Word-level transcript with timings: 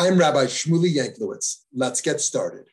I'm 0.00 0.16
Rabbi 0.16 0.44
Shmuly 0.44 0.94
Yanklowitz. 0.94 1.64
Let's 1.74 2.00
get 2.00 2.20
started. 2.20 2.66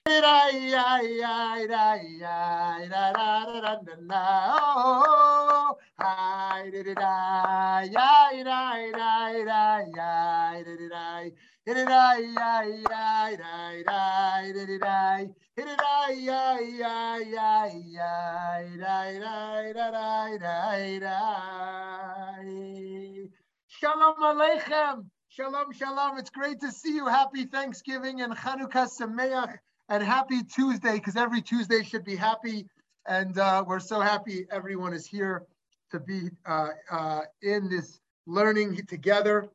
Shalom 23.67 24.15
Aleichem. 24.21 25.09
Shalom, 25.35 25.73
shalom. 25.73 26.17
It's 26.17 26.29
great 26.29 26.61
to 26.61 26.71
see 26.71 26.95
you. 26.95 27.07
Happy 27.07 27.43
Thanksgiving 27.43 28.21
and 28.21 28.33
Chanukah 28.37 28.87
Sameach 28.87 29.57
and 29.89 30.01
happy 30.01 30.43
Tuesday 30.43 30.93
because 30.93 31.17
every 31.17 31.41
Tuesday 31.41 31.83
should 31.83 32.05
be 32.05 32.15
happy. 32.15 32.67
And 33.05 33.37
uh, 33.37 33.65
we're 33.67 33.81
so 33.81 33.99
happy 33.99 34.47
everyone 34.49 34.93
is 34.93 35.05
here 35.05 35.43
to 35.91 35.99
be 35.99 36.29
uh, 36.45 36.69
uh, 36.89 37.21
in 37.41 37.67
this 37.67 37.99
learning 38.25 38.85
together. 38.87 39.49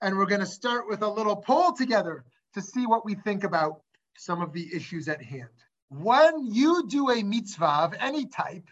And 0.00 0.16
we're 0.16 0.24
going 0.24 0.40
to 0.40 0.46
start 0.46 0.88
with 0.88 1.02
a 1.02 1.08
little 1.10 1.36
poll 1.36 1.74
together 1.74 2.24
to 2.54 2.62
see 2.62 2.86
what 2.86 3.04
we 3.04 3.14
think 3.14 3.44
about 3.44 3.82
some 4.16 4.40
of 4.40 4.54
the 4.54 4.74
issues 4.74 5.06
at 5.06 5.20
hand. 5.20 5.50
When 5.90 6.46
you 6.46 6.88
do 6.88 7.10
a 7.10 7.22
mitzvah 7.22 7.66
of 7.66 7.94
any 8.00 8.24
type, 8.24 8.70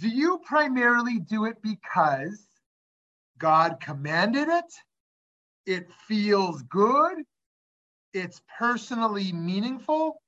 do 0.00 0.08
you 0.08 0.40
primarily 0.44 1.20
do 1.20 1.44
it 1.44 1.62
because 1.62 2.44
God 3.38 3.78
commanded 3.78 4.48
it? 4.48 4.74
It 5.66 5.88
feels 6.08 6.62
good, 6.62 7.18
it's 8.12 8.40
personally 8.58 9.32
meaningful, 9.32 10.20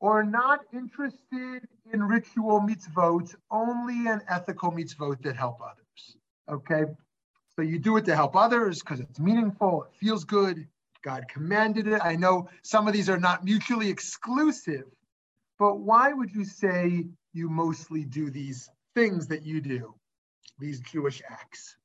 or 0.00 0.22
not 0.22 0.60
interested 0.72 1.66
in 1.92 2.02
ritual 2.02 2.60
mitzvot, 2.60 3.34
only 3.50 4.06
an 4.08 4.22
ethical 4.28 4.70
mitzvot 4.70 5.22
that 5.22 5.36
help 5.36 5.60
others. 5.60 6.16
Okay? 6.48 6.84
So 7.56 7.62
you 7.62 7.78
do 7.78 7.96
it 7.96 8.04
to 8.04 8.14
help 8.14 8.36
others 8.36 8.80
because 8.80 9.00
it's 9.00 9.18
meaningful, 9.18 9.84
it 9.84 9.96
feels 9.98 10.24
good, 10.24 10.68
God 11.02 11.24
commanded 11.28 11.88
it. 11.88 12.00
I 12.02 12.16
know 12.16 12.48
some 12.62 12.86
of 12.86 12.92
these 12.92 13.08
are 13.08 13.18
not 13.18 13.44
mutually 13.44 13.88
exclusive, 13.88 14.84
but 15.58 15.78
why 15.80 16.12
would 16.12 16.32
you 16.32 16.44
say 16.44 17.06
you 17.32 17.48
mostly 17.48 18.04
do 18.04 18.30
these 18.30 18.70
things 18.94 19.26
that 19.28 19.44
you 19.44 19.60
do, 19.60 19.94
these 20.58 20.80
Jewish 20.80 21.22
acts? 21.28 21.76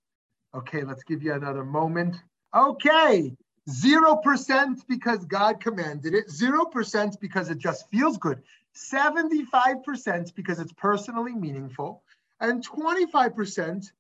Okay, 0.56 0.84
let's 0.84 1.04
give 1.04 1.24
you 1.24 1.34
another 1.34 1.64
moment. 1.64 2.18
Okay, 2.56 3.36
0% 3.70 4.88
because 4.88 5.26
God 5.26 5.60
commanded 5.60 6.14
it, 6.14 6.28
0% 6.28 7.20
because 7.20 7.50
it 7.50 7.58
just 7.58 7.90
feels 7.90 8.18
good, 8.18 8.44
75% 8.76 10.36
because 10.36 10.60
it's 10.60 10.74
personally 10.74 11.34
meaningful, 11.34 12.04
and 12.40 12.66
25% 12.68 13.92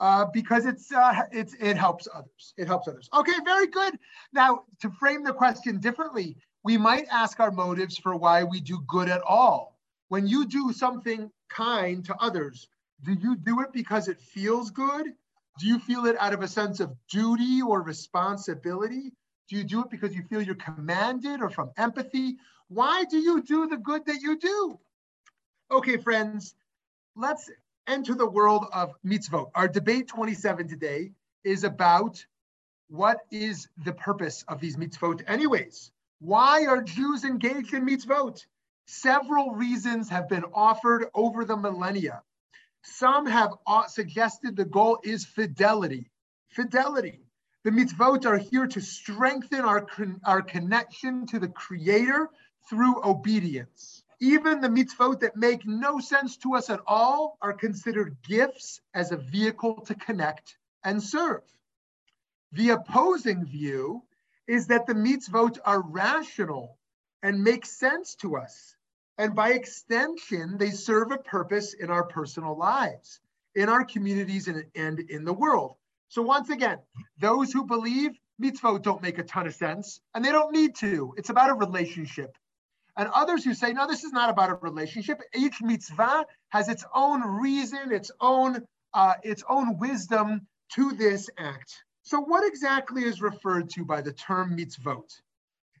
uh, 0.00 0.26
because 0.32 0.66
it's, 0.66 0.92
uh, 0.92 1.22
it's, 1.30 1.54
it 1.54 1.76
helps 1.76 2.08
others. 2.12 2.54
It 2.56 2.66
helps 2.66 2.88
others. 2.88 3.08
Okay, 3.14 3.32
very 3.44 3.68
good. 3.68 3.98
Now, 4.32 4.64
to 4.80 4.90
frame 4.90 5.22
the 5.22 5.32
question 5.32 5.78
differently, 5.78 6.36
we 6.64 6.76
might 6.76 7.06
ask 7.10 7.40
our 7.40 7.52
motives 7.52 7.96
for 7.96 8.16
why 8.16 8.44
we 8.44 8.60
do 8.60 8.82
good 8.86 9.08
at 9.08 9.22
all. 9.22 9.78
When 10.08 10.26
you 10.26 10.44
do 10.46 10.72
something 10.72 11.30
kind 11.48 12.04
to 12.04 12.16
others, 12.16 12.68
do 13.04 13.12
you 13.12 13.36
do 13.36 13.60
it 13.60 13.72
because 13.72 14.08
it 14.08 14.20
feels 14.20 14.70
good? 14.70 15.14
Do 15.58 15.66
you 15.66 15.78
feel 15.78 16.06
it 16.06 16.16
out 16.18 16.32
of 16.32 16.42
a 16.42 16.48
sense 16.48 16.80
of 16.80 16.94
duty 17.10 17.60
or 17.62 17.82
responsibility? 17.82 19.12
Do 19.48 19.56
you 19.56 19.64
do 19.64 19.82
it 19.82 19.90
because 19.90 20.14
you 20.14 20.22
feel 20.22 20.40
you're 20.40 20.54
commanded 20.54 21.42
or 21.42 21.50
from 21.50 21.70
empathy? 21.76 22.36
Why 22.68 23.04
do 23.04 23.18
you 23.18 23.42
do 23.42 23.66
the 23.66 23.76
good 23.76 24.06
that 24.06 24.22
you 24.22 24.38
do? 24.38 24.78
Okay, 25.70 25.98
friends, 25.98 26.54
let's 27.16 27.50
enter 27.86 28.14
the 28.14 28.28
world 28.28 28.66
of 28.72 28.94
mitzvot. 29.04 29.50
Our 29.54 29.68
debate 29.68 30.08
27 30.08 30.68
today 30.68 31.12
is 31.44 31.64
about 31.64 32.24
what 32.88 33.20
is 33.30 33.68
the 33.84 33.92
purpose 33.92 34.44
of 34.48 34.60
these 34.60 34.76
mitzvot 34.76 35.22
anyways? 35.26 35.90
Why 36.20 36.66
are 36.66 36.82
Jews 36.82 37.24
engaged 37.24 37.74
in 37.74 37.86
mitzvot? 37.86 38.44
Several 38.86 39.52
reasons 39.52 40.08
have 40.08 40.28
been 40.28 40.44
offered 40.54 41.06
over 41.14 41.44
the 41.44 41.56
millennia. 41.56 42.22
Some 42.84 43.26
have 43.26 43.54
uh, 43.66 43.86
suggested 43.86 44.56
the 44.56 44.64
goal 44.64 44.98
is 45.04 45.24
fidelity. 45.24 46.10
Fidelity. 46.48 47.20
The 47.64 47.70
mitzvot 47.70 48.26
are 48.26 48.38
here 48.38 48.66
to 48.66 48.80
strengthen 48.80 49.60
our, 49.60 49.86
our 50.24 50.42
connection 50.42 51.26
to 51.28 51.38
the 51.38 51.48
Creator 51.48 52.28
through 52.68 53.04
obedience. 53.04 54.02
Even 54.20 54.60
the 54.60 54.68
mitzvot 54.68 55.20
that 55.20 55.36
make 55.36 55.64
no 55.64 56.00
sense 56.00 56.36
to 56.38 56.54
us 56.54 56.70
at 56.70 56.80
all 56.86 57.38
are 57.40 57.52
considered 57.52 58.16
gifts 58.26 58.80
as 58.94 59.12
a 59.12 59.16
vehicle 59.16 59.80
to 59.82 59.94
connect 59.94 60.58
and 60.84 61.02
serve. 61.02 61.42
The 62.52 62.70
opposing 62.70 63.44
view 63.44 64.02
is 64.46 64.66
that 64.66 64.86
the 64.86 64.94
mitzvot 64.94 65.58
are 65.64 65.80
rational 65.80 66.78
and 67.22 67.44
make 67.44 67.64
sense 67.64 68.16
to 68.16 68.36
us 68.36 68.76
and 69.18 69.34
by 69.34 69.50
extension, 69.50 70.56
they 70.58 70.70
serve 70.70 71.12
a 71.12 71.18
purpose 71.18 71.74
in 71.74 71.90
our 71.90 72.04
personal 72.04 72.56
lives, 72.56 73.20
in 73.54 73.68
our 73.68 73.84
communities, 73.84 74.48
and, 74.48 74.64
and 74.74 75.00
in 75.00 75.24
the 75.24 75.32
world. 75.32 75.76
So, 76.08 76.22
once 76.22 76.50
again, 76.50 76.78
those 77.18 77.52
who 77.52 77.64
believe 77.64 78.12
mitzvot 78.40 78.82
don't 78.82 79.02
make 79.02 79.18
a 79.18 79.22
ton 79.22 79.46
of 79.46 79.54
sense, 79.54 80.00
and 80.14 80.24
they 80.24 80.32
don't 80.32 80.52
need 80.52 80.74
to. 80.76 81.14
It's 81.16 81.30
about 81.30 81.50
a 81.50 81.54
relationship. 81.54 82.36
And 82.96 83.08
others 83.08 83.44
who 83.44 83.54
say, 83.54 83.72
no, 83.72 83.86
this 83.86 84.04
is 84.04 84.12
not 84.12 84.28
about 84.28 84.50
a 84.50 84.54
relationship. 84.56 85.20
Each 85.34 85.62
mitzvah 85.62 86.26
has 86.50 86.68
its 86.68 86.84
own 86.94 87.22
reason, 87.22 87.92
its 87.92 88.10
own, 88.20 88.66
uh, 88.92 89.14
its 89.22 89.42
own 89.48 89.78
wisdom 89.78 90.46
to 90.74 90.92
this 90.92 91.30
act. 91.38 91.84
So, 92.02 92.20
what 92.20 92.46
exactly 92.46 93.04
is 93.04 93.22
referred 93.22 93.70
to 93.70 93.84
by 93.84 94.02
the 94.02 94.12
term 94.12 94.56
mitzvot? 94.56 95.20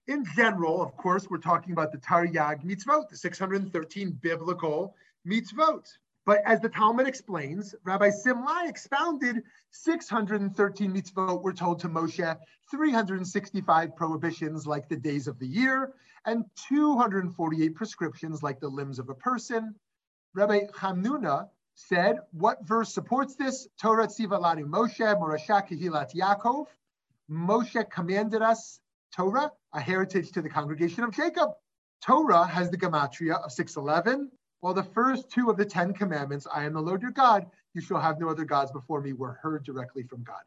In 0.08 0.24
general, 0.34 0.82
of 0.82 0.96
course, 0.96 1.30
we're 1.30 1.38
talking 1.38 1.72
about 1.72 1.92
the 1.92 1.98
Taryag 1.98 2.64
mitzvot, 2.64 3.08
the 3.08 3.16
613 3.16 4.18
biblical 4.20 4.96
mitzvot. 5.26 5.86
But 6.26 6.40
as 6.44 6.60
the 6.60 6.68
Talmud 6.68 7.06
explains, 7.06 7.74
Rabbi 7.84 8.10
Simlai 8.10 8.68
expounded 8.68 9.44
613 9.70 10.92
mitzvot 10.92 11.42
were 11.42 11.52
told 11.52 11.78
to 11.80 11.88
Moshe, 11.88 12.36
365 12.70 13.94
prohibitions 13.94 14.66
like 14.66 14.88
the 14.88 14.96
days 14.96 15.28
of 15.28 15.38
the 15.38 15.46
year, 15.46 15.92
and 16.24 16.44
248 16.68 17.74
prescriptions 17.74 18.42
like 18.42 18.58
the 18.58 18.68
limbs 18.68 18.98
of 18.98 19.08
a 19.08 19.14
person. 19.14 19.74
Rabbi 20.34 20.62
Hamnuna 20.74 21.48
said, 21.74 22.18
what 22.32 22.66
verse 22.66 22.92
supports 22.92 23.36
this? 23.36 23.68
Torah 23.80 24.08
Tzivalani 24.08 24.64
Moshe, 24.64 24.98
Morashah 24.98 25.68
Kehilat 25.68 26.14
Yaakov. 26.14 26.66
Moshe 27.30 27.88
commanded 27.90 28.42
us 28.42 28.80
Torah, 29.14 29.52
a 29.72 29.80
heritage 29.80 30.32
to 30.32 30.42
the 30.42 30.48
congregation 30.48 31.04
of 31.04 31.14
Jacob. 31.14 31.50
Torah 32.02 32.46
has 32.46 32.70
the 32.70 32.76
gematria 32.76 33.42
of 33.42 33.52
611, 33.52 34.30
while 34.60 34.74
the 34.74 34.82
first 34.82 35.30
two 35.30 35.50
of 35.50 35.56
the 35.56 35.64
Ten 35.64 35.92
Commandments, 35.92 36.46
I 36.52 36.64
am 36.64 36.74
the 36.74 36.80
Lord 36.80 37.02
your 37.02 37.10
God, 37.10 37.46
you 37.74 37.80
shall 37.80 38.00
have 38.00 38.20
no 38.20 38.28
other 38.28 38.44
gods 38.44 38.70
before 38.70 39.00
me, 39.00 39.12
were 39.12 39.38
heard 39.42 39.64
directly 39.64 40.02
from 40.02 40.22
God. 40.22 40.42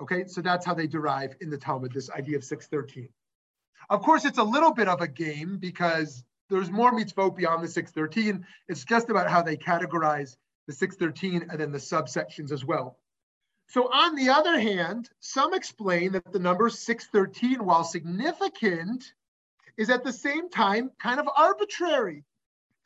Okay, 0.00 0.26
so 0.26 0.40
that's 0.40 0.64
how 0.64 0.74
they 0.74 0.86
derive 0.86 1.34
in 1.40 1.50
the 1.50 1.58
Talmud 1.58 1.92
this 1.92 2.10
idea 2.10 2.36
of 2.36 2.44
613. 2.44 3.08
Of 3.90 4.02
course, 4.02 4.24
it's 4.24 4.38
a 4.38 4.44
little 4.44 4.72
bit 4.72 4.86
of 4.86 5.00
a 5.00 5.08
game 5.08 5.58
because 5.58 6.22
there's 6.50 6.70
more 6.70 6.92
mitzvot 6.92 7.36
beyond 7.36 7.64
the 7.64 7.68
613. 7.68 8.44
It's 8.68 8.84
just 8.84 9.08
about 9.08 9.30
how 9.30 9.42
they 9.42 9.56
categorize 9.56 10.36
the 10.66 10.72
613 10.72 11.48
and 11.50 11.60
then 11.60 11.72
the 11.72 11.78
subsections 11.78 12.52
as 12.52 12.64
well. 12.64 12.98
So, 13.70 13.92
on 13.92 14.14
the 14.14 14.30
other 14.30 14.58
hand, 14.58 15.10
some 15.20 15.52
explain 15.52 16.12
that 16.12 16.32
the 16.32 16.38
number 16.38 16.70
613, 16.70 17.62
while 17.62 17.84
significant, 17.84 19.12
is 19.76 19.90
at 19.90 20.04
the 20.04 20.12
same 20.12 20.48
time 20.48 20.90
kind 20.98 21.20
of 21.20 21.28
arbitrary, 21.36 22.24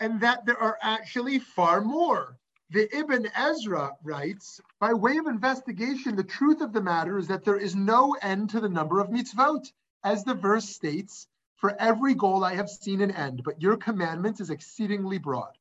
and 0.01 0.21
that 0.23 0.45
there 0.45 0.59
are 0.59 0.77
actually 0.83 1.39
far 1.39 1.81
more. 1.81 2.37
The 2.71 2.89
Ibn 2.99 3.29
Ezra 3.37 3.93
writes 4.03 4.61
By 4.81 4.93
way 4.93 5.19
of 5.19 5.29
investigation, 5.29 6.17
the 6.17 6.25
truth 6.25 6.61
of 6.61 6.73
the 6.73 6.83
matter 6.83 7.17
is 7.17 7.29
that 7.29 7.45
there 7.45 7.59
is 7.59 7.77
no 7.77 8.17
end 8.21 8.51
to 8.51 8.61
the 8.61 8.69
number 8.69 8.99
of 8.99 9.09
mitzvot. 9.09 9.71
As 10.03 10.25
the 10.25 10.35
verse 10.35 10.69
states, 10.69 11.29
for 11.55 11.77
every 11.81 12.15
goal 12.15 12.45
I 12.45 12.57
have 12.57 12.69
seen 12.69 13.03
an 13.03 13.13
end, 13.13 13.45
but 13.45 13.63
your 13.63 13.77
commandment 13.77 14.41
is 14.41 14.51
exceedingly 14.51 15.19
broad. 15.19 15.57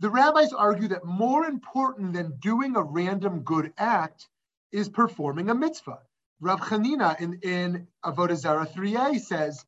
The 0.00 0.10
rabbis 0.10 0.52
argue 0.52 0.88
that 0.88 1.04
more 1.04 1.46
important 1.46 2.12
than 2.12 2.40
doing 2.40 2.74
a 2.74 2.82
random 2.82 3.44
good 3.44 3.72
act 3.78 4.28
is 4.72 4.88
performing 4.88 5.50
a 5.50 5.54
mitzvah. 5.54 6.00
Rav 6.40 6.60
Chanina 6.60 7.20
in, 7.20 7.38
in 7.42 7.86
Avodah 8.04 8.36
Zarah 8.36 8.66
3a 8.66 9.20
says, 9.20 9.64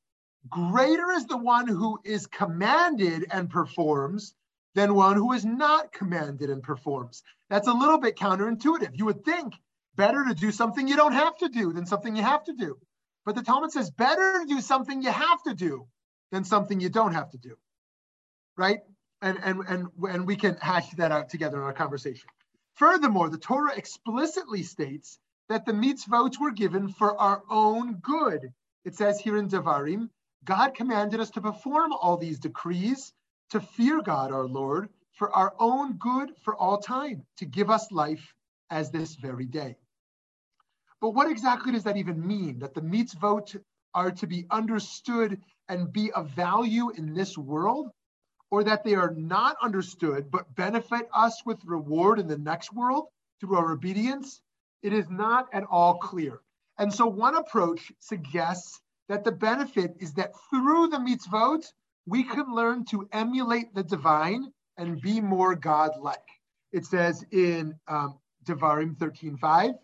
greater 0.49 1.13
is 1.13 1.27
the 1.27 1.37
one 1.37 1.69
who 1.69 1.99
is 2.05 2.27
commanded 2.27 3.27
and 3.31 3.49
performs 3.49 4.35
than 4.75 4.95
one 4.95 5.17
who 5.17 5.33
is 5.33 5.45
not 5.45 5.93
commanded 5.93 6.51
and 6.51 6.63
performs. 6.63 7.23
That's 7.49 7.69
a 7.69 7.73
little 7.73 7.99
bit 7.99 8.17
counterintuitive. 8.17 8.91
You 8.95 9.05
would 9.07 9.25
think 9.25 9.55
better 9.97 10.25
to 10.25 10.35
do 10.35 10.51
something 10.51 10.89
you 10.89 10.97
don't 10.97 11.13
have 11.13 11.37
to 11.39 11.49
do 11.49 11.73
than 11.73 11.87
something 11.87 12.17
you 12.17 12.23
have 12.23 12.45
to 12.45 12.53
do. 12.53 12.77
But 13.25 13.37
the 13.37 13.43
Talmud 13.43 13.73
says 13.73 13.91
better 13.91 14.41
to 14.41 14.47
do 14.47 14.61
something 14.61 15.03
you 15.03 15.13
have 15.13 15.43
to 15.45 15.55
do 15.55 15.87
than 16.33 16.45
something 16.45 16.81
you 16.81 16.89
don't 16.89 17.15
have 17.15 17.31
to 17.31 17.39
do. 17.39 17.57
Right? 18.57 18.81
And, 19.23 19.39
and, 19.43 19.61
and, 19.69 19.87
and 20.09 20.27
we 20.27 20.37
can 20.37 20.57
hash 20.57 20.91
that 20.97 21.13
out 21.13 21.29
together 21.29 21.57
in 21.59 21.63
our 21.63 21.73
conversation. 21.73 22.29
Furthermore, 22.75 23.29
the 23.29 23.39
Torah 23.39 23.77
explicitly 23.77 24.63
states 24.63 25.19
that 25.49 25.65
the 25.65 25.73
mitzvot 25.73 26.41
were 26.41 26.51
given 26.51 26.89
for 26.89 27.19
our 27.21 27.43
own 27.49 27.95
good. 27.97 28.53
It 28.85 28.97
says 28.97 29.21
here 29.21 29.37
in 29.37 29.49
Devarim, 29.49 30.11
God 30.45 30.75
commanded 30.75 31.21
us 31.21 31.31
to 31.31 31.41
perform 31.41 31.93
all 31.93 32.17
these 32.17 32.39
decrees, 32.39 33.13
to 33.51 33.61
fear 33.61 34.03
God 34.03 34.33
our 34.33 34.47
Lord, 34.47 34.89
for 35.13 35.31
our 35.31 35.55
own 35.59 35.95
good 35.95 36.37
for 36.43 36.57
all 36.57 36.79
time, 36.79 37.25
to 37.37 37.45
give 37.45 37.71
us 37.71 37.93
life 37.93 38.35
as 38.71 38.91
this 38.91 39.15
very 39.15 39.47
day. 39.47 39.77
But 41.01 41.11
what 41.11 41.31
exactly 41.31 41.73
does 41.73 41.85
that 41.85 41.97
even 41.97 42.27
mean? 42.27 42.59
That 42.59 42.75
the 42.75 42.81
mitzvot 42.81 43.63
are 43.95 44.11
to 44.11 44.27
be 44.27 44.47
understood 44.51 45.41
and 45.69 45.93
be 45.93 46.11
of 46.13 46.31
value 46.31 46.91
in 46.91 47.15
this 47.15 47.39
world? 47.39 47.91
Or 48.55 48.63
that 48.63 48.85
they 48.85 48.95
are 48.95 49.13
not 49.17 49.57
understood 49.61 50.31
but 50.31 50.55
benefit 50.55 51.09
us 51.13 51.45
with 51.45 51.59
reward 51.65 52.21
in 52.21 52.29
the 52.29 52.39
next 52.39 52.73
world 52.73 53.09
through 53.41 53.57
our 53.57 53.73
obedience? 53.73 54.43
It 54.81 54.93
is 54.93 55.11
not 55.11 55.49
at 55.53 55.65
all 55.65 55.99
clear. 55.99 56.39
And 56.79 56.95
so 56.95 57.05
one 57.05 57.35
approach 57.35 57.91
suggests 57.99 58.81
that 59.09 59.25
the 59.25 59.33
benefit 59.33 59.97
is 59.99 60.13
that 60.15 60.35
through 60.51 60.87
the 60.87 60.99
mitzvot, 60.99 61.65
we 62.07 62.23
can 62.23 62.55
learn 62.55 62.85
to 62.91 63.09
emulate 63.11 63.75
the 63.75 63.83
divine 63.83 64.53
and 64.77 65.01
be 65.01 65.21
more 65.21 65.57
God-like. 65.57 66.31
It 66.71 66.87
says 66.87 67.25
in 67.33 67.75
um, 67.89 68.21
Devarim 68.45 68.97
13.5, 68.99 69.75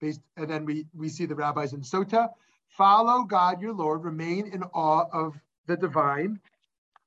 based, 0.00 0.20
and 0.36 0.50
then 0.50 0.64
we, 0.64 0.88
we 0.92 1.10
see 1.10 1.26
the 1.26 1.36
rabbis 1.36 1.74
in 1.74 1.82
Sota, 1.82 2.30
follow 2.70 3.22
God 3.22 3.62
your 3.62 3.72
Lord, 3.72 4.02
remain 4.02 4.48
in 4.48 4.64
awe 4.74 5.04
of 5.12 5.38
the 5.68 5.76
divine, 5.76 6.40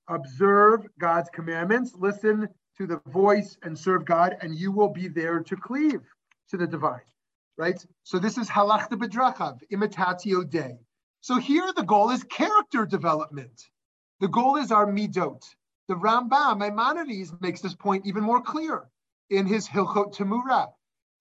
observe 0.10 0.86
God's 1.00 1.30
commandments, 1.30 1.94
listen 1.96 2.50
to 2.78 2.88
the 2.88 3.02
voice 3.08 3.58
and 3.64 3.78
serve 3.78 4.06
God, 4.06 4.38
and 4.42 4.56
you 4.56 4.72
will 4.72 4.90
be 4.90 5.08
there 5.08 5.40
to 5.42 5.56
cleave 5.56 6.02
to 6.50 6.58
the 6.58 6.68
divine, 6.68 7.02
right? 7.58 7.84
So 8.04 8.20
this 8.20 8.38
is 8.38 8.50
halachta 8.50 8.94
bedrachav, 8.94 9.60
imitatio 9.72 10.50
dei. 10.50 10.78
So 11.22 11.38
here 11.38 11.72
the 11.76 11.84
goal 11.84 12.10
is 12.12 12.24
character 12.24 12.86
development. 12.86 13.68
The 14.20 14.28
goal 14.28 14.58
is 14.58 14.72
our 14.72 14.86
midot. 14.86 15.44
The 15.88 15.96
Rambam, 15.96 16.60
Maimonides, 16.60 17.34
makes 17.42 17.62
this 17.62 17.76
point 17.76 18.06
even 18.06 18.24
more 18.24 18.42
clear 18.42 18.88
in 19.30 19.46
his 19.46 19.68
Hilchot 19.68 20.16
Temura. 20.16 20.68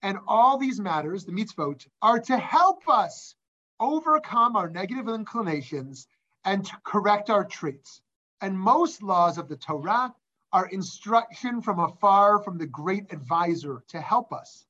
And 0.01 0.17
all 0.27 0.57
these 0.57 0.79
matters, 0.79 1.25
the 1.25 1.31
mitzvot, 1.31 1.85
are 2.01 2.19
to 2.19 2.37
help 2.37 2.87
us 2.87 3.35
overcome 3.79 4.55
our 4.55 4.69
negative 4.69 5.09
inclinations 5.09 6.07
and 6.45 6.65
to 6.65 6.73
correct 6.85 7.29
our 7.29 7.43
traits. 7.43 8.01
And 8.41 8.57
most 8.57 9.03
laws 9.03 9.37
of 9.37 9.49
the 9.49 9.57
Torah 9.57 10.13
are 10.51 10.67
instruction 10.67 11.61
from 11.61 11.79
afar 11.79 12.41
from 12.41 12.57
the 12.57 12.65
great 12.65 13.11
advisor 13.11 13.83
to 13.89 14.01
help 14.01 14.33
us 14.33 14.65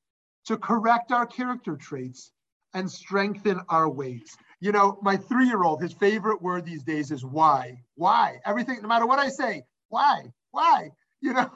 to 0.46 0.56
correct 0.56 1.12
our 1.12 1.26
character 1.26 1.76
traits 1.76 2.32
and 2.74 2.90
strengthen 2.90 3.60
our 3.68 3.88
ways. 3.88 4.36
You 4.60 4.72
know, 4.72 4.98
my 5.02 5.16
three 5.16 5.46
year 5.46 5.62
old, 5.62 5.82
his 5.82 5.92
favorite 5.92 6.42
word 6.42 6.64
these 6.66 6.82
days 6.82 7.10
is 7.10 7.24
why. 7.24 7.82
Why? 7.94 8.40
Everything, 8.44 8.80
no 8.82 8.88
matter 8.88 9.06
what 9.06 9.18
I 9.18 9.28
say, 9.28 9.64
why? 9.88 10.32
Why? 10.50 10.90
You 11.22 11.34
know, 11.34 11.50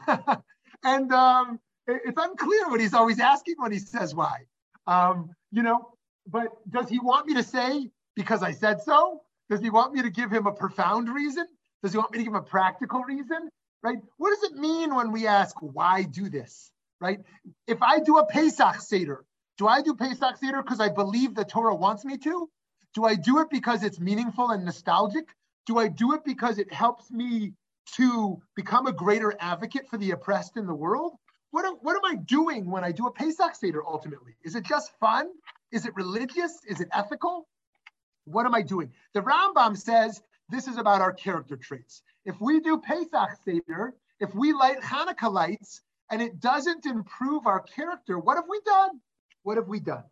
and 0.82 1.10
um, 1.10 1.58
it's 1.86 2.20
unclear 2.20 2.68
what 2.68 2.80
he's 2.80 2.92
always 2.92 3.18
asking 3.18 3.54
when 3.56 3.72
he 3.72 3.78
says 3.78 4.14
why. 4.14 4.40
Um, 4.86 5.30
you 5.52 5.62
know, 5.62 5.94
but 6.26 6.48
does 6.70 6.90
he 6.90 6.98
want 6.98 7.26
me 7.26 7.32
to 7.32 7.42
say 7.42 7.90
because 8.14 8.42
I 8.42 8.52
said 8.52 8.82
so? 8.82 9.22
Does 9.48 9.60
he 9.60 9.70
want 9.70 9.94
me 9.94 10.02
to 10.02 10.10
give 10.10 10.30
him 10.30 10.46
a 10.46 10.52
profound 10.52 11.08
reason? 11.08 11.46
Does 11.84 11.92
he 11.92 11.98
want 11.98 12.12
me 12.12 12.18
to 12.18 12.24
give 12.24 12.34
a 12.34 12.40
practical 12.40 13.02
reason? 13.02 13.50
Right? 13.82 13.98
What 14.16 14.30
does 14.30 14.50
it 14.50 14.56
mean 14.56 14.94
when 14.94 15.12
we 15.12 15.26
ask 15.26 15.54
why 15.60 16.04
do 16.04 16.30
this? 16.30 16.72
Right? 16.98 17.20
If 17.66 17.82
I 17.82 17.98
do 17.98 18.16
a 18.16 18.24
Pesach 18.24 18.80
Seder, 18.80 19.22
do 19.58 19.68
I 19.68 19.82
do 19.82 19.94
Pesach 19.94 20.38
Seder 20.38 20.62
because 20.62 20.80
I 20.80 20.88
believe 20.88 21.34
the 21.34 21.44
Torah 21.44 21.74
wants 21.74 22.02
me 22.06 22.16
to? 22.16 22.48
Do 22.94 23.04
I 23.04 23.16
do 23.16 23.40
it 23.40 23.50
because 23.50 23.82
it's 23.82 24.00
meaningful 24.00 24.50
and 24.50 24.64
nostalgic? 24.64 25.28
Do 25.66 25.76
I 25.76 25.88
do 25.88 26.14
it 26.14 26.24
because 26.24 26.58
it 26.58 26.72
helps 26.72 27.10
me 27.10 27.52
to 27.96 28.40
become 28.56 28.86
a 28.86 28.92
greater 28.92 29.34
advocate 29.38 29.86
for 29.90 29.98
the 29.98 30.12
oppressed 30.12 30.56
in 30.56 30.66
the 30.66 30.74
world? 30.74 31.12
What 31.50 31.66
am, 31.66 31.74
what 31.82 31.96
am 31.96 32.10
I 32.10 32.14
doing 32.14 32.70
when 32.70 32.82
I 32.82 32.92
do 32.92 33.06
a 33.08 33.12
Pesach 33.12 33.56
Seder 33.56 33.84
ultimately? 33.86 34.36
Is 34.42 34.54
it 34.54 34.64
just 34.64 34.90
fun? 35.00 35.28
Is 35.70 35.84
it 35.84 35.94
religious? 35.96 36.60
Is 36.66 36.80
it 36.80 36.88
ethical? 36.92 37.46
What 38.24 38.46
am 38.46 38.54
I 38.54 38.62
doing? 38.62 38.90
The 39.12 39.20
Rambam 39.20 39.76
says 39.76 40.22
this 40.48 40.68
is 40.68 40.76
about 40.76 41.00
our 41.00 41.12
character 41.12 41.56
traits. 41.56 42.02
If 42.24 42.40
we 42.40 42.60
do 42.60 42.78
Pesach 42.78 43.38
Seder, 43.44 43.94
if 44.20 44.34
we 44.34 44.52
light 44.52 44.80
Hanukkah 44.80 45.32
lights 45.32 45.82
and 46.10 46.20
it 46.22 46.40
doesn't 46.40 46.86
improve 46.86 47.46
our 47.46 47.60
character, 47.60 48.18
what 48.18 48.36
have 48.36 48.48
we 48.48 48.60
done? 48.64 49.00
What 49.42 49.56
have 49.56 49.68
we 49.68 49.80
done? 49.80 50.04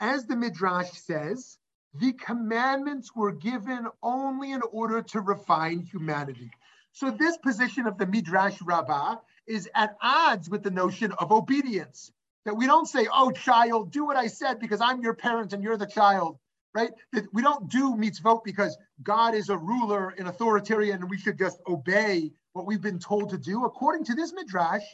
As 0.00 0.26
the 0.26 0.36
Midrash 0.36 0.92
says, 0.92 1.58
the 1.94 2.12
commandments 2.12 3.14
were 3.14 3.32
given 3.32 3.86
only 4.02 4.52
in 4.52 4.62
order 4.72 5.02
to 5.02 5.20
refine 5.20 5.80
humanity. 5.80 6.50
So 6.92 7.10
this 7.10 7.36
position 7.38 7.86
of 7.86 7.98
the 7.98 8.06
Midrash 8.06 8.60
Rabbah 8.62 9.16
is 9.46 9.68
at 9.74 9.96
odds 10.02 10.48
with 10.48 10.62
the 10.62 10.70
notion 10.70 11.12
of 11.12 11.32
obedience. 11.32 12.12
That 12.44 12.56
we 12.56 12.66
don't 12.66 12.86
say, 12.86 13.06
oh, 13.12 13.30
child, 13.30 13.90
do 13.90 14.04
what 14.04 14.16
I 14.16 14.26
said 14.26 14.60
because 14.60 14.80
I'm 14.80 15.02
your 15.02 15.14
parent 15.14 15.52
and 15.52 15.62
you're 15.62 15.76
the 15.76 15.86
child, 15.86 16.38
right? 16.74 16.90
That 17.12 17.24
we 17.32 17.42
don't 17.42 17.68
do 17.68 17.94
mitzvot 17.94 18.44
because 18.44 18.76
God 19.02 19.34
is 19.34 19.48
a 19.48 19.56
ruler 19.56 20.14
and 20.18 20.28
authoritarian 20.28 21.00
and 21.00 21.10
we 21.10 21.18
should 21.18 21.38
just 21.38 21.58
obey 21.68 22.32
what 22.52 22.66
we've 22.66 22.82
been 22.82 22.98
told 22.98 23.30
to 23.30 23.38
do. 23.38 23.64
According 23.64 24.04
to 24.06 24.14
this 24.14 24.32
Midrash, 24.32 24.84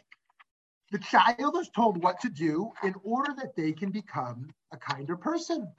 the 0.91 0.99
child 0.99 1.57
is 1.59 1.71
told 1.75 2.03
what 2.03 2.21
to 2.21 2.29
do 2.29 2.73
in 2.83 2.95
order 3.03 3.33
that 3.37 3.55
they 3.57 3.73
can 3.73 3.91
become 3.91 4.51
a 4.73 4.77
kinder 4.77 5.17
person, 5.17 5.73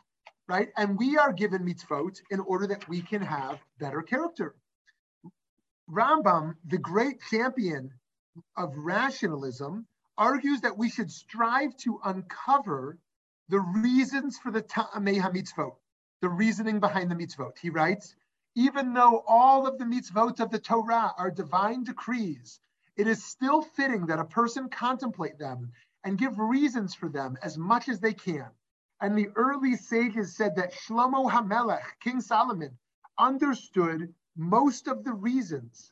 right? 0.48 0.70
And 0.78 0.98
we 0.98 1.18
are 1.18 1.34
given 1.34 1.66
mitzvot 1.66 2.18
in 2.32 2.40
order 2.40 2.66
that 2.68 2.88
we 2.88 3.02
can 3.02 3.22
have 3.22 3.60
better 3.80 4.02
character. 4.02 4.56
Rambam, 5.90 6.56
the 6.66 6.78
great 6.78 7.18
champion 7.30 7.92
of 8.58 8.74
rationalism, 8.78 9.86
argues 10.18 10.62
that 10.62 10.78
we 10.78 10.90
should 10.90 11.12
strive 11.12 11.76
to 11.78 12.00
uncover 12.06 12.98
the 13.50 13.60
reasons 13.60 14.38
for 14.38 14.52
the 14.52 14.62
ta'amei 14.62 15.20
mitzvot, 15.20 15.76
the 16.22 16.30
reasoning 16.30 16.80
behind 16.80 17.12
the 17.12 17.16
mitzvot. 17.16 17.58
He 17.58 17.70
writes, 17.70 18.16
even 18.56 18.94
though 18.94 19.24
all 19.28 19.68
of 19.68 19.78
the 19.78 19.86
mitzvot 19.86 20.40
of 20.40 20.52
the 20.52 20.60
Torah 20.60 21.14
are 21.18 21.32
divine 21.32 21.84
decrees 21.84 22.60
it 22.98 23.08
is 23.08 23.24
still 23.24 23.62
fitting 23.62 24.06
that 24.08 24.20
a 24.20 24.26
person 24.26 24.70
contemplate 24.70 25.40
them 25.40 25.72
and 26.04 26.18
give 26.18 26.38
reasons 26.38 26.94
for 26.94 27.10
them 27.10 27.38
as 27.42 27.58
much 27.58 27.90
as 27.90 28.00
they 28.00 28.14
can. 28.14 28.50
And 29.00 29.18
the 29.18 29.30
early 29.36 29.76
sages 29.76 30.36
said 30.36 30.56
that 30.56 30.74
Shlomo 30.74 31.32
HaMelech, 31.32 31.84
King 32.02 32.22
Solomon, 32.22 32.78
understood 33.18 34.14
most 34.36 34.88
of 34.88 35.04
the 35.04 35.14
reasons 35.14 35.92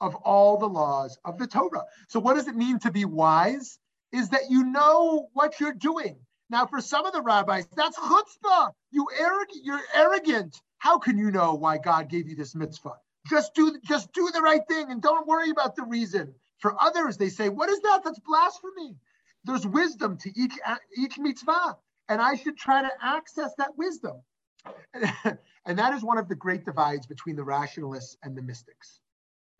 of 0.00 0.14
all 0.16 0.56
the 0.56 0.68
laws 0.68 1.18
of 1.24 1.36
the 1.36 1.46
Torah. 1.46 1.84
So, 2.08 2.20
what 2.20 2.34
does 2.34 2.48
it 2.48 2.56
mean 2.56 2.78
to 2.78 2.90
be 2.90 3.04
wise? 3.04 3.78
Is 4.12 4.30
that 4.30 4.50
you 4.50 4.64
know 4.64 5.28
what 5.34 5.60
you're 5.60 5.74
doing. 5.74 6.16
Now, 6.50 6.66
for 6.66 6.80
some 6.80 7.06
of 7.06 7.12
the 7.12 7.22
rabbis, 7.22 7.68
that's 7.76 7.96
chutzpah. 7.96 8.72
You 8.90 9.06
arrogant, 9.16 9.64
you're 9.64 9.82
arrogant. 9.94 10.60
How 10.78 10.98
can 10.98 11.16
you 11.16 11.30
know 11.30 11.54
why 11.54 11.78
God 11.78 12.08
gave 12.08 12.28
you 12.28 12.34
this 12.34 12.56
mitzvah? 12.56 12.94
Just 13.28 13.54
do 13.54 13.78
just 13.84 14.12
do 14.12 14.28
the 14.32 14.40
right 14.40 14.66
thing 14.66 14.90
and 14.90 15.00
don't 15.00 15.28
worry 15.28 15.50
about 15.50 15.76
the 15.76 15.84
reason. 15.84 16.34
For 16.58 16.74
others, 16.82 17.16
they 17.16 17.28
say, 17.28 17.48
"What 17.48 17.70
is 17.70 17.80
that? 17.82 18.02
That's 18.02 18.18
blasphemy." 18.18 18.98
There's 19.44 19.66
wisdom 19.66 20.16
to 20.18 20.38
each 20.38 20.58
each 20.96 21.18
mitzvah, 21.18 21.78
and 22.08 22.20
I 22.20 22.34
should 22.34 22.56
try 22.56 22.82
to 22.82 22.90
access 23.00 23.54
that 23.56 23.76
wisdom. 23.76 24.20
and 24.94 25.78
that 25.78 25.94
is 25.94 26.02
one 26.02 26.18
of 26.18 26.28
the 26.28 26.34
great 26.34 26.64
divides 26.64 27.06
between 27.06 27.36
the 27.36 27.44
rationalists 27.44 28.16
and 28.24 28.36
the 28.36 28.42
mystics. 28.42 28.98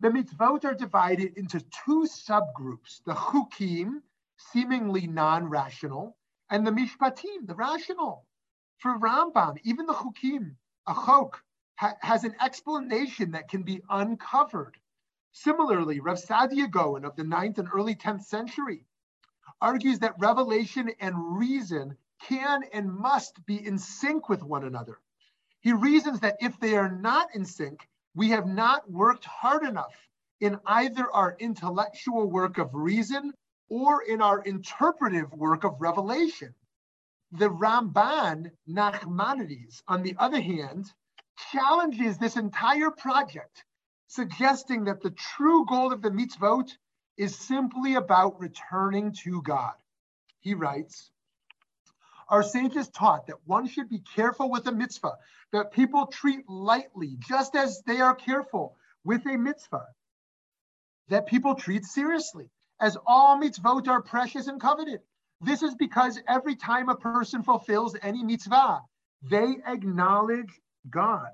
The 0.01 0.09
mitzvot 0.09 0.65
are 0.65 0.73
divided 0.73 1.37
into 1.37 1.61
two 1.85 2.05
subgroups: 2.05 3.01
the 3.05 3.13
chukim, 3.13 4.01
seemingly 4.37 5.07
non-rational, 5.07 6.17
and 6.51 6.67
the 6.67 6.71
mishpatim, 6.71 7.47
the 7.47 7.55
rational. 7.55 8.25
For 8.77 8.99
Rambam, 8.99 9.57
even 9.63 9.85
the 9.85 9.93
chukim, 9.93 10.55
a 10.87 10.93
chok, 10.93 11.41
ha- 11.75 11.95
has 12.01 12.25
an 12.25 12.35
explanation 12.41 13.31
that 13.31 13.47
can 13.47 13.63
be 13.63 13.81
uncovered. 13.89 14.77
Similarly, 15.31 16.01
Rav 16.01 16.17
Saadia 16.17 16.69
Gaon 16.69 17.05
of 17.05 17.15
the 17.15 17.23
9th 17.23 17.57
and 17.59 17.69
early 17.73 17.95
10th 17.95 18.23
century 18.25 18.85
argues 19.61 19.99
that 19.99 20.19
revelation 20.19 20.91
and 20.99 21.37
reason 21.37 21.95
can 22.21 22.63
and 22.73 22.91
must 22.91 23.43
be 23.45 23.65
in 23.65 23.77
sync 23.77 24.27
with 24.27 24.43
one 24.43 24.65
another. 24.65 24.99
He 25.61 25.71
reasons 25.73 26.19
that 26.19 26.37
if 26.41 26.59
they 26.59 26.75
are 26.75 26.91
not 26.91 27.33
in 27.33 27.45
sync, 27.45 27.87
we 28.13 28.29
have 28.29 28.47
not 28.47 28.89
worked 28.91 29.25
hard 29.25 29.63
enough 29.63 29.93
in 30.41 30.59
either 30.65 31.09
our 31.11 31.35
intellectual 31.39 32.29
work 32.29 32.57
of 32.57 32.73
reason 32.73 33.31
or 33.71 34.03
in 34.03 34.21
our 34.21 34.41
interpretive 34.41 35.31
work 35.31 35.63
of 35.63 35.79
revelation. 35.79 36.53
The 37.31 37.49
Ramban 37.49 38.51
Nachmanides, 38.67 39.81
on 39.87 40.03
the 40.03 40.13
other 40.19 40.41
hand, 40.41 40.91
challenges 41.53 42.17
this 42.17 42.35
entire 42.35 42.91
project, 42.91 43.63
suggesting 44.07 44.83
that 44.83 45.01
the 45.01 45.11
true 45.11 45.65
goal 45.65 45.93
of 45.93 46.01
the 46.01 46.09
mitzvot 46.09 46.69
is 47.15 47.33
simply 47.33 47.95
about 47.95 48.41
returning 48.41 49.13
to 49.23 49.41
God. 49.41 49.75
He 50.41 50.53
writes, 50.53 51.09
our 52.27 52.43
sages 52.43 52.89
taught 52.89 53.27
that 53.27 53.37
one 53.45 53.67
should 53.67 53.87
be 53.87 53.99
careful 53.99 54.51
with 54.51 54.67
a 54.67 54.73
mitzvah 54.73 55.15
that 55.53 55.71
people 55.71 56.07
treat 56.07 56.43
lightly, 56.49 57.15
just 57.19 57.55
as 57.55 57.81
they 57.87 58.01
are 58.01 58.15
careful 58.15 58.75
with 59.05 59.25
a 59.25 59.37
mitzvah 59.37 59.87
that 61.07 61.25
people 61.25 61.55
treat 61.55 61.85
seriously, 61.85 62.49
as 62.81 62.97
all 63.05 63.39
mitzvot 63.39 63.87
are 63.87 64.01
precious 64.01 64.47
and 64.47 64.59
coveted. 64.59 64.99
This 65.39 65.63
is 65.63 65.75
because 65.75 66.19
every 66.27 66.55
time 66.55 66.89
a 66.89 66.95
person 66.95 67.43
fulfills 67.43 67.95
any 68.01 68.23
mitzvah, 68.23 68.81
they 69.21 69.57
acknowledge 69.65 70.59
God. 70.89 71.29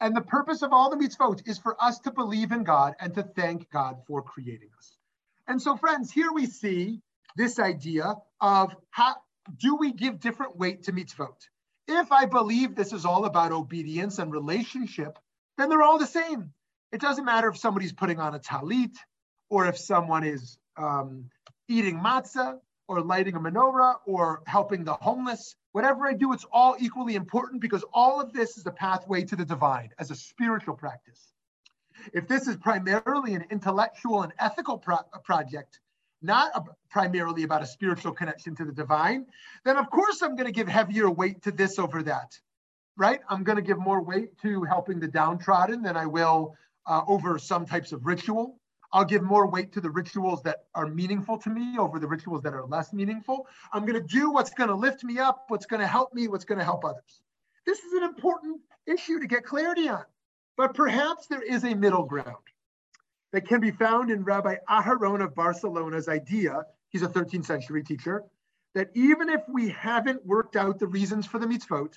And 0.00 0.14
the 0.14 0.20
purpose 0.20 0.62
of 0.62 0.72
all 0.72 0.90
the 0.90 0.96
mitzvot 0.96 1.48
is 1.48 1.58
for 1.58 1.82
us 1.82 2.00
to 2.00 2.10
believe 2.10 2.52
in 2.52 2.64
God 2.64 2.94
and 3.00 3.14
to 3.14 3.22
thank 3.22 3.70
God 3.70 4.02
for 4.06 4.20
creating 4.20 4.68
us. 4.76 4.96
And 5.48 5.62
so, 5.62 5.76
friends, 5.76 6.12
here 6.12 6.32
we 6.32 6.46
see 6.46 7.00
this 7.36 7.58
idea 7.58 8.14
of 8.40 8.74
how 8.90 9.14
do 9.58 9.76
we 9.76 9.92
give 9.92 10.20
different 10.20 10.56
weight 10.56 10.82
to 10.84 10.92
mitzvot? 10.92 11.36
If 11.88 12.10
I 12.10 12.26
believe 12.26 12.74
this 12.74 12.92
is 12.92 13.04
all 13.04 13.24
about 13.26 13.52
obedience 13.52 14.18
and 14.18 14.32
relationship, 14.32 15.18
then 15.56 15.68
they're 15.68 15.82
all 15.82 15.98
the 15.98 16.06
same. 16.06 16.52
It 16.92 17.00
doesn't 17.00 17.24
matter 17.24 17.48
if 17.48 17.56
somebody's 17.56 17.92
putting 17.92 18.18
on 18.18 18.34
a 18.34 18.40
talit 18.40 18.96
or 19.48 19.66
if 19.66 19.78
someone 19.78 20.24
is 20.24 20.58
um, 20.76 21.30
eating 21.68 21.98
matzah 21.98 22.58
or 22.88 23.00
lighting 23.00 23.34
a 23.34 23.40
menorah 23.40 23.96
or 24.06 24.42
helping 24.46 24.84
the 24.84 24.94
homeless. 24.94 25.56
Whatever 25.72 26.06
I 26.06 26.14
do, 26.14 26.32
it's 26.32 26.46
all 26.52 26.76
equally 26.78 27.14
important 27.14 27.60
because 27.60 27.84
all 27.92 28.20
of 28.20 28.32
this 28.32 28.56
is 28.56 28.66
a 28.66 28.70
pathway 28.70 29.24
to 29.24 29.36
the 29.36 29.44
divine 29.44 29.90
as 29.98 30.10
a 30.10 30.14
spiritual 30.14 30.74
practice. 30.74 31.32
If 32.12 32.28
this 32.28 32.46
is 32.46 32.56
primarily 32.56 33.34
an 33.34 33.46
intellectual 33.50 34.22
and 34.22 34.32
ethical 34.38 34.78
pro- 34.78 35.02
project, 35.24 35.80
not 36.22 36.52
a, 36.54 36.62
primarily 36.90 37.42
about 37.42 37.62
a 37.62 37.66
spiritual 37.66 38.12
connection 38.12 38.54
to 38.56 38.64
the 38.64 38.72
divine, 38.72 39.26
then 39.64 39.76
of 39.76 39.90
course 39.90 40.22
I'm 40.22 40.36
going 40.36 40.46
to 40.46 40.52
give 40.52 40.68
heavier 40.68 41.10
weight 41.10 41.42
to 41.42 41.50
this 41.50 41.78
over 41.78 42.02
that, 42.04 42.38
right? 42.96 43.20
I'm 43.28 43.44
going 43.44 43.56
to 43.56 43.62
give 43.62 43.78
more 43.78 44.02
weight 44.02 44.38
to 44.42 44.62
helping 44.62 45.00
the 45.00 45.08
downtrodden 45.08 45.82
than 45.82 45.96
I 45.96 46.06
will 46.06 46.54
uh, 46.86 47.02
over 47.08 47.38
some 47.38 47.66
types 47.66 47.92
of 47.92 48.06
ritual. 48.06 48.58
I'll 48.92 49.04
give 49.04 49.22
more 49.22 49.46
weight 49.46 49.72
to 49.72 49.80
the 49.80 49.90
rituals 49.90 50.42
that 50.42 50.64
are 50.74 50.86
meaningful 50.86 51.38
to 51.38 51.50
me 51.50 51.78
over 51.78 51.98
the 51.98 52.06
rituals 52.06 52.42
that 52.42 52.54
are 52.54 52.66
less 52.66 52.92
meaningful. 52.92 53.46
I'm 53.72 53.84
going 53.84 54.00
to 54.00 54.06
do 54.06 54.30
what's 54.30 54.50
going 54.50 54.68
to 54.68 54.74
lift 54.74 55.04
me 55.04 55.18
up, 55.18 55.44
what's 55.48 55.66
going 55.66 55.80
to 55.80 55.86
help 55.86 56.14
me, 56.14 56.28
what's 56.28 56.44
going 56.44 56.58
to 56.58 56.64
help 56.64 56.84
others. 56.84 57.20
This 57.64 57.80
is 57.80 57.92
an 57.94 58.04
important 58.04 58.60
issue 58.86 59.18
to 59.18 59.26
get 59.26 59.44
clarity 59.44 59.88
on. 59.88 60.04
But 60.56 60.74
perhaps 60.74 61.26
there 61.26 61.42
is 61.42 61.64
a 61.64 61.74
middle 61.74 62.04
ground 62.04 62.36
that 63.32 63.46
can 63.46 63.60
be 63.60 63.70
found 63.70 64.10
in 64.10 64.24
Rabbi 64.24 64.56
Aharon 64.70 65.22
of 65.22 65.34
Barcelona's 65.34 66.08
idea, 66.08 66.64
he's 66.88 67.02
a 67.02 67.08
13th 67.08 67.44
century 67.44 67.82
teacher, 67.82 68.24
that 68.74 68.90
even 68.94 69.28
if 69.28 69.42
we 69.48 69.68
haven't 69.68 70.24
worked 70.24 70.56
out 70.56 70.78
the 70.78 70.86
reasons 70.86 71.26
for 71.26 71.38
the 71.38 71.46
mitzvot, 71.46 71.94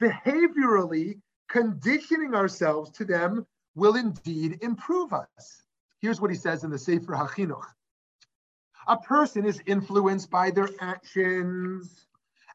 behaviorally 0.00 1.18
conditioning 1.48 2.34
ourselves 2.34 2.90
to 2.92 3.04
them 3.04 3.46
will 3.74 3.96
indeed 3.96 4.58
improve 4.62 5.12
us. 5.12 5.62
Here's 6.00 6.20
what 6.20 6.30
he 6.30 6.36
says 6.36 6.64
in 6.64 6.70
the 6.70 6.78
Sefer 6.78 7.12
HaChinuch. 7.12 7.66
A 8.86 8.96
person 8.96 9.44
is 9.44 9.60
influenced 9.66 10.30
by 10.30 10.50
their 10.50 10.70
actions, 10.80 12.06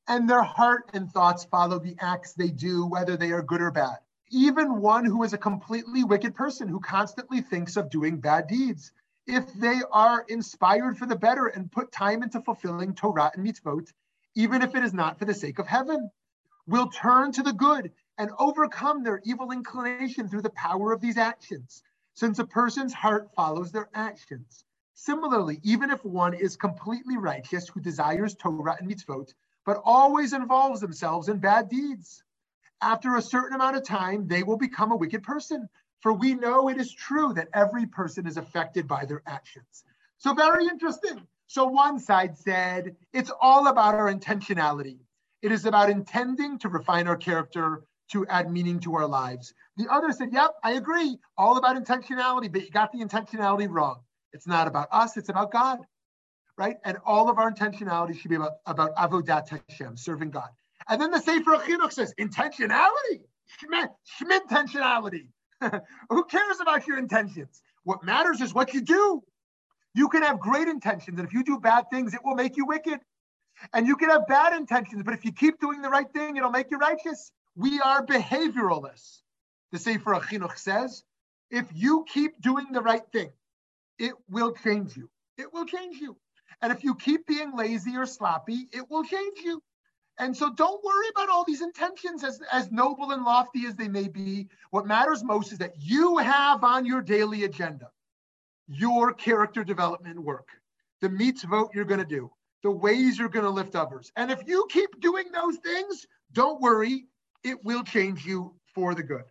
and 0.07 0.27
their 0.27 0.41
heart 0.41 0.89
and 0.93 1.11
thoughts 1.11 1.45
follow 1.45 1.77
the 1.77 1.95
acts 1.99 2.33
they 2.33 2.49
do, 2.49 2.87
whether 2.87 3.15
they 3.15 3.31
are 3.31 3.43
good 3.43 3.61
or 3.61 3.71
bad. 3.71 3.97
Even 4.31 4.81
one 4.81 5.05
who 5.05 5.21
is 5.23 5.33
a 5.33 5.37
completely 5.37 6.03
wicked 6.03 6.33
person 6.33 6.67
who 6.67 6.79
constantly 6.79 7.41
thinks 7.41 7.77
of 7.77 7.91
doing 7.91 8.19
bad 8.19 8.47
deeds, 8.47 8.91
if 9.27 9.53
they 9.53 9.81
are 9.91 10.25
inspired 10.27 10.97
for 10.97 11.05
the 11.05 11.15
better 11.15 11.47
and 11.47 11.71
put 11.71 11.91
time 11.91 12.23
into 12.23 12.41
fulfilling 12.41 12.95
Torah 12.95 13.31
and 13.35 13.45
mitzvot, 13.45 13.93
even 14.35 14.63
if 14.63 14.75
it 14.75 14.83
is 14.83 14.93
not 14.93 15.19
for 15.19 15.25
the 15.25 15.33
sake 15.33 15.59
of 15.59 15.67
heaven, 15.67 16.09
will 16.67 16.89
turn 16.89 17.31
to 17.31 17.43
the 17.43 17.53
good 17.53 17.91
and 18.17 18.31
overcome 18.39 19.03
their 19.03 19.21
evil 19.23 19.51
inclination 19.51 20.27
through 20.27 20.41
the 20.41 20.49
power 20.51 20.91
of 20.91 21.01
these 21.01 21.17
actions, 21.17 21.83
since 22.15 22.39
a 22.39 22.45
person's 22.45 22.93
heart 22.93 23.29
follows 23.35 23.71
their 23.71 23.89
actions. 23.93 24.63
Similarly, 24.93 25.59
even 25.63 25.89
if 25.91 26.03
one 26.03 26.33
is 26.33 26.55
completely 26.55 27.17
righteous 27.17 27.67
who 27.67 27.81
desires 27.81 28.33
Torah 28.33 28.77
and 28.79 28.89
mitzvot, 28.89 29.33
but 29.65 29.81
always 29.83 30.31
involves 30.31 30.79
themselves 30.79 31.27
in 31.27 31.37
bad 31.37 31.69
deeds, 31.69 32.23
after 32.81 33.15
a 33.15 33.21
certain 33.21 33.55
amount 33.55 33.75
of 33.75 33.83
time, 33.83 34.27
they 34.27 34.43
will 34.43 34.57
become 34.57 34.91
a 34.91 34.95
wicked 34.95 35.23
person. 35.23 35.67
For 35.99 36.13
we 36.13 36.35
know 36.35 36.69
it 36.69 36.77
is 36.77 36.93
true 36.93 37.33
that 37.33 37.49
every 37.53 37.85
person 37.85 38.27
is 38.27 38.37
affected 38.37 38.87
by 38.87 39.05
their 39.05 39.21
actions. 39.25 39.83
So, 40.17 40.33
very 40.33 40.65
interesting. 40.65 41.27
So, 41.47 41.65
one 41.65 41.99
side 41.99 42.37
said 42.37 42.95
it's 43.11 43.31
all 43.41 43.67
about 43.67 43.95
our 43.95 44.13
intentionality. 44.13 44.99
It 45.41 45.51
is 45.51 45.65
about 45.65 45.89
intending 45.89 46.59
to 46.59 46.69
refine 46.69 47.07
our 47.07 47.17
character 47.17 47.83
to 48.11 48.25
add 48.27 48.51
meaning 48.51 48.79
to 48.81 48.95
our 48.95 49.07
lives. 49.07 49.53
The 49.77 49.87
other 49.91 50.11
said, 50.11 50.29
Yep, 50.31 50.51
I 50.63 50.73
agree, 50.73 51.17
all 51.37 51.57
about 51.57 51.75
intentionality, 51.75 52.51
but 52.51 52.61
you 52.61 52.69
got 52.69 52.91
the 52.91 52.99
intentionality 52.99 53.67
wrong. 53.69 54.01
It's 54.33 54.47
not 54.47 54.67
about 54.67 54.89
us, 54.91 55.17
it's 55.17 55.29
about 55.29 55.51
God, 55.51 55.79
right? 56.57 56.77
And 56.83 56.97
all 57.05 57.29
of 57.29 57.37
our 57.37 57.51
intentionality 57.51 58.19
should 58.19 58.29
be 58.29 58.35
about, 58.35 58.57
about 58.65 58.95
avodat 58.95 59.49
Hashem, 59.49 59.97
serving 59.97 60.31
God. 60.31 60.49
And 60.87 61.01
then 61.01 61.11
the 61.11 61.19
Sefer 61.19 61.57
Chinuch 61.57 61.93
says, 61.93 62.13
intentionality, 62.19 63.21
intentionality. 64.21 65.27
Who 66.09 66.25
cares 66.25 66.59
about 66.59 66.85
your 66.85 66.97
intentions? 66.97 67.61
What 67.83 68.03
matters 68.03 68.41
is 68.41 68.53
what 68.53 68.73
you 68.73 68.81
do. 68.81 69.23
You 69.93 70.09
can 70.09 70.23
have 70.23 70.39
great 70.39 70.67
intentions, 70.67 71.17
and 71.17 71.27
if 71.27 71.33
you 71.33 71.43
do 71.43 71.59
bad 71.59 71.85
things, 71.89 72.13
it 72.13 72.19
will 72.23 72.35
make 72.35 72.57
you 72.57 72.65
wicked. 72.65 72.99
And 73.73 73.87
you 73.87 73.95
can 73.95 74.09
have 74.09 74.27
bad 74.27 74.53
intentions, 74.53 75.03
but 75.03 75.13
if 75.13 75.23
you 75.23 75.31
keep 75.31 75.59
doing 75.61 75.81
the 75.81 75.89
right 75.89 76.11
thing, 76.11 76.35
it'll 76.35 76.51
make 76.51 76.69
you 76.69 76.77
righteous. 76.77 77.31
We 77.55 77.79
are 77.79 78.05
behavioralists. 78.05 79.21
The 79.71 79.79
Sefer 79.79 80.15
Chinuch 80.15 80.57
says, 80.57 81.03
if 81.49 81.65
you 81.73 82.05
keep 82.07 82.41
doing 82.41 82.71
the 82.71 82.81
right 82.81 83.03
thing, 83.11 83.31
it 83.97 84.13
will 84.29 84.53
change 84.53 84.95
you. 84.97 85.09
It 85.37 85.53
will 85.53 85.65
change 85.65 85.97
you. 85.97 86.17
And 86.61 86.71
if 86.71 86.83
you 86.83 86.95
keep 86.95 87.27
being 87.27 87.55
lazy 87.55 87.95
or 87.95 88.05
sloppy, 88.05 88.67
it 88.71 88.89
will 88.89 89.03
change 89.03 89.39
you. 89.43 89.61
And 90.17 90.35
so 90.35 90.53
don't 90.53 90.83
worry 90.83 91.07
about 91.13 91.29
all 91.29 91.43
these 91.43 91.61
intentions 91.61 92.23
as, 92.23 92.41
as 92.51 92.71
noble 92.71 93.11
and 93.11 93.23
lofty 93.23 93.65
as 93.65 93.75
they 93.75 93.89
may 93.89 94.07
be. 94.07 94.47
What 94.71 94.87
matters 94.87 95.23
most 95.23 95.51
is 95.51 95.57
that 95.57 95.73
you 95.77 96.17
have 96.17 96.63
on 96.63 96.85
your 96.85 97.01
daily 97.01 97.43
agenda 97.43 97.89
your 98.67 99.13
character 99.13 99.63
development 99.63 100.19
work, 100.19 100.47
the 101.01 101.09
mitzvot 101.09 101.73
you're 101.73 101.85
going 101.85 101.99
to 101.99 102.05
do, 102.05 102.31
the 102.63 102.71
ways 102.71 103.19
you're 103.19 103.29
going 103.29 103.45
to 103.45 103.51
lift 103.51 103.75
others. 103.75 104.11
And 104.15 104.31
if 104.31 104.47
you 104.47 104.65
keep 104.69 104.99
doing 104.99 105.25
those 105.31 105.57
things, 105.57 106.07
don't 106.31 106.61
worry, 106.61 107.05
it 107.45 107.63
will 107.63 107.83
change 107.83 108.25
you 108.25 108.53
for 108.73 108.95
the 108.95 109.03
good. 109.03 109.23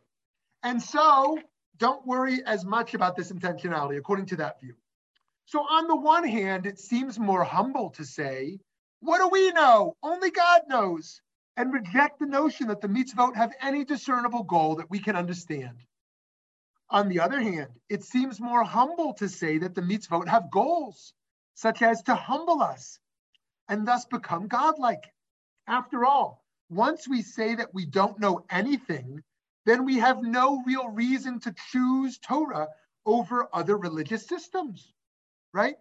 And 0.63 0.81
so 0.81 1.39
don't 1.77 2.07
worry 2.07 2.43
as 2.47 2.65
much 2.65 2.95
about 2.95 3.17
this 3.17 3.33
intentionality, 3.33 3.99
according 3.99 4.27
to 4.27 4.37
that 4.37 4.61
view. 4.61 4.75
So, 5.47 5.61
on 5.61 5.89
the 5.89 5.97
one 5.97 6.27
hand, 6.27 6.65
it 6.65 6.79
seems 6.79 7.19
more 7.19 7.45
humble 7.45 7.91
to 7.91 8.05
say, 8.05 8.61
What 9.01 9.19
do 9.19 9.29
we 9.29 9.51
know? 9.53 9.97
Only 10.03 10.31
God 10.31 10.63
knows. 10.69 11.21
And 11.57 11.73
reject 11.73 12.19
the 12.19 12.27
notion 12.27 12.69
that 12.69 12.81
the 12.81 12.89
mitzvot 12.89 13.37
have 13.37 13.53
any 13.63 13.85
discernible 13.85 14.43
goal 14.43 14.77
that 14.77 14.91
we 14.91 14.99
can 14.99 15.15
understand. 15.15 15.85
On 16.91 17.09
the 17.09 17.21
other 17.21 17.41
hand, 17.41 17.69
it 17.89 18.03
seems 18.03 18.41
more 18.41 18.65
humble 18.65 19.15
to 19.15 19.29
say 19.29 19.59
that 19.59 19.75
the 19.75 19.81
mitzvot 19.81 20.27
have 20.27 20.51
goals, 20.51 21.13
such 21.55 21.81
as 21.83 22.03
to 22.05 22.15
humble 22.15 22.61
us 22.61 22.99
and 23.69 23.87
thus 23.87 24.05
become 24.07 24.49
godlike. 24.49 25.05
After 25.67 26.05
all, 26.05 26.44
once 26.71 27.09
we 27.09 27.23
say 27.23 27.55
that 27.55 27.75
we 27.75 27.85
don't 27.87 28.19
know 28.19 28.45
anything, 28.51 29.23
then 29.67 29.85
we 29.85 29.99
have 29.99 30.23
no 30.23 30.63
real 30.67 30.89
reason 30.89 31.41
to 31.41 31.55
choose 31.71 32.19
Torah 32.19 32.69
over 33.07 33.49
other 33.53 33.77
religious 33.77 34.27
systems, 34.27 34.93
right? 35.53 35.77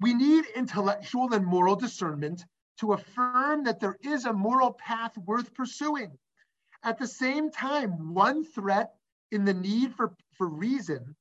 We 0.00 0.14
need 0.14 0.44
intellectual 0.56 1.32
and 1.32 1.44
moral 1.44 1.76
discernment 1.76 2.44
to 2.78 2.92
affirm 2.94 3.64
that 3.64 3.80
there 3.80 3.96
is 4.02 4.24
a 4.24 4.32
moral 4.32 4.72
path 4.72 5.16
worth 5.18 5.54
pursuing. 5.54 6.18
At 6.82 6.98
the 6.98 7.06
same 7.06 7.50
time, 7.50 8.14
one 8.14 8.44
threat 8.44 8.94
in 9.30 9.44
the 9.44 9.54
need 9.54 9.94
for, 9.94 10.14
for 10.32 10.48
reason 10.48 11.14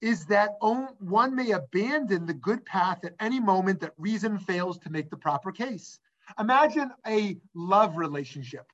is 0.00 0.26
that 0.26 0.56
one 0.60 1.34
may 1.34 1.50
abandon 1.50 2.26
the 2.26 2.34
good 2.34 2.64
path 2.64 3.04
at 3.04 3.14
any 3.20 3.40
moment 3.40 3.80
that 3.80 3.92
reason 3.98 4.38
fails 4.38 4.78
to 4.78 4.90
make 4.90 5.10
the 5.10 5.16
proper 5.16 5.52
case. 5.52 5.98
Imagine 6.38 6.90
a 7.06 7.38
love 7.54 7.96
relationship. 7.96 8.66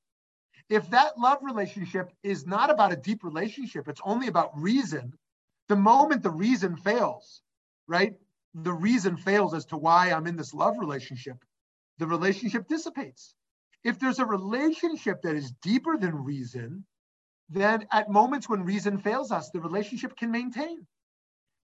If 0.68 0.90
that 0.90 1.18
love 1.18 1.38
relationship 1.42 2.10
is 2.22 2.46
not 2.46 2.70
about 2.70 2.92
a 2.92 2.96
deep 2.96 3.22
relationship, 3.22 3.88
it's 3.88 4.00
only 4.04 4.26
about 4.26 4.60
reason, 4.60 5.12
the 5.68 5.76
moment 5.76 6.22
the 6.22 6.30
reason 6.30 6.76
fails, 6.76 7.42
right? 7.86 8.14
The 8.54 8.72
reason 8.72 9.16
fails 9.16 9.54
as 9.54 9.64
to 9.66 9.76
why 9.76 10.10
I'm 10.10 10.26
in 10.26 10.36
this 10.36 10.54
love 10.54 10.78
relationship, 10.78 11.36
the 11.98 12.06
relationship 12.06 12.68
dissipates. 12.68 13.34
If 13.84 13.98
there's 13.98 14.18
a 14.18 14.26
relationship 14.26 15.22
that 15.22 15.36
is 15.36 15.52
deeper 15.62 15.96
than 15.96 16.24
reason, 16.24 16.84
then 17.48 17.86
at 17.92 18.10
moments 18.10 18.48
when 18.48 18.64
reason 18.64 18.98
fails 18.98 19.30
us, 19.30 19.50
the 19.50 19.60
relationship 19.60 20.16
can 20.16 20.32
maintain. 20.32 20.86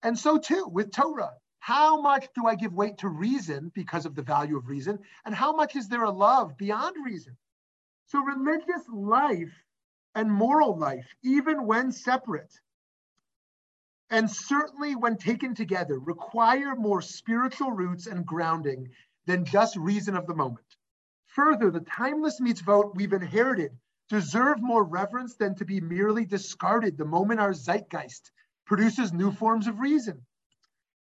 And 0.03 0.17
so 0.19 0.39
too 0.39 0.69
with 0.71 0.93
Torah. 0.93 1.33
How 1.63 2.01
much 2.01 2.27
do 2.35 2.49
I 2.49 2.57
give 2.57 2.75
weight 2.75 2.99
to 2.99 3.09
reason 3.09 3.71
because 3.73 4.05
of 4.05 4.17
the 4.17 4.23
value 4.23 4.57
of 4.57 4.67
reason? 4.67 4.99
And 5.25 5.33
how 5.33 5.55
much 5.55 5.77
is 5.77 5.89
there 5.89 6.03
a 6.03 6.11
love 6.11 6.57
beyond 6.57 6.97
reason? 7.05 7.37
So 8.07 8.21
religious 8.21 8.83
life 8.93 9.55
and 10.17 10.29
moral 10.29 10.77
life, 10.77 11.07
even 11.23 11.65
when 11.65 11.93
separate, 11.93 12.53
and 14.11 14.29
certainly 14.29 14.97
when 14.97 15.17
taken 15.17 15.55
together, 15.55 16.01
require 16.01 16.75
more 16.75 17.01
spiritual 17.01 17.71
roots 17.71 18.09
and 18.09 18.27
grounding 18.27 18.91
than 19.27 19.45
just 19.45 19.77
reason 19.77 20.17
of 20.17 20.27
the 20.27 20.35
moment. 20.35 20.67
Further, 21.27 21.71
the 21.71 21.79
timeless 21.83 22.41
mitzvot 22.41 22.97
we've 22.97 23.13
inherited 23.13 23.79
deserve 24.09 24.61
more 24.61 24.83
reverence 24.83 25.37
than 25.37 25.55
to 25.55 25.65
be 25.65 25.81
merely 25.81 26.25
discarded 26.25 26.99
the 26.99 27.05
moment 27.05 27.39
our 27.39 27.55
zeitgeist 27.55 28.33
produces 28.67 29.13
new 29.13 29.31
forms 29.31 29.69
of 29.69 29.79
reason. 29.79 30.27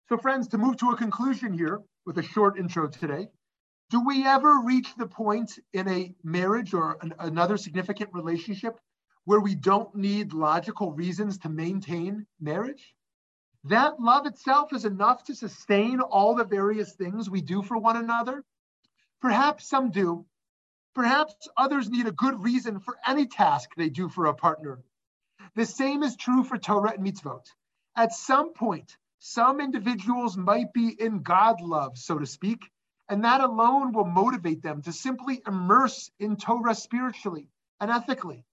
So, 0.08 0.16
friends, 0.16 0.46
to 0.48 0.58
move 0.58 0.76
to 0.76 0.90
a 0.90 0.96
conclusion 0.96 1.52
here 1.52 1.82
with 2.04 2.18
a 2.18 2.22
short 2.22 2.58
intro 2.58 2.86
today, 2.86 3.28
do 3.90 4.06
we 4.06 4.24
ever 4.24 4.60
reach 4.64 4.94
the 4.96 5.06
point 5.06 5.58
in 5.72 5.88
a 5.88 6.14
marriage 6.22 6.74
or 6.74 6.96
an, 7.02 7.12
another 7.18 7.56
significant 7.56 8.10
relationship 8.12 8.78
where 9.24 9.40
we 9.40 9.56
don't 9.56 9.92
need 9.96 10.32
logical 10.32 10.92
reasons 10.92 11.38
to 11.38 11.48
maintain 11.48 12.24
marriage? 12.40 12.94
That 13.64 14.00
love 14.00 14.26
itself 14.26 14.72
is 14.72 14.84
enough 14.84 15.24
to 15.24 15.34
sustain 15.34 16.00
all 16.00 16.36
the 16.36 16.44
various 16.44 16.92
things 16.92 17.28
we 17.28 17.40
do 17.40 17.62
for 17.62 17.76
one 17.76 17.96
another? 17.96 18.44
Perhaps 19.20 19.68
some 19.68 19.90
do. 19.90 20.24
Perhaps 20.94 21.48
others 21.56 21.90
need 21.90 22.06
a 22.06 22.12
good 22.12 22.40
reason 22.44 22.78
for 22.78 22.96
any 23.04 23.26
task 23.26 23.70
they 23.76 23.88
do 23.88 24.08
for 24.08 24.26
a 24.26 24.34
partner. 24.34 24.78
The 25.56 25.66
same 25.66 26.04
is 26.04 26.14
true 26.14 26.44
for 26.44 26.58
Torah 26.58 26.92
and 26.92 27.04
mitzvot. 27.04 27.46
At 27.96 28.12
some 28.12 28.52
point, 28.52 28.96
some 29.18 29.60
individuals 29.60 30.36
might 30.36 30.72
be 30.72 30.88
in 30.88 31.22
God 31.22 31.60
love, 31.60 31.96
so 31.98 32.18
to 32.18 32.26
speak, 32.26 32.70
and 33.08 33.24
that 33.24 33.40
alone 33.40 33.92
will 33.92 34.04
motivate 34.04 34.62
them 34.62 34.82
to 34.82 34.92
simply 34.92 35.42
immerse 35.46 36.10
in 36.18 36.36
Torah 36.36 36.74
spiritually 36.74 37.48
and 37.80 37.90
ethically. 37.90 38.44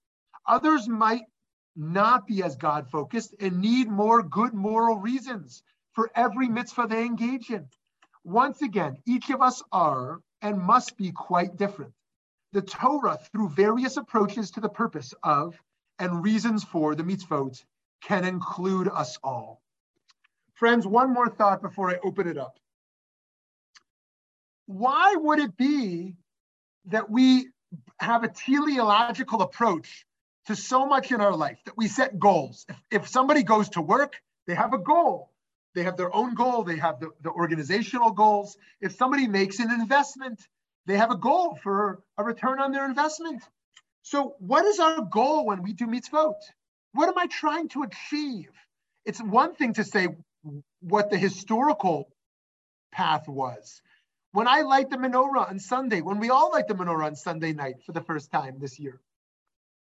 Others 0.46 0.88
might 0.88 1.24
not 1.76 2.26
be 2.26 2.42
as 2.42 2.56
God 2.56 2.90
focused 2.90 3.34
and 3.40 3.60
need 3.60 3.88
more 3.88 4.22
good 4.22 4.54
moral 4.54 4.98
reasons 4.98 5.62
for 5.92 6.10
every 6.14 6.48
mitzvah 6.48 6.86
they 6.86 7.04
engage 7.04 7.50
in. 7.50 7.68
Once 8.24 8.62
again, 8.62 8.96
each 9.06 9.30
of 9.30 9.42
us 9.42 9.62
are 9.72 10.20
and 10.40 10.60
must 10.60 10.96
be 10.96 11.10
quite 11.12 11.56
different. 11.56 11.92
The 12.52 12.62
Torah, 12.62 13.18
through 13.32 13.48
various 13.50 13.96
approaches 13.96 14.52
to 14.52 14.60
the 14.60 14.68
purpose 14.68 15.12
of 15.22 15.60
and 15.98 16.22
reasons 16.22 16.62
for 16.64 16.94
the 16.94 17.02
mitzvot, 17.02 17.64
can 18.02 18.24
include 18.24 18.88
us 18.88 19.18
all. 19.22 19.60
Friends, 20.64 20.86
one 20.86 21.12
more 21.12 21.28
thought 21.28 21.60
before 21.60 21.90
I 21.90 21.98
open 22.02 22.26
it 22.26 22.38
up. 22.38 22.58
Why 24.64 25.14
would 25.14 25.38
it 25.38 25.58
be 25.58 26.16
that 26.86 27.10
we 27.10 27.48
have 28.00 28.24
a 28.24 28.28
teleological 28.28 29.42
approach 29.42 30.06
to 30.46 30.56
so 30.56 30.86
much 30.86 31.12
in 31.12 31.20
our 31.20 31.36
life 31.36 31.58
that 31.66 31.76
we 31.76 31.86
set 31.86 32.18
goals? 32.18 32.64
If, 32.70 33.02
if 33.02 33.08
somebody 33.08 33.42
goes 33.42 33.68
to 33.76 33.82
work, 33.82 34.14
they 34.46 34.54
have 34.54 34.72
a 34.72 34.78
goal. 34.78 35.30
They 35.74 35.82
have 35.82 35.98
their 35.98 36.16
own 36.16 36.34
goal, 36.34 36.64
they 36.64 36.78
have 36.78 36.98
the, 36.98 37.10
the 37.20 37.28
organizational 37.28 38.12
goals. 38.12 38.56
If 38.80 38.96
somebody 38.96 39.26
makes 39.26 39.58
an 39.58 39.70
investment, 39.70 40.40
they 40.86 40.96
have 40.96 41.10
a 41.10 41.18
goal 41.18 41.58
for 41.62 42.00
a 42.16 42.24
return 42.24 42.58
on 42.58 42.72
their 42.72 42.86
investment. 42.86 43.42
So, 44.00 44.36
what 44.38 44.64
is 44.64 44.80
our 44.80 45.02
goal 45.02 45.44
when 45.44 45.62
we 45.62 45.74
do 45.74 45.86
mitzvot? 45.86 46.36
What 46.94 47.10
am 47.10 47.18
I 47.18 47.26
trying 47.26 47.68
to 47.68 47.82
achieve? 47.82 48.48
It's 49.04 49.20
one 49.20 49.54
thing 49.54 49.74
to 49.74 49.84
say, 49.84 50.08
what 50.80 51.10
the 51.10 51.18
historical 51.18 52.08
path 52.92 53.28
was. 53.28 53.80
When 54.32 54.48
I 54.48 54.62
light 54.62 54.90
the 54.90 54.96
menorah 54.96 55.48
on 55.48 55.58
Sunday, 55.58 56.00
when 56.00 56.18
we 56.18 56.30
all 56.30 56.50
light 56.52 56.68
the 56.68 56.74
menorah 56.74 57.06
on 57.06 57.16
Sunday 57.16 57.52
night 57.52 57.76
for 57.86 57.92
the 57.92 58.00
first 58.00 58.32
time 58.32 58.56
this 58.58 58.78
year, 58.78 59.00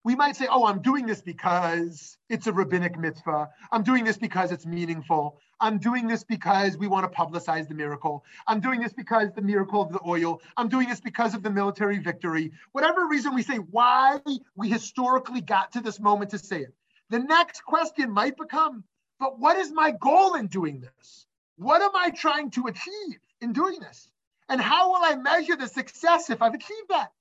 we 0.04 0.16
might 0.16 0.38
say, 0.38 0.48
oh, 0.50 0.66
I'm 0.66 0.82
doing 0.82 1.06
this 1.06 1.22
because 1.22 2.18
it's 2.30 2.48
a 2.48 2.54
rabbinic 2.54 2.98
mitzvah. 2.98 3.50
I'm 3.72 3.84
doing 3.84 4.06
this 4.06 4.18
because 4.18 4.52
it's 4.52 4.66
meaningful. 4.66 5.38
I'm 5.60 5.80
doing 5.80 6.08
this 6.08 6.24
because 6.24 6.78
we 6.78 6.88
want 6.88 7.12
to 7.12 7.18
publicize 7.18 7.68
the 7.68 7.74
miracle. 7.74 8.24
I'm 8.48 8.62
doing 8.62 8.80
this 8.80 8.94
because 8.94 9.34
the 9.34 9.42
miracle 9.42 9.82
of 9.82 9.92
the 9.92 10.00
oil. 10.08 10.42
I'm 10.56 10.70
doing 10.70 10.88
this 10.88 11.02
because 11.02 11.34
of 11.34 11.44
the 11.44 11.50
military 11.50 11.98
victory. 11.98 12.52
Whatever 12.72 13.08
reason 13.08 13.36
we 13.36 13.42
say 13.42 13.58
why 13.58 14.20
we 14.56 14.70
historically 14.70 15.42
got 15.42 15.74
to 15.74 15.82
this 15.82 16.00
moment 16.00 16.32
to 16.32 16.40
say 16.40 16.62
it. 16.62 16.74
The 17.10 17.20
next 17.20 17.66
question 17.66 18.12
might 18.12 18.38
become, 18.38 18.84
but 19.20 19.40
what 19.40 19.58
is 19.58 19.72
my 19.72 19.92
goal 19.92 20.36
in 20.36 20.48
doing 20.48 20.80
this? 20.80 21.26
What 21.58 21.82
am 21.82 21.96
I 21.96 22.12
trying 22.12 22.52
to 22.52 22.68
achieve 22.68 23.20
in 23.42 23.54
doing 23.54 23.80
this? 23.80 24.10
And 24.50 24.62
how 24.62 24.92
will 24.92 25.04
I 25.04 25.16
measure 25.16 25.56
the 25.56 25.68
success 25.68 26.30
if 26.30 26.42
I've 26.42 26.54
achieved 26.54 26.90
that? 26.90 27.12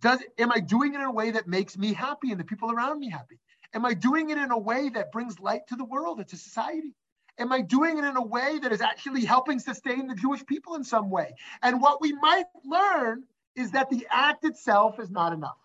Does 0.00 0.22
am 0.38 0.50
I 0.50 0.60
doing 0.60 0.94
it 0.94 0.98
in 0.98 1.04
a 1.04 1.12
way 1.12 1.32
that 1.32 1.46
makes 1.46 1.76
me 1.76 1.92
happy 1.92 2.30
and 2.30 2.40
the 2.40 2.44
people 2.44 2.72
around 2.72 2.98
me 2.98 3.10
happy? 3.10 3.38
Am 3.74 3.84
I 3.84 3.94
doing 3.94 4.30
it 4.30 4.38
in 4.38 4.50
a 4.50 4.58
way 4.58 4.88
that 4.88 5.12
brings 5.12 5.38
light 5.38 5.66
to 5.68 5.76
the 5.76 5.84
world 5.84 6.18
and 6.18 6.28
to 6.28 6.36
society? 6.36 6.94
Am 7.38 7.52
I 7.52 7.60
doing 7.60 7.98
it 7.98 8.04
in 8.04 8.16
a 8.16 8.24
way 8.24 8.58
that 8.60 8.72
is 8.72 8.80
actually 8.80 9.24
helping 9.24 9.58
sustain 9.58 10.06
the 10.06 10.14
Jewish 10.14 10.44
people 10.46 10.74
in 10.76 10.84
some 10.84 11.10
way? 11.10 11.34
And 11.62 11.80
what 11.80 12.00
we 12.00 12.12
might 12.12 12.46
learn 12.64 13.24
is 13.56 13.72
that 13.72 13.90
the 13.90 14.06
act 14.10 14.44
itself 14.44 14.98
is 15.00 15.10
not 15.10 15.32
enough. 15.32 15.58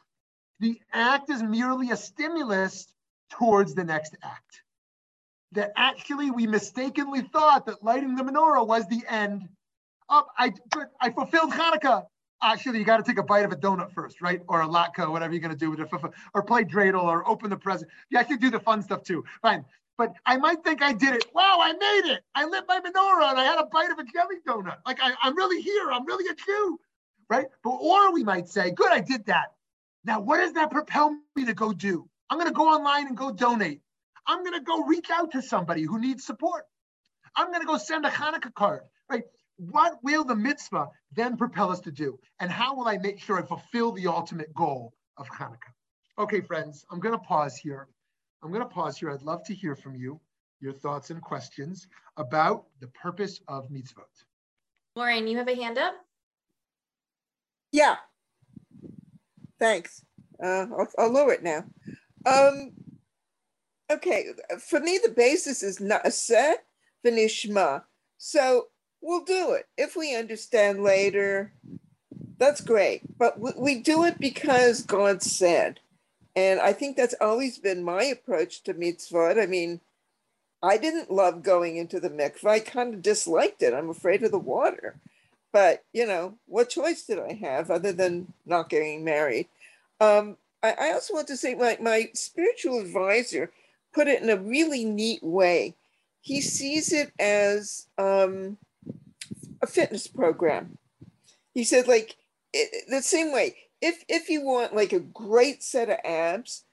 The 0.60 0.80
act 0.91 1.30
is 1.30 1.41
merely 1.41 1.91
a 1.91 1.95
stimulus 1.95 2.88
towards 3.30 3.75
the 3.75 3.84
next 3.84 4.15
act 4.21 4.63
that 5.53 5.71
actually 5.75 6.31
we 6.31 6.47
mistakenly 6.47 7.21
thought 7.21 7.65
that 7.65 7.83
lighting 7.83 8.15
the 8.15 8.23
menorah 8.23 8.65
was 8.65 8.88
the 8.88 9.01
end. 9.07 9.47
Oh, 10.09 10.25
I, 10.38 10.53
I 11.01 11.09
fulfilled 11.12 11.51
Hanukkah. 11.51 12.05
Actually, 12.41 12.79
you 12.79 12.85
got 12.85 12.97
to 12.97 13.03
take 13.03 13.17
a 13.17 13.23
bite 13.23 13.43
of 13.43 13.51
a 13.51 13.55
donut 13.55 13.91
first, 13.91 14.21
right? 14.21 14.41
Or 14.47 14.62
a 14.62 14.67
latke, 14.67 15.09
whatever 15.12 15.33
you're 15.33 15.41
going 15.41 15.51
to 15.51 15.57
do 15.57 15.71
with 15.71 15.81
it, 15.81 15.89
or 16.33 16.41
play 16.43 16.63
dreidel, 16.63 17.03
or 17.03 17.27
open 17.27 17.49
the 17.49 17.57
present. 17.57 17.91
You 18.09 18.17
actually 18.17 18.38
do 18.38 18.49
the 18.49 18.59
fun 18.59 18.81
stuff 18.81 19.03
too. 19.03 19.25
Fine. 19.41 19.65
But 19.97 20.13
I 20.25 20.38
might 20.38 20.63
think 20.63 20.81
I 20.81 20.93
did 20.93 21.15
it. 21.15 21.25
Wow, 21.35 21.59
I 21.62 21.73
made 21.73 22.13
it. 22.13 22.21
I 22.33 22.45
lit 22.45 22.63
my 22.69 22.79
menorah 22.79 23.31
and 23.31 23.39
I 23.39 23.43
had 23.43 23.59
a 23.59 23.65
bite 23.65 23.91
of 23.91 23.99
a 23.99 24.05
jelly 24.05 24.38
donut. 24.47 24.77
Like 24.85 24.99
I, 25.01 25.13
I'm 25.21 25.35
really 25.35 25.62
here. 25.62 25.91
I'm 25.91 26.05
really 26.05 26.25
a 26.31 26.35
Jew, 26.35 26.79
right? 27.29 27.47
But 27.62 27.71
or 27.71 28.13
we 28.13 28.23
might 28.23 28.47
say, 28.47 28.71
good, 28.71 28.93
I 28.93 29.01
did 29.01 29.25
that. 29.25 29.51
Now, 30.05 30.21
what 30.21 30.38
does 30.38 30.53
that 30.53 30.71
propel 30.71 31.17
me 31.35 31.43
to 31.43 31.53
go 31.53 31.73
do? 31.73 32.07
I'm 32.29 32.38
going 32.38 32.47
to 32.47 32.55
go 32.55 32.69
online 32.69 33.07
and 33.07 33.17
go 33.17 33.31
donate. 33.31 33.81
I'm 34.29 34.43
going 34.43 34.53
to 34.53 34.63
go 34.63 34.83
reach 34.83 35.09
out 35.09 35.31
to 35.31 35.41
somebody 35.41 35.81
who 35.81 35.99
needs 35.99 36.23
support. 36.23 36.65
I'm 37.35 37.47
going 37.47 37.61
to 37.61 37.65
go 37.65 37.77
send 37.77 38.05
a 38.05 38.09
Hanukkah 38.09 38.53
card, 38.53 38.81
right? 39.09 39.23
What 39.57 39.97
will 40.03 40.23
the 40.23 40.35
mitzvah 40.35 40.87
then 41.15 41.35
propel 41.35 41.71
us 41.71 41.79
to 41.81 41.91
do? 41.91 42.19
And 42.39 42.51
how 42.51 42.75
will 42.75 42.87
I 42.87 42.99
make 42.99 43.19
sure 43.19 43.39
I 43.39 43.41
fulfill 43.41 43.91
the 43.91 44.05
ultimate 44.05 44.53
goal 44.53 44.93
of 45.17 45.27
Hanukkah? 45.29 45.73
Okay, 46.19 46.41
friends, 46.41 46.85
I'm 46.91 46.99
going 46.99 47.17
to 47.17 47.25
pause 47.25 47.57
here. 47.57 47.87
I'm 48.43 48.51
going 48.51 48.61
to 48.61 48.69
pause 48.69 48.99
here. 48.99 49.09
I'd 49.09 49.23
love 49.23 49.43
to 49.45 49.55
hear 49.55 49.75
from 49.75 49.95
you, 49.95 50.21
your 50.61 50.73
thoughts 50.73 51.09
and 51.09 51.21
questions 51.23 51.87
about 52.17 52.65
the 52.81 52.87
purpose 52.89 53.41
of 53.47 53.67
mitzvot. 53.71 54.03
Lauren, 54.95 55.27
you 55.27 55.37
have 55.37 55.47
a 55.47 55.55
hand 55.55 55.79
up? 55.79 55.95
Yeah. 57.71 57.95
Thanks. 59.59 60.03
Uh, 60.43 60.67
I'll, 60.77 60.87
I'll 60.99 61.11
lower 61.11 61.33
it 61.33 61.41
now. 61.41 61.63
Um, 62.27 62.73
okay, 63.89 64.28
for 64.60 64.80
me, 64.80 64.99
the 65.02 65.10
basis 65.10 65.63
is 65.63 65.80
na'aseh 65.80 66.56
v'nishma. 67.06 67.84
So 68.17 68.67
we'll 69.02 69.23
do 69.23 69.52
it. 69.54 69.67
If 69.78 69.95
we 69.95 70.15
understand 70.15 70.84
later, 70.84 71.54
that's 72.38 72.62
great. 72.62 73.17
But 73.17 73.39
we, 73.39 73.52
we 73.58 73.75
do 73.82 74.04
it 74.06 74.19
because 74.19 74.84
God 74.84 75.21
said. 75.23 75.80
And 76.36 76.60
I 76.60 76.73
think 76.73 76.95
that's 76.95 77.15
always 77.19 77.58
been 77.58 77.84
my 77.84 78.04
approach 78.04 78.63
to 78.63 78.73
mitzvot. 78.73 79.41
I 79.41 79.45
mean, 79.45 79.82
I 80.62 80.78
didn't 80.78 81.12
love 81.12 81.43
going 81.43 81.78
into 81.78 81.99
the 81.99 82.10
mikvah. 82.10 82.49
I 82.49 82.60
kind 82.60 82.93
of 82.93 83.02
disliked 83.02 83.62
it. 83.62 83.73
I'm 83.73 83.89
afraid 83.89 84.23
of 84.23 84.32
the 84.32 84.39
water. 84.39 84.95
But, 85.52 85.84
you 85.93 86.06
know, 86.06 86.36
what 86.45 86.69
choice 86.69 87.04
did 87.04 87.19
I 87.19 87.34
have 87.34 87.71
other 87.71 87.91
than 87.91 88.34
not 88.45 88.69
getting 88.69 89.04
married? 89.04 89.47
Um, 89.99 90.38
I, 90.62 90.75
I 90.80 90.91
also 90.91 91.13
want 91.13 91.28
to 91.28 91.38
say 91.38 91.56
my, 91.56 91.78
my 91.82 92.10
spiritual 92.13 92.80
advisor 92.80 93.52
put 93.93 94.08
it 94.08 94.21
in 94.21 94.30
a 94.30 94.38
really 94.38 94.86
neat 94.86 95.23
way. 95.23 95.75
He 96.21 96.41
sees 96.41 96.91
it 96.93 97.12
as 97.19 97.88
um, 97.97 98.58
a 99.62 99.67
fitness 99.67 100.08
program. 100.08 100.78
He 101.54 101.63
said, 101.63 101.88
like, 101.88 102.17
it, 102.54 102.86
the 102.89 103.02
same 103.02 103.32
way, 103.32 103.56
if 103.82 104.04
if 104.10 104.30
you 104.30 104.41
want 104.41 104.75
like 104.75 104.91
a 104.91 104.99
great 104.99 105.63
set 105.63 105.89
of 105.89 105.97
abs, 106.04 106.63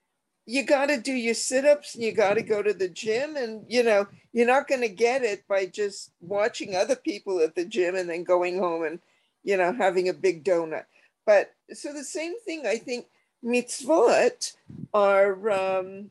you 0.47 0.63
got 0.63 0.87
to 0.87 1.01
do 1.01 1.13
your 1.13 1.35
sit-ups 1.35 1.95
and 1.95 2.05
you 2.05 2.13
got 2.13 2.35
to 2.35 2.43
go 2.43 2.63
to 2.63 2.73
the 2.73 2.89
gym 2.89 3.37
and 3.37 3.65
you 3.69 3.83
know 3.83 4.07
you're 4.33 4.47
not 4.47 4.69
going 4.69 4.81
to 4.81 4.89
get 4.89 5.23
it 5.23 5.47
by 5.49 5.67
just 5.67 6.13
watching 6.21 6.75
other 6.75 6.97
people 6.97 7.41
at 7.41 7.55
the 7.55 7.65
gym 7.65 7.97
and 7.97 8.09
then 8.09 8.25
going 8.25 8.59
home 8.59 8.85
and 8.85 9.01
you 9.43 9.57
know 9.57 9.73
having 9.73 10.09
a 10.09 10.15
big 10.15 10.45
donut 10.45 10.85
but 11.27 11.53
so 11.73 11.93
the 11.93 12.05
same 12.05 12.39
thing 12.41 12.65
i 12.67 12.77
think 12.77 13.07
mitzvot 13.45 14.55
are 14.95 15.51
um, 15.51 16.11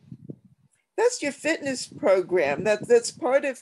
that's 0.98 1.22
your 1.22 1.32
fitness 1.32 1.88
program 1.88 2.64
that 2.64 2.88
that's 2.88 3.12
part 3.12 3.46
of 3.46 3.62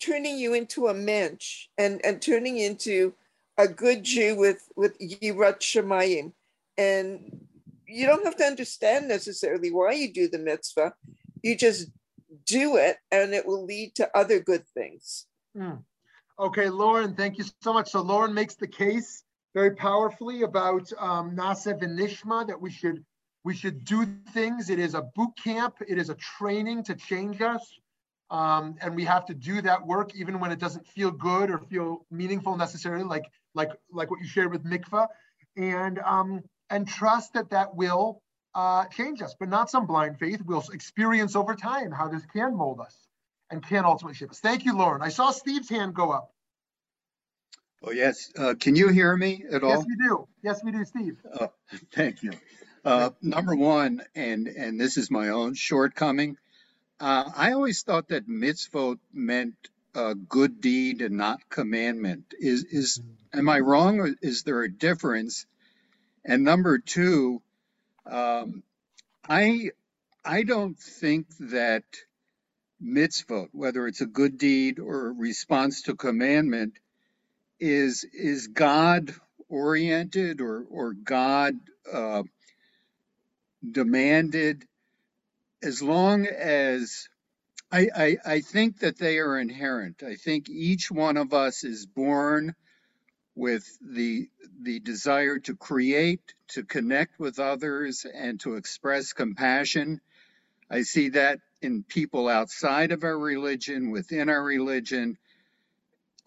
turning 0.00 0.38
you 0.38 0.54
into 0.54 0.88
a 0.88 0.94
mensch 0.94 1.68
and 1.78 2.00
and 2.04 2.20
turning 2.20 2.58
into 2.58 3.14
a 3.58 3.68
good 3.68 4.02
Jew 4.04 4.36
with 4.36 4.68
with 4.76 4.98
Yirat 4.98 5.60
Shemayim. 5.60 6.32
And 6.76 7.46
you 7.86 8.06
don't 8.06 8.24
have 8.24 8.36
to 8.36 8.44
understand 8.44 9.08
necessarily 9.08 9.70
why 9.70 9.92
you 9.92 10.12
do 10.12 10.28
the 10.28 10.38
mitzvah. 10.38 10.94
You 11.42 11.56
just 11.56 11.88
do 12.46 12.76
it 12.76 12.96
and 13.12 13.32
it 13.32 13.46
will 13.46 13.64
lead 13.64 13.94
to 13.96 14.10
other 14.16 14.40
good 14.40 14.66
things. 14.68 15.26
Mm. 15.56 15.82
Okay, 16.38 16.68
Lauren, 16.68 17.14
thank 17.14 17.38
you 17.38 17.44
so 17.62 17.72
much. 17.72 17.92
So 17.92 18.02
Lauren 18.02 18.34
makes 18.34 18.56
the 18.56 18.66
case 18.66 19.22
very 19.54 19.76
powerfully 19.76 20.42
about 20.42 20.90
um, 20.98 21.36
Na'aseh 21.36 21.80
and 21.80 21.96
Nishma 21.96 22.46
that 22.48 22.60
we 22.60 22.72
should 22.72 23.04
we 23.44 23.54
should 23.54 23.84
do 23.84 24.06
things. 24.32 24.70
It 24.70 24.78
is 24.78 24.94
a 24.94 25.02
boot 25.02 25.30
camp. 25.42 25.76
It 25.86 25.98
is 25.98 26.08
a 26.08 26.14
training 26.14 26.84
to 26.84 26.94
change 26.94 27.40
us. 27.42 27.78
Um, 28.30 28.76
and 28.80 28.96
we 28.96 29.04
have 29.04 29.26
to 29.26 29.34
do 29.34 29.60
that 29.62 29.86
work 29.86 30.14
even 30.16 30.40
when 30.40 30.50
it 30.50 30.58
doesn't 30.58 30.86
feel 30.88 31.10
good 31.10 31.50
or 31.50 31.58
feel 31.58 32.06
meaningful 32.10 32.56
necessarily, 32.56 33.04
like 33.04 33.24
like 33.54 33.70
like 33.92 34.10
what 34.10 34.18
you 34.20 34.26
shared 34.26 34.50
with 34.50 34.64
mikvah, 34.64 35.06
and 35.56 35.98
um, 36.00 36.42
and 36.70 36.88
trust 36.88 37.34
that 37.34 37.50
that 37.50 37.76
will 37.76 38.22
uh, 38.54 38.86
change 38.86 39.20
us, 39.20 39.36
but 39.38 39.50
not 39.50 39.70
some 39.70 39.86
blind 39.86 40.18
faith. 40.18 40.40
We'll 40.44 40.64
experience 40.72 41.36
over 41.36 41.54
time 41.54 41.92
how 41.92 42.08
this 42.08 42.24
can 42.26 42.56
mold 42.56 42.80
us 42.80 42.96
and 43.50 43.62
can 43.64 43.84
ultimately 43.84 44.14
shape 44.14 44.30
us. 44.30 44.40
Thank 44.40 44.64
you, 44.64 44.76
Lauren. 44.76 45.02
I 45.02 45.10
saw 45.10 45.30
Steve's 45.30 45.68
hand 45.68 45.94
go 45.94 46.10
up. 46.10 46.30
Oh 47.82 47.92
yes, 47.92 48.32
uh, 48.38 48.54
can 48.58 48.74
you 48.74 48.88
hear 48.88 49.14
me 49.14 49.44
at 49.52 49.62
all? 49.62 49.70
Yes, 49.70 49.84
we 49.86 49.96
do. 49.96 50.28
Yes, 50.42 50.64
we 50.64 50.72
do, 50.72 50.84
Steve. 50.86 51.18
Uh, 51.38 51.48
thank 51.92 52.22
you. 52.22 52.32
Uh, 52.84 53.10
number 53.22 53.56
one, 53.56 54.02
and 54.14 54.46
and 54.46 54.78
this 54.78 54.98
is 54.98 55.10
my 55.10 55.30
own 55.30 55.54
shortcoming. 55.54 56.36
Uh, 57.00 57.30
I 57.34 57.52
always 57.52 57.82
thought 57.82 58.08
that 58.08 58.28
mitzvot 58.28 58.98
meant 59.12 59.54
a 59.94 60.14
good 60.14 60.60
deed 60.60 61.00
and 61.00 61.16
not 61.16 61.48
commandment. 61.48 62.34
Is 62.38 62.64
is 62.64 63.00
am 63.32 63.48
I 63.48 63.60
wrong, 63.60 64.00
or 64.00 64.10
is 64.20 64.42
there 64.42 64.62
a 64.62 64.70
difference? 64.70 65.46
And 66.26 66.44
number 66.44 66.78
two, 66.78 67.40
um, 68.04 68.62
I 69.28 69.70
I 70.22 70.42
don't 70.42 70.78
think 70.78 71.26
that 71.38 71.84
mitzvot, 72.82 73.48
whether 73.52 73.86
it's 73.86 74.02
a 74.02 74.06
good 74.06 74.36
deed 74.36 74.78
or 74.78 75.08
a 75.08 75.12
response 75.12 75.82
to 75.82 75.96
commandment, 75.96 76.74
is 77.58 78.04
is 78.12 78.48
God 78.48 79.14
oriented 79.48 80.42
or 80.42 80.64
or 80.68 80.92
God 80.92 81.54
uh, 81.90 82.24
demanded 83.70 84.64
as 85.62 85.82
long 85.82 86.26
as 86.26 87.08
I, 87.72 87.88
I, 87.96 88.16
I 88.24 88.40
think 88.40 88.80
that 88.80 88.98
they 88.98 89.18
are 89.18 89.38
inherent. 89.38 90.02
I 90.02 90.14
think 90.16 90.48
each 90.48 90.90
one 90.90 91.16
of 91.16 91.32
us 91.34 91.64
is 91.64 91.86
born 91.86 92.54
with 93.34 93.64
the 93.82 94.28
the 94.62 94.80
desire 94.80 95.38
to 95.40 95.56
create, 95.56 96.34
to 96.48 96.62
connect 96.64 97.18
with 97.18 97.38
others, 97.40 98.06
and 98.14 98.38
to 98.40 98.54
express 98.54 99.12
compassion. 99.12 100.00
I 100.70 100.82
see 100.82 101.10
that 101.10 101.40
in 101.60 101.82
people 101.82 102.28
outside 102.28 102.92
of 102.92 103.04
our 103.04 103.18
religion, 103.18 103.90
within 103.90 104.28
our 104.28 104.42
religion. 104.42 105.18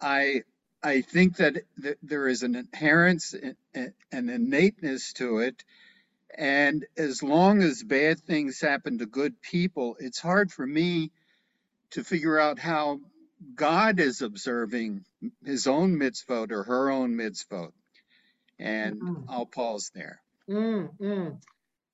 I 0.00 0.42
I 0.82 1.00
think 1.00 1.36
that, 1.38 1.56
that 1.78 1.98
there 2.02 2.28
is 2.28 2.42
an 2.42 2.54
inherence, 2.54 3.34
an 3.74 3.94
innateness 4.12 5.12
to 5.14 5.38
it, 5.38 5.64
and 6.36 6.84
as 6.96 7.22
long 7.22 7.62
as 7.62 7.82
bad 7.82 8.20
things 8.20 8.60
happen 8.60 8.98
to 8.98 9.06
good 9.06 9.40
people, 9.40 9.96
it's 9.98 10.20
hard 10.20 10.52
for 10.52 10.66
me 10.66 11.10
to 11.90 12.04
figure 12.04 12.38
out 12.38 12.58
how 12.58 13.00
God 13.54 14.00
is 14.00 14.22
observing 14.22 15.04
his 15.44 15.66
own 15.66 15.96
mitzvot 15.96 16.50
or 16.52 16.64
her 16.64 16.90
own 16.90 17.14
mitzvot. 17.14 17.72
And 18.58 19.00
mm 19.00 19.24
I'll 19.28 19.46
pause 19.46 19.90
there. 19.94 20.20
mm 20.48 20.90
mm. 21.00 21.38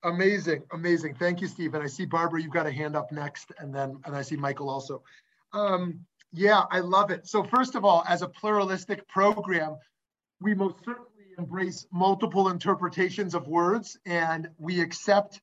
Amazing, 0.03 0.63
amazing. 0.71 1.15
Thank 1.15 1.41
you, 1.41 1.47
Steve. 1.47 1.73
And 1.73 1.83
I 1.83 1.87
see 1.87 2.05
Barbara, 2.05 2.41
you've 2.41 2.53
got 2.53 2.67
a 2.67 2.71
hand 2.71 2.95
up 2.95 3.11
next, 3.11 3.51
and 3.57 3.73
then 3.73 3.97
and 4.05 4.15
I 4.15 4.21
see 4.21 4.35
Michael 4.35 4.69
also. 4.69 5.01
Um, 5.51 6.05
yeah, 6.31 6.63
I 6.69 6.81
love 6.81 7.09
it. 7.11 7.27
So 7.27 7.43
first 7.43 7.75
of 7.75 7.85
all, 7.85 8.03
as 8.07 8.21
a 8.21 8.27
pluralistic 8.27 9.07
program, 9.07 9.77
we 10.41 10.53
most 10.53 10.75
certainly 10.83 11.09
embrace 11.37 11.85
multiple 11.91 12.49
interpretations 12.49 13.35
of 13.35 13.47
words 13.47 13.97
and 14.05 14.49
we 14.57 14.81
accept 14.81 15.41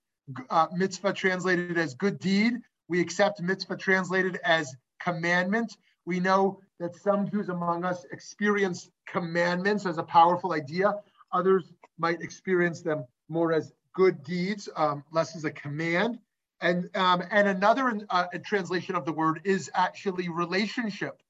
uh, 0.50 0.66
mitzvah 0.72 1.12
translated 1.12 1.78
as 1.78 1.94
good 1.94 2.18
deed. 2.18 2.54
We 2.88 3.00
accept 3.00 3.40
mitzvah 3.40 3.76
translated 3.76 4.38
as 4.44 4.74
commandment. 5.02 5.76
We 6.04 6.20
know 6.20 6.60
that 6.80 6.96
some 6.96 7.30
Jews 7.30 7.48
among 7.48 7.84
us 7.84 8.04
experience 8.12 8.90
commandments 9.06 9.86
as 9.86 9.98
a 9.98 10.02
powerful 10.02 10.52
idea. 10.52 10.94
Others 11.32 11.72
might 11.98 12.20
experience 12.20 12.82
them 12.82 13.04
more 13.28 13.52
as 13.52 13.72
good 13.94 14.22
deeds, 14.24 14.68
um, 14.76 15.04
less 15.12 15.36
as 15.36 15.44
a 15.44 15.50
command. 15.50 16.18
And, 16.60 16.88
um, 16.96 17.22
and 17.30 17.48
another 17.48 18.00
uh, 18.10 18.26
translation 18.44 18.94
of 18.94 19.04
the 19.04 19.12
word 19.12 19.40
is 19.44 19.70
actually 19.74 20.28
relationship 20.28 21.22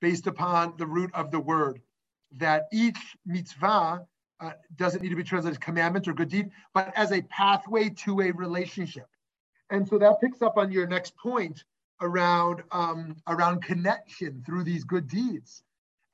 based 0.00 0.26
upon 0.26 0.74
the 0.76 0.86
root 0.86 1.10
of 1.14 1.30
the 1.30 1.40
word 1.40 1.80
that 2.36 2.66
each 2.72 2.98
mitzvah 3.26 4.06
uh, 4.40 4.50
doesn't 4.76 5.02
need 5.02 5.10
to 5.10 5.16
be 5.16 5.24
translated 5.24 5.56
as 5.56 5.64
commandment 5.64 6.08
or 6.08 6.12
good 6.12 6.28
deed, 6.28 6.50
but 6.72 6.92
as 6.96 7.12
a 7.12 7.22
pathway 7.22 7.88
to 7.88 8.20
a 8.20 8.30
relationship. 8.32 9.06
And 9.70 9.86
so 9.88 9.98
that 9.98 10.20
picks 10.20 10.42
up 10.42 10.56
on 10.56 10.70
your 10.70 10.86
next 10.86 11.16
point 11.16 11.64
around 12.00 12.62
um, 12.70 13.16
around 13.26 13.62
connection 13.62 14.42
through 14.44 14.64
these 14.64 14.84
good 14.84 15.08
deeds. 15.08 15.62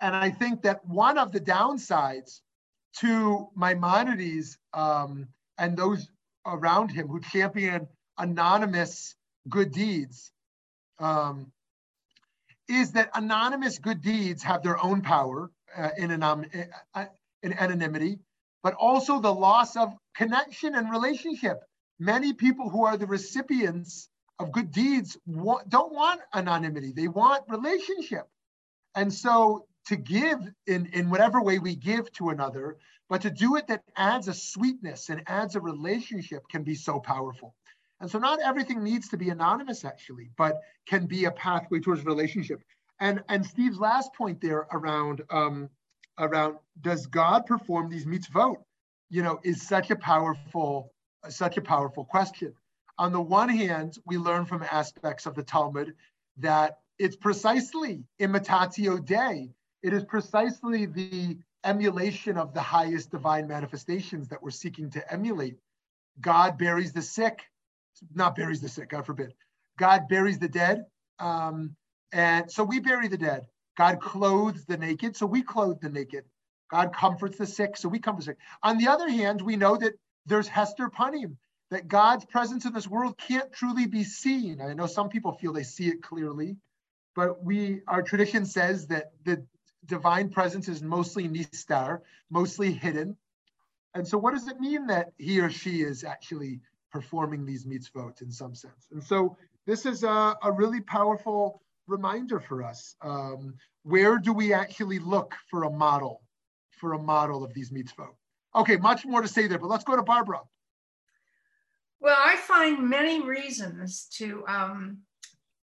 And 0.00 0.14
I 0.14 0.30
think 0.30 0.62
that 0.62 0.84
one 0.86 1.18
of 1.18 1.32
the 1.32 1.40
downsides 1.40 2.40
to 2.98 3.48
Maimonides 3.56 4.58
um, 4.72 5.28
and 5.58 5.76
those 5.76 6.08
around 6.46 6.90
him 6.90 7.08
who 7.08 7.20
champion 7.20 7.86
anonymous 8.18 9.14
good 9.48 9.72
deeds 9.72 10.32
um, 10.98 11.52
is 12.68 12.92
that 12.92 13.10
anonymous 13.14 13.78
good 13.78 14.00
deeds 14.00 14.42
have 14.42 14.62
their 14.62 14.82
own 14.82 15.02
power 15.02 15.50
uh, 15.76 15.90
in, 15.96 16.10
anom- 16.10 16.68
uh, 16.94 17.04
in 17.42 17.52
anonymity, 17.52 18.18
but 18.62 18.74
also 18.74 19.20
the 19.20 19.32
loss 19.32 19.76
of 19.76 19.94
connection 20.14 20.74
and 20.74 20.90
relationship. 20.90 21.60
Many 21.98 22.32
people 22.32 22.68
who 22.70 22.84
are 22.84 22.96
the 22.96 23.06
recipients 23.06 24.08
of 24.38 24.52
good 24.52 24.70
deeds 24.72 25.18
want, 25.26 25.68
don't 25.68 25.92
want 25.92 26.20
anonymity, 26.34 26.92
they 26.92 27.08
want 27.08 27.44
relationship. 27.48 28.26
And 28.94 29.12
so 29.12 29.66
to 29.86 29.96
give 29.96 30.40
in, 30.66 30.86
in 30.92 31.10
whatever 31.10 31.42
way 31.42 31.58
we 31.58 31.74
give 31.74 32.10
to 32.12 32.30
another, 32.30 32.78
but 33.08 33.22
to 33.22 33.30
do 33.30 33.56
it 33.56 33.66
that 33.68 33.82
adds 33.96 34.28
a 34.28 34.34
sweetness 34.34 35.08
and 35.10 35.22
adds 35.26 35.56
a 35.56 35.60
relationship 35.60 36.42
can 36.50 36.62
be 36.62 36.74
so 36.74 37.00
powerful. 37.00 37.54
And 38.00 38.10
so 38.10 38.18
not 38.18 38.40
everything 38.40 38.82
needs 38.82 39.08
to 39.08 39.16
be 39.16 39.28
anonymous 39.28 39.84
actually, 39.84 40.30
but 40.38 40.60
can 40.86 41.06
be 41.06 41.26
a 41.26 41.30
pathway 41.30 41.80
towards 41.80 42.04
relationship. 42.04 42.62
And, 43.00 43.22
and 43.28 43.44
Steve's 43.44 43.78
last 43.78 44.12
point 44.14 44.40
there 44.40 44.66
around 44.72 45.22
um, 45.30 45.70
around 46.18 46.56
does 46.80 47.06
God 47.06 47.46
perform 47.46 47.90
these 47.90 48.04
mitzvot? 48.04 48.56
You 49.08 49.22
know, 49.22 49.40
is 49.42 49.62
such 49.62 49.90
a 49.90 49.96
powerful, 49.96 50.92
such 51.28 51.56
a 51.56 51.62
powerful 51.62 52.04
question. 52.04 52.54
On 52.98 53.12
the 53.12 53.20
one 53.20 53.48
hand, 53.48 53.96
we 54.06 54.18
learn 54.18 54.44
from 54.44 54.62
aspects 54.70 55.26
of 55.26 55.34
the 55.34 55.42
Talmud 55.42 55.94
that 56.36 56.78
it's 56.98 57.16
precisely 57.16 58.04
imitatio 58.20 59.04
Dei. 59.04 59.50
It 59.82 59.94
is 59.94 60.04
precisely 60.04 60.84
the 60.84 61.38
emulation 61.64 62.36
of 62.36 62.52
the 62.52 62.60
highest 62.60 63.10
divine 63.10 63.48
manifestations 63.48 64.28
that 64.28 64.42
we're 64.42 64.50
seeking 64.50 64.90
to 64.90 65.12
emulate. 65.12 65.56
God 66.20 66.58
buries 66.58 66.92
the 66.92 67.02
sick, 67.02 67.40
not 68.14 68.36
buries 68.36 68.60
the 68.60 68.68
sick, 68.68 68.90
God 68.90 69.06
forbid. 69.06 69.32
God 69.78 70.08
buries 70.08 70.38
the 70.38 70.48
dead. 70.48 70.84
Um, 71.18 71.76
and 72.12 72.50
so 72.50 72.64
we 72.64 72.80
bury 72.80 73.08
the 73.08 73.18
dead. 73.18 73.46
God 73.76 74.00
clothes 74.00 74.64
the 74.64 74.76
naked, 74.76 75.16
so 75.16 75.26
we 75.26 75.42
clothe 75.42 75.80
the 75.80 75.88
naked. 75.88 76.24
God 76.70 76.94
comforts 76.94 77.38
the 77.38 77.46
sick, 77.46 77.76
so 77.76 77.88
we 77.88 77.98
comfort 77.98 78.20
the 78.20 78.24
sick. 78.26 78.38
On 78.62 78.78
the 78.78 78.88
other 78.88 79.08
hand, 79.08 79.40
we 79.40 79.56
know 79.56 79.76
that 79.76 79.94
there's 80.26 80.48
Hester 80.48 80.88
Panim, 80.88 81.36
that 81.70 81.88
God's 81.88 82.24
presence 82.24 82.64
in 82.64 82.72
this 82.72 82.86
world 82.86 83.16
can't 83.16 83.52
truly 83.52 83.86
be 83.86 84.04
seen. 84.04 84.60
I 84.60 84.74
know 84.74 84.86
some 84.86 85.08
people 85.08 85.32
feel 85.32 85.52
they 85.52 85.62
see 85.62 85.88
it 85.88 86.02
clearly, 86.02 86.56
but 87.14 87.42
we 87.44 87.80
our 87.86 88.02
tradition 88.02 88.44
says 88.44 88.88
that 88.88 89.12
the 89.24 89.44
divine 89.86 90.28
presence 90.30 90.68
is 90.68 90.82
mostly 90.82 91.28
nistar, 91.28 92.00
mostly 92.28 92.72
hidden. 92.72 93.16
And 93.94 94.06
so 94.06 94.18
what 94.18 94.34
does 94.34 94.46
it 94.46 94.60
mean 94.60 94.86
that 94.88 95.12
he 95.18 95.40
or 95.40 95.50
she 95.50 95.82
is 95.82 96.04
actually 96.04 96.60
performing 96.92 97.44
these 97.46 97.64
mitzvot 97.64 98.22
in 98.22 98.30
some 98.30 98.54
sense? 98.54 98.88
And 98.92 99.02
so 99.02 99.36
this 99.66 99.86
is 99.86 100.04
a, 100.04 100.36
a 100.42 100.52
really 100.52 100.80
powerful 100.80 101.62
reminder 101.90 102.40
for 102.40 102.62
us. 102.62 102.94
Um, 103.02 103.54
where 103.82 104.18
do 104.18 104.32
we 104.32 104.52
actually 104.52 104.98
look 104.98 105.34
for 105.50 105.64
a 105.64 105.70
model, 105.70 106.22
for 106.70 106.94
a 106.94 106.98
model 106.98 107.44
of 107.44 107.52
these 107.52 107.70
mitzvot? 107.70 108.14
Okay, 108.54 108.76
much 108.76 109.04
more 109.04 109.22
to 109.22 109.28
say 109.28 109.46
there, 109.46 109.58
but 109.58 109.68
let's 109.68 109.84
go 109.84 109.96
to 109.96 110.02
Barbara. 110.02 110.40
Well, 112.00 112.16
I 112.18 112.36
find 112.36 112.88
many 112.88 113.22
reasons 113.22 114.08
to 114.16 114.42
um, 114.48 114.98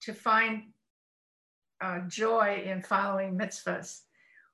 to 0.03 0.15
find 0.15 0.73
uh, 1.81 2.01
joy 2.09 2.63
in 2.65 2.81
following 2.83 3.39
mitzvahs. 3.39 4.01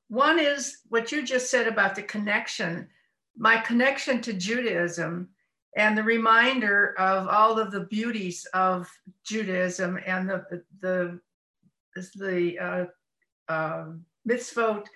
One 0.09 0.39
is 0.39 0.79
what 0.89 1.13
you 1.13 1.23
just 1.23 1.51
said 1.51 1.69
about 1.69 1.95
the 1.95 2.03
connection, 2.03 2.89
my 3.37 3.59
connection 3.59 4.21
to 4.23 4.33
Judaism, 4.33 5.29
and 5.77 5.97
the 5.97 6.03
reminder 6.03 6.95
of 6.99 7.29
all 7.29 7.59
of 7.59 7.71
the 7.71 7.85
beauties 7.85 8.47
of 8.55 8.91
Judaism 9.25 9.99
and 10.05 10.29
the 10.29 10.65
the 10.81 11.21
the 12.13 12.59
uh, 12.59 13.53
uh, 13.53 13.87
mitzvot, 14.29 14.87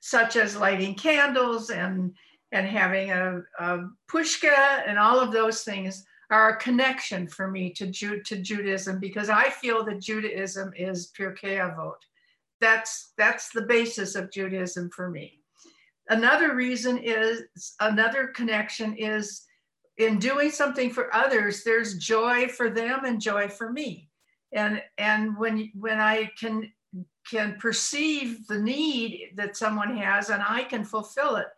such 0.00 0.36
as 0.36 0.56
lighting 0.56 0.94
candles 0.94 1.70
and 1.70 2.14
and 2.52 2.68
having 2.68 3.10
a, 3.10 3.42
a 3.58 3.78
pushka 4.08 4.82
and 4.86 4.96
all 4.96 5.18
of 5.18 5.32
those 5.32 5.62
things 5.62 6.04
are 6.30 6.50
a 6.50 6.56
connection 6.56 7.26
for 7.26 7.50
me 7.50 7.70
to, 7.70 7.88
Ju- 7.88 8.22
to 8.22 8.36
Judaism 8.36 9.00
because 9.00 9.28
I 9.28 9.50
feel 9.50 9.84
that 9.84 10.00
Judaism 10.00 10.72
is 10.76 11.10
Pirkei 11.18 11.58
Avot. 11.58 11.98
That's, 12.60 13.12
that's 13.18 13.50
the 13.50 13.62
basis 13.62 14.14
of 14.14 14.30
Judaism 14.30 14.90
for 14.90 15.10
me. 15.10 15.40
Another 16.08 16.54
reason 16.54 16.98
is, 16.98 17.42
another 17.80 18.28
connection 18.28 18.94
is 18.96 19.44
in 19.98 20.18
doing 20.18 20.50
something 20.50 20.90
for 20.90 21.14
others, 21.14 21.64
there's 21.64 21.98
joy 21.98 22.48
for 22.48 22.70
them 22.70 23.04
and 23.04 23.20
joy 23.20 23.48
for 23.48 23.72
me. 23.72 24.08
And, 24.54 24.80
and 24.98 25.36
when, 25.36 25.70
when 25.74 26.00
I 26.00 26.30
can, 26.38 26.72
can 27.28 27.56
perceive 27.58 28.46
the 28.46 28.58
need 28.58 29.32
that 29.34 29.56
someone 29.56 29.96
has 29.96 30.30
and 30.30 30.42
I 30.46 30.64
can 30.64 30.84
fulfill 30.84 31.36
it, 31.36 31.48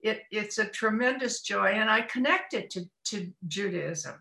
it, 0.00 0.22
it's 0.30 0.58
a 0.58 0.66
tremendous 0.66 1.40
joy 1.40 1.72
and 1.72 1.90
I 1.90 2.02
connect 2.02 2.54
it 2.54 2.70
to, 2.70 2.84
to 3.06 3.32
Judaism. 3.48 4.14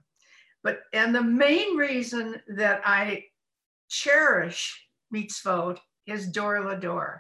But, 0.64 0.84
and 0.94 1.14
the 1.14 1.22
main 1.24 1.76
reason 1.76 2.42
that 2.48 2.82
I 2.86 3.26
cherish 3.90 4.88
mitzvot 5.14 5.78
is 6.08 6.28
door 6.28 6.58
Dor 6.58 6.74
Lador, 6.74 7.20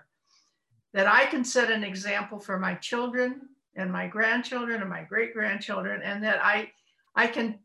that 0.93 1.07
I 1.07 1.25
can 1.25 1.43
set 1.43 1.69
an 1.69 1.83
example 1.83 2.39
for 2.39 2.57
my 2.57 2.75
children 2.75 3.41
and 3.75 3.91
my 3.91 4.07
grandchildren 4.07 4.81
and 4.81 4.89
my 4.89 5.03
great 5.03 5.33
grandchildren, 5.33 6.01
and 6.03 6.23
that 6.23 6.43
I, 6.43 6.71
I 7.15 7.27
can 7.27 7.59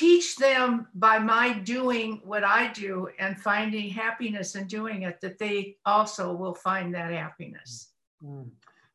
teach 0.00 0.36
them 0.36 0.86
by 0.94 1.18
my 1.18 1.52
doing 1.52 2.22
what 2.24 2.42
I 2.42 2.72
do 2.72 3.08
and 3.18 3.38
finding 3.38 3.90
happiness 3.90 4.54
in 4.54 4.66
doing 4.66 5.02
it, 5.02 5.20
that 5.20 5.38
they 5.38 5.76
also 5.84 6.32
will 6.32 6.54
find 6.54 6.94
that 6.94 7.12
happiness. 7.12 7.92
Mm. 8.24 8.48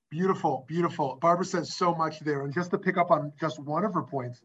Beautiful, 0.10 0.66
beautiful. 0.68 1.18
Barbara 1.22 1.46
says 1.46 1.76
so 1.76 1.94
much 1.94 2.20
there. 2.22 2.44
And 2.44 2.54
just 2.54 2.72
to 2.72 2.78
pick 2.80 2.98
up 2.98 3.12
on 3.12 3.34
just 3.40 3.60
one 3.60 3.86
of 3.86 3.94
her 3.94 4.02
points, 4.02 4.42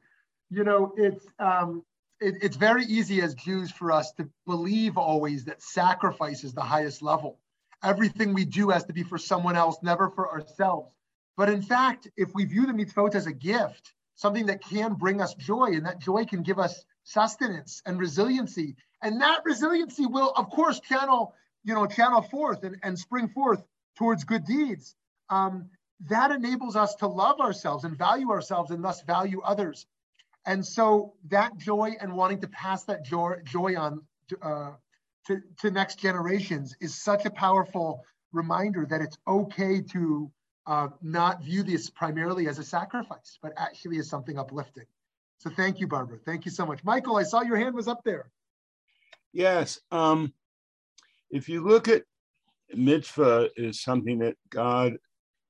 you 0.50 0.64
know, 0.64 0.92
it's 0.96 1.24
um, 1.38 1.82
it, 2.20 2.34
it's 2.42 2.56
very 2.56 2.84
easy 2.84 3.22
as 3.22 3.34
Jews 3.34 3.70
for 3.70 3.92
us 3.92 4.12
to 4.12 4.28
believe 4.46 4.98
always 4.98 5.44
that 5.46 5.62
sacrifice 5.62 6.44
is 6.44 6.52
the 6.52 6.62
highest 6.62 7.02
level. 7.02 7.38
Everything 7.82 8.34
we 8.34 8.44
do 8.44 8.68
has 8.68 8.84
to 8.84 8.92
be 8.92 9.02
for 9.02 9.16
someone 9.16 9.56
else, 9.56 9.78
never 9.82 10.10
for 10.10 10.30
ourselves. 10.30 10.92
But 11.36 11.48
in 11.48 11.62
fact, 11.62 12.08
if 12.16 12.34
we 12.34 12.44
view 12.44 12.66
the 12.66 12.72
mitzvot 12.72 13.14
as 13.14 13.26
a 13.26 13.32
gift, 13.32 13.94
something 14.20 14.46
that 14.46 14.62
can 14.62 14.94
bring 14.94 15.20
us 15.22 15.32
joy, 15.34 15.68
and 15.72 15.86
that 15.86 15.98
joy 15.98 16.26
can 16.26 16.42
give 16.42 16.58
us 16.58 16.84
sustenance 17.04 17.80
and 17.86 17.98
resiliency, 17.98 18.76
and 19.02 19.22
that 19.22 19.40
resiliency 19.46 20.04
will, 20.04 20.30
of 20.36 20.50
course, 20.50 20.78
channel, 20.80 21.34
you 21.64 21.72
know, 21.74 21.86
channel 21.86 22.20
forth 22.20 22.62
and, 22.62 22.76
and 22.82 22.98
spring 22.98 23.28
forth 23.28 23.62
towards 23.96 24.24
good 24.24 24.44
deeds 24.44 24.94
um, 25.30 25.70
that 26.08 26.30
enables 26.30 26.76
us 26.76 26.94
to 26.96 27.06
love 27.06 27.40
ourselves 27.40 27.84
and 27.84 27.96
value 27.96 28.30
ourselves 28.30 28.70
and 28.70 28.84
thus 28.84 29.00
value 29.02 29.40
others. 29.40 29.86
And 30.44 30.66
so 30.66 31.14
that 31.30 31.56
joy 31.56 31.96
and 31.98 32.14
wanting 32.14 32.42
to 32.42 32.48
pass 32.48 32.84
that 32.84 33.04
joy, 33.04 33.36
joy 33.44 33.76
on 33.76 34.02
uh, 34.42 34.72
to, 35.28 35.40
to 35.60 35.70
next 35.70 35.98
generations 35.98 36.76
is 36.80 36.94
such 36.94 37.24
a 37.24 37.30
powerful 37.30 38.04
reminder 38.32 38.86
that 38.90 39.00
it's 39.00 39.16
okay 39.26 39.80
to 39.80 40.30
uh, 40.66 40.88
not 41.02 41.42
view 41.42 41.62
this 41.62 41.90
primarily 41.90 42.48
as 42.48 42.58
a 42.58 42.64
sacrifice, 42.64 43.38
but 43.42 43.52
actually 43.56 43.98
as 43.98 44.08
something 44.08 44.38
uplifting. 44.38 44.84
So 45.38 45.50
thank 45.50 45.80
you, 45.80 45.86
Barbara. 45.86 46.18
Thank 46.24 46.44
you 46.44 46.50
so 46.50 46.66
much. 46.66 46.84
Michael, 46.84 47.16
I 47.16 47.22
saw 47.22 47.42
your 47.42 47.56
hand 47.56 47.74
was 47.74 47.88
up 47.88 48.02
there. 48.04 48.30
Yes. 49.32 49.80
Um, 49.90 50.32
if 51.30 51.48
you 51.48 51.66
look 51.66 51.88
at 51.88 52.02
mitzvah 52.74 53.48
is 53.56 53.80
something 53.80 54.18
that 54.18 54.36
God 54.50 54.98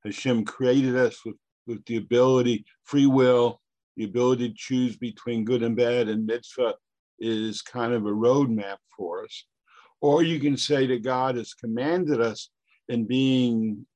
Hashem 0.05 0.44
created 0.44 0.96
us 0.96 1.25
with, 1.25 1.37
with 1.66 1.85
the 1.87 1.96
ability, 1.96 2.64
free 2.85 3.07
will, 3.07 3.61
the 3.96 4.05
ability 4.05 4.49
to 4.49 4.55
choose 4.57 4.96
between 4.96 5.44
good 5.44 5.62
and 5.62 5.77
bad, 5.77 6.09
and 6.09 6.25
mitzvah 6.25 6.75
is 7.18 7.61
kind 7.61 7.92
of 7.92 8.07
a 8.07 8.11
roadmap 8.11 8.77
for 8.96 9.25
us. 9.25 9.44
Or 10.01 10.23
you 10.23 10.40
can 10.40 10.57
say 10.57 10.87
that 10.87 11.05
God 11.05 11.37
has 11.37 11.53
commanded 11.53 12.20
us 12.20 12.51
in 12.88 13.05
being 13.05 13.87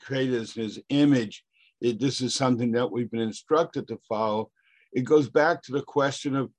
created 0.00 0.40
as 0.40 0.52
his 0.52 0.80
image. 0.88 1.44
It, 1.80 2.00
this 2.00 2.20
is 2.20 2.34
something 2.34 2.72
that 2.72 2.90
we've 2.90 3.10
been 3.10 3.20
instructed 3.20 3.88
to 3.88 3.98
follow. 4.08 4.50
It 4.92 5.02
goes 5.02 5.28
back 5.28 5.62
to 5.62 5.72
the 5.72 5.82
question 5.82 6.36
of 6.36 6.50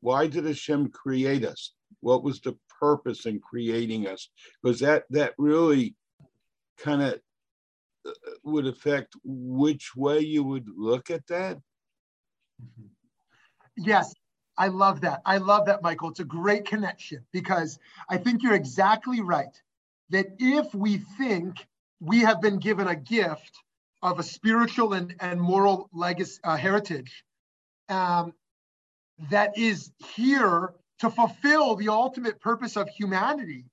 why 0.00 0.26
did 0.26 0.44
Hashem 0.44 0.90
create 0.90 1.44
us? 1.44 1.72
What 2.00 2.22
was 2.22 2.40
the 2.40 2.56
purpose 2.80 3.26
in 3.26 3.40
creating 3.40 4.06
us? 4.06 4.28
Because 4.62 4.80
that 4.80 5.04
that 5.10 5.34
really 5.38 5.96
kind 6.78 7.02
of 7.02 7.20
uh, 8.06 8.10
would 8.44 8.66
affect 8.66 9.14
which 9.24 9.96
way 9.96 10.20
you 10.20 10.44
would 10.44 10.68
look 10.76 11.10
at 11.10 11.26
that? 11.28 11.56
Mm-hmm. 12.62 12.86
Yes, 13.76 14.14
I 14.58 14.68
love 14.68 15.00
that. 15.02 15.20
I 15.26 15.38
love 15.38 15.66
that, 15.66 15.82
Michael. 15.82 16.10
It's 16.10 16.20
a 16.20 16.24
great 16.24 16.64
connection 16.64 17.24
because 17.32 17.78
I 18.08 18.16
think 18.16 18.42
you're 18.42 18.54
exactly 18.54 19.20
right. 19.20 19.60
That 20.10 20.26
if 20.38 20.74
we 20.74 20.98
think 21.18 21.66
we 22.00 22.20
have 22.20 22.40
been 22.40 22.58
given 22.58 22.88
a 22.88 22.96
gift 22.96 23.52
of 24.02 24.18
a 24.18 24.22
spiritual 24.22 24.92
and, 24.92 25.14
and 25.20 25.40
moral 25.40 25.88
legacy 25.92 26.38
uh, 26.44 26.56
heritage 26.56 27.24
um, 27.88 28.32
that 29.30 29.56
is 29.56 29.90
here 30.14 30.74
to 30.98 31.10
fulfill 31.10 31.76
the 31.76 31.88
ultimate 31.88 32.40
purpose 32.40 32.76
of 32.76 32.88
humanity, 32.88 33.64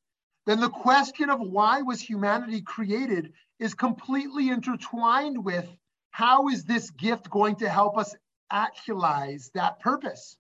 then 0.46 0.60
the 0.60 0.70
question 0.70 1.30
of 1.30 1.40
why 1.40 1.82
was 1.82 2.02
humanity 2.02 2.62
created 2.62 3.34
is 3.60 3.74
completely 3.74 4.50
intertwined 4.50 5.44
with 5.44 5.68
how 6.12 6.50
is 6.50 6.66
this 6.66 6.92
gift 6.92 7.30
going 7.30 7.56
to 7.56 7.70
help 7.70 7.98
us 7.98 8.16
actualize 8.52 9.50
that 9.54 9.80
purpose? 9.80 10.38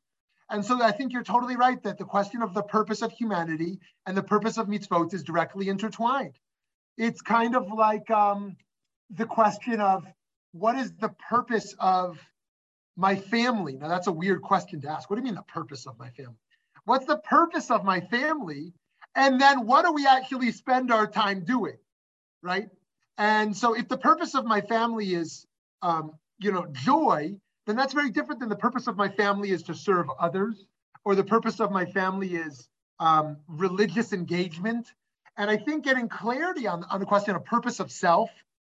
And 0.50 0.63
so 0.63 0.82
I 0.82 0.91
think 0.91 1.13
you're 1.13 1.24
totally 1.24 1.56
right 1.56 1.82
that 1.84 1.98
the 1.98 2.04
question 2.04 2.41
of 2.41 2.54
the 2.54 2.62
purpose 2.62 3.02
of 3.02 3.12
humanity 3.12 3.80
and 4.06 4.15
the 4.15 4.24
purpose 4.24 4.58
of 4.58 4.67
mitzvot 4.67 5.13
is 5.13 5.24
directly 5.24 5.69
intertwined. 5.69 6.38
It's 6.98 7.22
kind 7.22 7.56
of 7.56 7.72
like 7.72 8.10
um, 8.12 8.56
the 9.10 9.26
question 9.26 9.82
of 9.82 10.06
what 10.52 10.76
is 10.76 10.94
the 10.94 11.10
purpose 11.30 11.76
of 11.80 12.20
my 12.96 13.16
family? 13.16 13.74
Now, 13.74 13.88
that's 13.88 14.08
a 14.08 14.12
weird 14.12 14.42
question 14.42 14.82
to 14.82 14.90
ask. 14.90 15.10
What 15.10 15.16
do 15.16 15.22
you 15.22 15.26
mean, 15.26 15.36
the 15.36 15.42
purpose 15.44 15.88
of 15.88 15.98
my 15.98 16.10
family? 16.12 16.36
What's 16.86 17.06
the 17.06 17.18
purpose 17.18 17.72
of 17.72 17.84
my 17.84 18.02
family? 18.02 18.74
And 19.16 19.40
then 19.40 19.66
what 19.66 19.86
do 19.86 19.92
we 19.92 20.06
actually 20.06 20.52
spend 20.52 20.92
our 20.92 21.08
time 21.08 21.44
doing? 21.46 21.78
Right? 22.42 22.70
And 23.18 23.56
so 23.56 23.74
if 23.74 23.88
the 23.88 23.98
purpose 23.98 24.36
of 24.36 24.46
my 24.46 24.62
family 24.62 25.14
is, 25.14 25.46
um, 25.82 26.14
you 26.40 26.52
know, 26.52 26.66
joy, 26.72 27.36
then 27.66 27.76
that's 27.76 27.94
very 27.94 28.10
different 28.10 28.40
than 28.40 28.50
the 28.50 28.56
purpose 28.56 28.88
of 28.88 28.98
my 28.98 29.08
family 29.08 29.52
is 29.52 29.64
to 29.64 29.74
serve 29.74 30.08
others, 30.20 30.66
or 31.06 31.16
the 31.16 31.24
purpose 31.24 31.60
of 31.60 31.72
my 31.72 31.86
family 31.86 32.36
is 32.36 32.68
um, 33.00 33.38
religious 33.48 34.14
engagement. 34.14 34.92
And 35.38 35.50
I 35.50 35.58
think 35.58 35.84
getting 35.84 36.10
clarity 36.10 36.67
on, 36.67 36.84
on 36.89 37.00
the 37.00 37.06
question 37.06 37.36
of 37.36 37.43
purpose 37.46 37.80
of 37.80 37.91
self, 37.91 38.30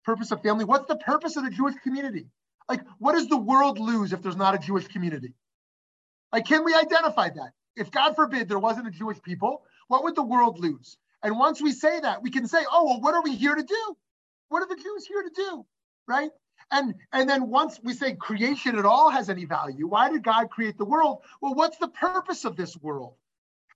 purpose 0.03 0.31
of 0.31 0.41
family, 0.41 0.65
what's 0.65 0.87
the 0.87 0.95
purpose 0.95 1.35
of 1.37 1.43
the 1.43 1.51
Jewish 1.51 1.75
community? 1.83 2.27
Like, 2.67 2.81
what 2.99 3.13
does 3.13 3.27
the 3.27 3.37
world 3.37 3.79
lose 3.79 4.13
if 4.13 4.21
there's 4.21 4.35
not 4.35 4.55
a 4.55 4.57
Jewish 4.57 4.87
community? 4.87 5.33
Like, 6.33 6.45
can 6.45 6.65
we 6.65 6.73
identify 6.73 7.29
that? 7.29 7.51
If 7.75 7.91
God 7.91 8.15
forbid 8.15 8.49
there 8.49 8.59
wasn't 8.59 8.87
a 8.87 8.91
Jewish 8.91 9.21
people, 9.21 9.63
what 9.87 10.03
would 10.03 10.15
the 10.15 10.23
world 10.23 10.59
lose? 10.59 10.97
And 11.23 11.37
once 11.37 11.61
we 11.61 11.71
say 11.71 11.99
that, 11.99 12.21
we 12.21 12.31
can 12.31 12.47
say, 12.47 12.65
oh, 12.71 12.85
well, 12.85 13.01
what 13.01 13.13
are 13.13 13.23
we 13.23 13.35
here 13.35 13.55
to 13.55 13.63
do? 13.63 13.97
What 14.49 14.63
are 14.63 14.67
the 14.67 14.81
Jews 14.81 15.05
here 15.05 15.23
to 15.23 15.29
do? 15.29 15.65
Right? 16.07 16.31
And 16.71 16.95
and 17.13 17.29
then 17.29 17.49
once 17.49 17.79
we 17.81 17.93
say 17.93 18.13
creation 18.15 18.77
at 18.77 18.85
all 18.85 19.09
has 19.09 19.29
any 19.29 19.45
value, 19.45 19.87
why 19.87 20.09
did 20.09 20.23
God 20.23 20.49
create 20.49 20.77
the 20.77 20.85
world? 20.85 21.19
Well, 21.41 21.53
what's 21.55 21.77
the 21.77 21.87
purpose 21.87 22.45
of 22.45 22.55
this 22.55 22.75
world? 22.77 23.13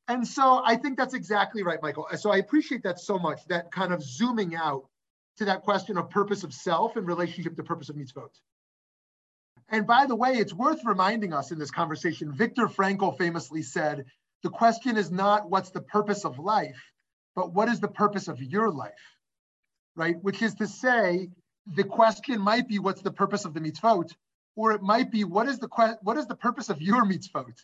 And 0.07 0.27
so 0.27 0.61
I 0.65 0.75
think 0.75 0.97
that's 0.97 1.13
exactly 1.13 1.63
right, 1.63 1.81
Michael. 1.81 2.07
So 2.17 2.31
I 2.31 2.37
appreciate 2.37 2.83
that 2.83 2.99
so 2.99 3.17
much, 3.17 3.45
that 3.47 3.71
kind 3.71 3.93
of 3.93 4.03
zooming 4.03 4.55
out 4.55 4.85
to 5.37 5.45
that 5.45 5.61
question 5.63 5.97
of 5.97 6.09
purpose 6.09 6.43
of 6.43 6.53
self 6.53 6.97
in 6.97 7.05
relationship 7.05 7.55
to 7.55 7.63
purpose 7.63 7.89
of 7.89 7.95
mitzvot. 7.95 8.29
And 9.69 9.87
by 9.87 10.05
the 10.05 10.15
way, 10.15 10.33
it's 10.33 10.53
worth 10.53 10.81
reminding 10.83 11.33
us 11.33 11.51
in 11.51 11.59
this 11.59 11.71
conversation, 11.71 12.33
Viktor 12.33 12.67
Frankl 12.67 13.17
famously 13.17 13.61
said, 13.61 14.05
the 14.43 14.49
question 14.49 14.97
is 14.97 15.11
not 15.11 15.49
what's 15.49 15.69
the 15.69 15.81
purpose 15.81 16.25
of 16.25 16.39
life, 16.39 16.81
but 17.35 17.53
what 17.53 17.69
is 17.69 17.79
the 17.79 17.87
purpose 17.87 18.27
of 18.27 18.41
your 18.41 18.69
life, 18.69 18.91
right? 19.95 20.21
Which 20.21 20.41
is 20.41 20.55
to 20.55 20.67
say, 20.67 21.29
the 21.67 21.83
question 21.83 22.41
might 22.41 22.67
be 22.67 22.79
what's 22.79 23.01
the 23.01 23.11
purpose 23.11 23.45
of 23.45 23.53
the 23.53 23.61
mitzvot, 23.61 24.11
or 24.55 24.73
it 24.73 24.81
might 24.81 25.11
be 25.11 25.23
what 25.23 25.47
is 25.47 25.59
the 25.59 25.69
what 26.01 26.17
is 26.17 26.25
the 26.25 26.35
purpose 26.35 26.69
of 26.69 26.81
your 26.81 27.05
mitzvot, 27.05 27.55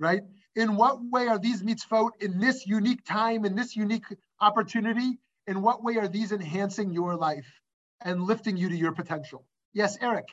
right? 0.00 0.22
In 0.56 0.74
what 0.76 0.98
way 1.10 1.28
are 1.28 1.38
these 1.38 1.62
mitzvot 1.62 2.10
in 2.20 2.40
this 2.40 2.66
unique 2.66 3.04
time, 3.04 3.44
in 3.44 3.54
this 3.54 3.76
unique 3.76 4.04
opportunity, 4.40 5.18
in 5.46 5.62
what 5.62 5.84
way 5.84 5.96
are 5.96 6.08
these 6.08 6.32
enhancing 6.32 6.90
your 6.90 7.14
life 7.14 7.46
and 8.04 8.22
lifting 8.22 8.56
you 8.56 8.68
to 8.68 8.76
your 8.76 8.92
potential? 8.92 9.44
Yes, 9.74 9.98
Eric. 10.00 10.26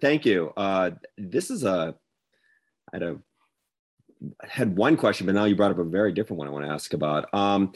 Thank 0.00 0.24
you. 0.24 0.52
Uh, 0.56 0.90
this 1.16 1.50
is 1.50 1.64
a, 1.64 1.96
I 2.92 2.96
had 2.96 3.02
a, 3.02 3.16
I 4.42 4.46
had 4.46 4.76
one 4.76 4.96
question, 4.96 5.26
but 5.26 5.34
now 5.34 5.44
you 5.44 5.56
brought 5.56 5.72
up 5.72 5.78
a 5.78 5.84
very 5.84 6.12
different 6.12 6.38
one 6.38 6.48
I 6.48 6.50
want 6.52 6.64
to 6.64 6.70
ask 6.70 6.94
about. 6.94 7.32
Um, 7.34 7.72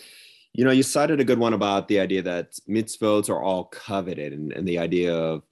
you 0.55 0.65
know, 0.65 0.71
you 0.71 0.83
cited 0.83 1.19
a 1.19 1.25
good 1.25 1.39
one 1.39 1.55
about 1.55 1.89
the 1.89 1.99
idea 1.99 2.23
that 2.23 2.53
mitzvot 2.69 3.31
are 3.31 3.43
all 3.43 3.65
coveted 3.65 4.33
and, 4.33 4.53
and 4.53 4.67
the 4.67 4.79
idea 4.79 5.15
of 5.15 5.43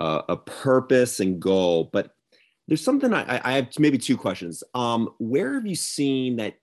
uh, 0.00 0.22
a 0.28 0.36
purpose 0.36 1.20
and 1.20 1.40
goal. 1.40 1.90
But 1.92 2.14
there's 2.68 2.84
something 2.84 3.12
I, 3.12 3.40
I 3.44 3.52
have 3.52 3.68
maybe 3.78 3.98
two 3.98 4.16
questions. 4.16 4.62
Um, 4.74 5.10
where 5.18 5.54
have 5.54 5.66
you 5.66 5.76
seen 5.76 6.36
that? 6.36 6.54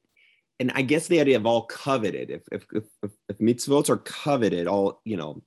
And 0.59 0.71
I 0.75 0.81
guess 0.81 1.07
the 1.07 1.19
idea 1.19 1.37
of 1.37 1.45
all 1.45 1.65
coveted, 1.65 2.29
if 2.29 2.43
if 2.51 2.65
if, 2.73 3.11
if 3.29 3.37
mitzvot 3.39 3.89
are 3.89 3.97
coveted, 3.97 4.67
all 4.67 5.01
you 5.05 5.17
know, 5.17 5.43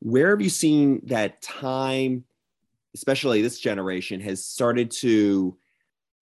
where 0.00 0.30
have 0.30 0.40
you 0.40 0.50
seen 0.50 1.00
that 1.06 1.40
time, 1.42 2.24
especially 2.94 3.42
this 3.42 3.58
generation, 3.58 4.20
has 4.20 4.44
started 4.44 4.90
to 4.90 5.56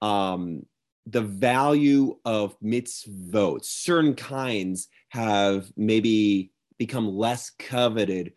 um, 0.02 0.66
the 1.06 1.22
value 1.22 2.16
of 2.24 2.58
mitzvot, 2.60 3.64
certain 3.64 4.14
kinds 4.14 4.88
have 5.08 5.72
maybe 5.76 6.52
become 6.78 7.08
less 7.08 7.50
coveted 7.50 8.32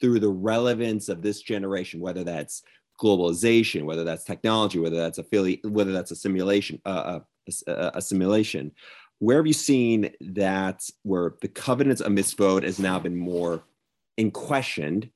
through 0.00 0.20
the 0.20 0.28
relevance 0.28 1.08
of 1.08 1.22
this 1.22 1.40
generation, 1.40 2.00
whether 2.00 2.24
that's 2.24 2.62
globalization, 3.00 3.84
whether 3.84 4.04
that's 4.04 4.24
technology, 4.24 4.78
whether 4.78 4.96
that's 4.96 5.18
affiliate, 5.18 5.64
whether 5.64 5.92
that's 5.92 6.10
a 6.10 6.16
simulation, 6.16 6.80
uh, 6.84 7.20
a, 7.48 7.70
a, 7.70 7.90
a, 7.94 8.02
simulation. 8.02 8.72
Where 9.18 9.38
have 9.38 9.46
you 9.46 9.52
seen 9.52 10.10
that 10.20 10.88
where 11.02 11.34
the 11.40 11.48
covenants 11.48 12.00
of 12.00 12.12
mitzvot 12.12 12.62
has 12.62 12.78
now 12.78 12.98
been 12.98 13.16
more 13.16 13.62
in 14.16 14.30
questioned? 14.30 15.10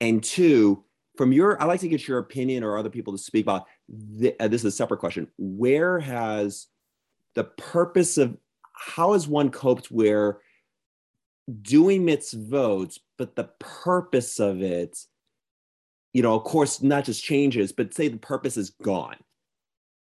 And 0.00 0.22
two, 0.22 0.84
from 1.16 1.32
your, 1.32 1.60
I 1.60 1.66
like 1.66 1.80
to 1.80 1.88
get 1.88 2.06
your 2.06 2.18
opinion 2.18 2.64
or 2.64 2.78
other 2.78 2.90
people 2.90 3.12
to 3.12 3.18
speak 3.18 3.44
about. 3.44 3.62
Uh, 4.40 4.48
this 4.48 4.62
is 4.62 4.66
a 4.66 4.70
separate 4.70 5.00
question. 5.00 5.28
Where 5.38 5.98
has 5.98 6.66
the 7.34 7.44
purpose 7.44 8.18
of 8.18 8.36
how 8.74 9.14
has 9.14 9.26
one 9.26 9.50
coped 9.50 9.90
where 9.90 10.40
doing 11.62 12.04
mitzvot, 12.04 12.98
but 13.16 13.36
the 13.36 13.50
purpose 13.58 14.40
of 14.40 14.62
it, 14.62 14.98
you 16.16 16.22
know, 16.22 16.34
of 16.34 16.44
course, 16.44 16.82
not 16.82 17.04
just 17.04 17.22
changes, 17.22 17.72
but 17.72 17.92
say 17.92 18.08
the 18.08 18.16
purpose 18.16 18.56
is 18.56 18.70
gone. 18.70 19.16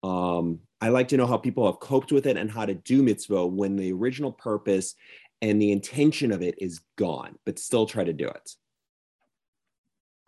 Um, 0.03 0.61
I 0.81 0.88
like 0.88 1.09
to 1.09 1.18
know 1.18 1.27
how 1.27 1.37
people 1.37 1.66
have 1.66 1.81
coped 1.81 2.12
with 2.12 2.25
it 2.25 2.38
and 2.38 2.51
how 2.51 2.64
to 2.64 2.73
do 2.73 3.03
mitzvah 3.03 3.47
when 3.47 3.77
the 3.77 3.92
original 3.92 4.33
purpose 4.33 4.94
and 5.42 5.61
the 5.61 5.71
intention 5.71 6.33
of 6.33 6.40
it 6.40 6.55
is 6.57 6.81
gone, 6.97 7.37
but 7.44 7.59
still 7.59 7.85
try 7.85 8.05
to 8.05 8.14
do 8.14 8.27
it. 8.27 8.55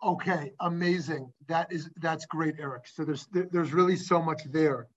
Okay, 0.03 0.51
amazing. 0.59 1.33
That 1.47 1.71
is 1.73 1.89
that's 1.97 2.27
great, 2.27 2.57
Eric. 2.59 2.83
So 2.85 3.03
there's 3.03 3.27
there's 3.31 3.73
really 3.73 3.95
so 3.95 4.21
much 4.21 4.43
there. 4.51 4.87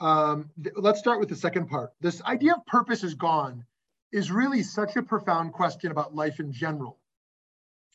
Um, 0.00 0.50
th- 0.60 0.74
let's 0.76 0.98
start 0.98 1.20
with 1.20 1.28
the 1.28 1.36
second 1.36 1.68
part. 1.68 1.92
This 2.00 2.20
idea 2.22 2.54
of 2.54 2.66
purpose 2.66 3.04
is 3.04 3.14
gone 3.14 3.64
is 4.10 4.32
really 4.32 4.64
such 4.64 4.96
a 4.96 5.04
profound 5.04 5.52
question 5.52 5.92
about 5.92 6.16
life 6.16 6.40
in 6.40 6.50
general. 6.50 6.98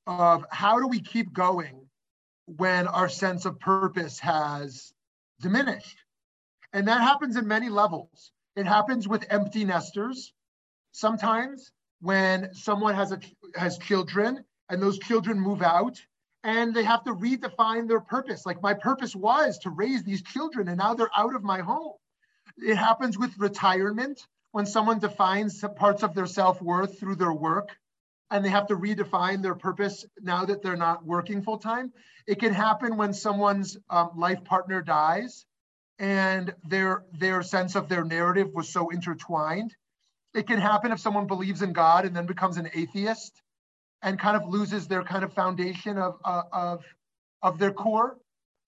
Of 0.06 0.46
how 0.50 0.80
do 0.80 0.88
we 0.88 1.02
keep 1.02 1.34
going 1.34 1.87
when 2.48 2.88
our 2.88 3.10
sense 3.10 3.46
of 3.46 3.60
purpose 3.60 4.20
has 4.20 4.94
diminished? 5.42 5.98
And 6.74 6.88
that 6.88 7.02
happens 7.02 7.36
in 7.36 7.48
many 7.48 7.70
levels. 7.70 8.32
It 8.56 8.66
happens 8.66 9.08
with 9.08 9.26
empty 9.30 9.64
nesters. 9.64 10.34
Sometimes 10.92 11.72
when 12.02 12.54
someone 12.54 12.96
has 12.96 13.12
a 13.12 13.20
has 13.56 13.78
children 13.78 14.44
and 14.70 14.82
those 14.82 15.00
children 15.00 15.40
move 15.40 15.62
out 15.62 16.02
and 16.44 16.74
they 16.74 16.84
have 16.84 17.04
to 17.04 17.14
redefine 17.14 17.88
their 17.88 18.00
purpose. 18.00 18.46
Like 18.46 18.62
my 18.62 18.74
purpose 18.74 19.16
was 19.16 19.58
to 19.60 19.70
raise 19.70 20.04
these 20.04 20.22
children, 20.24 20.68
and 20.70 20.78
now 20.78 20.94
they're 20.94 21.10
out 21.16 21.36
of 21.36 21.44
my 21.44 21.60
home. 21.60 21.94
It 22.58 22.76
happens 22.76 23.18
with 23.18 23.38
retirement 23.38 24.26
when 24.52 24.66
someone 24.66 25.00
defines 25.00 25.64
parts 25.76 26.04
of 26.04 26.16
their 26.16 26.26
self 26.26 26.62
worth 26.62 27.00
through 27.00 27.16
their 27.16 27.34
work 27.34 27.70
and 28.32 28.44
they 28.44 28.50
have 28.50 28.68
to 28.68 28.76
redefine 28.76 29.42
their 29.42 29.56
purpose 29.56 30.06
now 30.22 30.46
that 30.46 30.62
they're 30.62 30.76
not 30.76 31.06
working 31.06 31.42
full 31.42 31.58
time. 31.58 31.94
It 32.28 32.40
can 32.40 32.54
happen 32.54 32.98
when 32.98 33.14
someone's 33.14 33.78
um, 33.90 34.12
life 34.16 34.44
partner 34.44 34.82
dies 34.82 35.46
and 36.00 36.54
their 36.68 37.06
their 37.14 37.42
sense 37.42 37.76
of 37.76 37.90
their 37.90 38.04
narrative 38.04 38.54
was 38.54 38.70
so 38.70 38.90
intertwined. 38.90 39.74
It 40.34 40.46
can 40.46 40.60
happen 40.60 40.92
if 40.92 41.00
someone 41.00 41.26
believes 41.26 41.62
in 41.62 41.74
God 41.74 42.06
and 42.06 42.16
then 42.16 42.26
becomes 42.26 42.58
an 42.58 42.70
atheist 42.74 43.42
and 44.04 44.20
kind 44.20 44.38
of 44.38 44.48
loses 44.48 44.88
their 44.88 45.04
kind 45.04 45.24
of 45.24 45.34
foundation 45.34 45.98
of, 45.98 46.20
uh, 46.24 46.44
of, 46.52 46.84
of 47.42 47.58
their 47.58 47.72
core. 47.72 48.18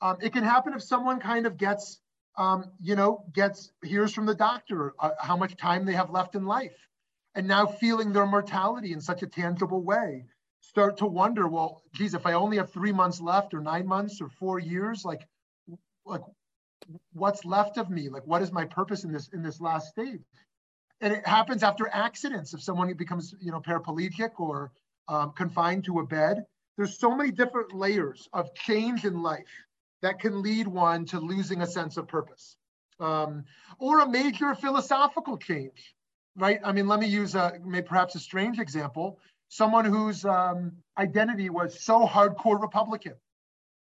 Um, 0.02 0.18
it 0.22 0.34
can 0.34 0.44
happen 0.44 0.74
if 0.74 0.82
someone 0.82 1.20
kind 1.20 1.46
of 1.46 1.58
gets, 1.58 2.00
um, 2.38 2.72
you 2.82 2.96
know, 2.96 3.26
gets, 3.34 3.72
hears 3.84 4.14
from 4.14 4.26
the 4.26 4.34
doctor 4.34 4.94
uh, 4.98 5.12
how 5.20 5.38
much 5.38 5.56
time 5.58 5.86
they 5.86 5.94
have 5.94 6.10
left 6.10 6.34
in 6.34 6.46
life 6.46 6.74
and 7.40 7.48
now 7.48 7.66
feeling 7.66 8.12
their 8.12 8.26
mortality 8.26 8.92
in 8.92 9.00
such 9.00 9.24
a 9.24 9.26
tangible 9.26 9.82
way 9.82 10.26
start 10.60 10.98
to 10.98 11.06
wonder, 11.06 11.48
well, 11.48 11.82
geez, 11.94 12.14
if 12.14 12.26
I 12.26 12.34
only 12.34 12.58
have 12.58 12.70
three 12.70 12.92
months 12.92 13.22
left 13.22 13.54
or 13.54 13.62
nine 13.62 13.88
months 13.88 14.20
or 14.20 14.28
four 14.28 14.60
years, 14.60 15.06
like, 15.06 15.22
like 16.06 16.20
what's 17.14 17.46
left 17.46 17.78
of 17.78 17.90
me? 17.90 18.10
Like, 18.10 18.28
what 18.28 18.42
is 18.42 18.52
my 18.52 18.66
purpose 18.66 19.06
in 19.06 19.14
this, 19.14 19.30
in 19.30 19.42
this 19.42 19.62
last 19.62 19.88
stage? 19.88 20.20
And 21.00 21.14
it 21.14 21.26
happens 21.26 21.64
after 21.64 21.88
accidents. 21.88 22.54
If 22.54 22.62
someone 22.62 22.94
becomes, 22.96 23.34
you 23.40 23.54
know, 23.54 23.62
paraplegic 23.62 24.32
or 24.38 24.74
um, 25.08 25.32
confined 25.32 25.86
to 25.86 26.00
a 26.00 26.06
bed. 26.06 26.44
There's 26.76 27.00
so 27.00 27.16
many 27.16 27.32
different 27.32 27.74
layers 27.74 28.28
of 28.34 28.54
change 28.54 29.06
in 29.06 29.24
life 29.24 29.48
that 30.02 30.20
can 30.20 30.42
lead 30.42 30.68
one 30.68 31.06
to 31.06 31.22
losing 31.22 31.62
a 31.62 31.68
sense 31.68 31.96
of 31.96 32.06
purpose. 32.06 32.58
Um, 33.00 33.46
or 33.80 34.02
a 34.02 34.10
major 34.10 34.54
philosophical 34.56 35.38
change, 35.38 35.96
right? 36.36 36.60
I 36.64 36.72
mean, 36.72 36.88
let 36.88 37.00
me 37.00 37.08
use 37.08 37.36
a, 37.36 37.60
maybe 37.66 37.88
perhaps 37.88 38.16
a 38.16 38.20
strange 38.20 38.60
example. 38.60 39.20
Someone 39.50 39.86
whose 39.86 40.26
um, 40.26 40.74
identity 40.98 41.50
was 41.50 41.82
so 41.82 42.06
hardcore 42.06 42.62
Republican. 42.62 43.16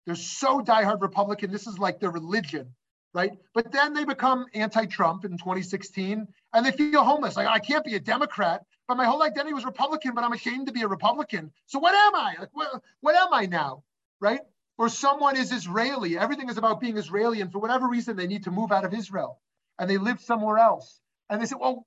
They're 0.06 0.16
so 0.16 0.60
diehard 0.60 1.00
Republican. 1.00 1.52
This 1.52 1.66
is 1.66 1.78
like 1.78 2.00
their 2.00 2.10
religion, 2.10 2.74
right? 3.14 3.32
But 3.54 3.70
then 3.70 3.94
they 3.94 4.04
become 4.04 4.46
anti-Trump 4.54 5.24
in 5.24 5.38
2016, 5.38 6.26
and 6.52 6.66
they 6.66 6.72
feel 6.72 7.04
homeless. 7.04 7.36
Like 7.36 7.46
I 7.46 7.60
can't 7.60 7.84
be 7.84 7.94
a 7.94 8.00
Democrat 8.00 8.64
but 8.88 8.96
my 8.96 9.06
whole 9.06 9.22
identity 9.22 9.54
was 9.54 9.64
Republican, 9.64 10.14
but 10.14 10.24
I'm 10.24 10.34
ashamed 10.34 10.66
to 10.66 10.72
be 10.72 10.82
a 10.82 10.86
Republican. 10.86 11.50
So 11.64 11.78
what 11.78 11.94
am 11.94 12.14
I? 12.14 12.34
Like, 12.40 12.50
what, 12.52 12.82
what 13.00 13.16
am 13.16 13.32
I 13.32 13.46
now? 13.46 13.84
Right? 14.20 14.40
Or 14.76 14.88
someone 14.88 15.36
is 15.36 15.52
Israeli. 15.52 16.18
Everything 16.18 16.48
is 16.48 16.58
about 16.58 16.80
being 16.80 16.98
Israeli. 16.98 17.40
And 17.40 17.50
for 17.50 17.58
whatever 17.58 17.88
reason, 17.88 18.16
they 18.16 18.26
need 18.26 18.44
to 18.44 18.50
move 18.50 18.72
out 18.72 18.84
of 18.84 18.92
Israel 18.92 19.40
and 19.78 19.88
they 19.88 19.98
live 19.98 20.20
somewhere 20.20 20.58
else. 20.58 21.00
And 21.30 21.40
they 21.40 21.46
said, 21.46 21.58
well, 21.58 21.86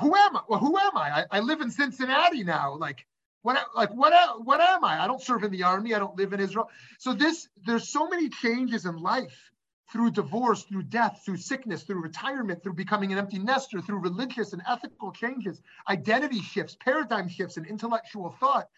who 0.00 0.14
am 0.14 0.36
I? 0.36 0.40
Well, 0.48 0.60
who 0.60 0.78
am 0.78 0.96
I? 0.96 1.10
I, 1.10 1.24
I 1.38 1.40
live 1.40 1.60
in 1.60 1.70
Cincinnati 1.70 2.44
now. 2.44 2.76
Like, 2.76 3.06
what, 3.42 3.58
like 3.76 3.90
what, 3.94 4.44
what 4.44 4.60
am 4.60 4.84
I? 4.84 5.02
I 5.02 5.06
don't 5.06 5.22
serve 5.22 5.44
in 5.44 5.52
the 5.52 5.64
army. 5.64 5.94
I 5.94 5.98
don't 5.98 6.16
live 6.16 6.32
in 6.32 6.40
Israel. 6.40 6.70
So 6.98 7.12
this, 7.12 7.48
there's 7.64 7.88
so 7.88 8.08
many 8.08 8.28
changes 8.28 8.86
in 8.86 8.96
life 8.96 9.50
through 9.92 10.10
divorce, 10.10 10.64
through 10.64 10.82
death, 10.82 11.22
through 11.24 11.36
sickness, 11.36 11.82
through 11.82 12.02
retirement, 12.02 12.62
through 12.62 12.74
becoming 12.74 13.12
an 13.12 13.18
empty 13.18 13.38
nester, 13.38 13.80
through 13.80 14.00
religious 14.00 14.52
and 14.52 14.62
ethical 14.68 15.12
changes, 15.12 15.60
identity 15.88 16.40
shifts, 16.40 16.76
paradigm 16.80 17.28
shifts, 17.28 17.56
and 17.56 17.66
intellectual 17.66 18.34
thought, 18.40 18.68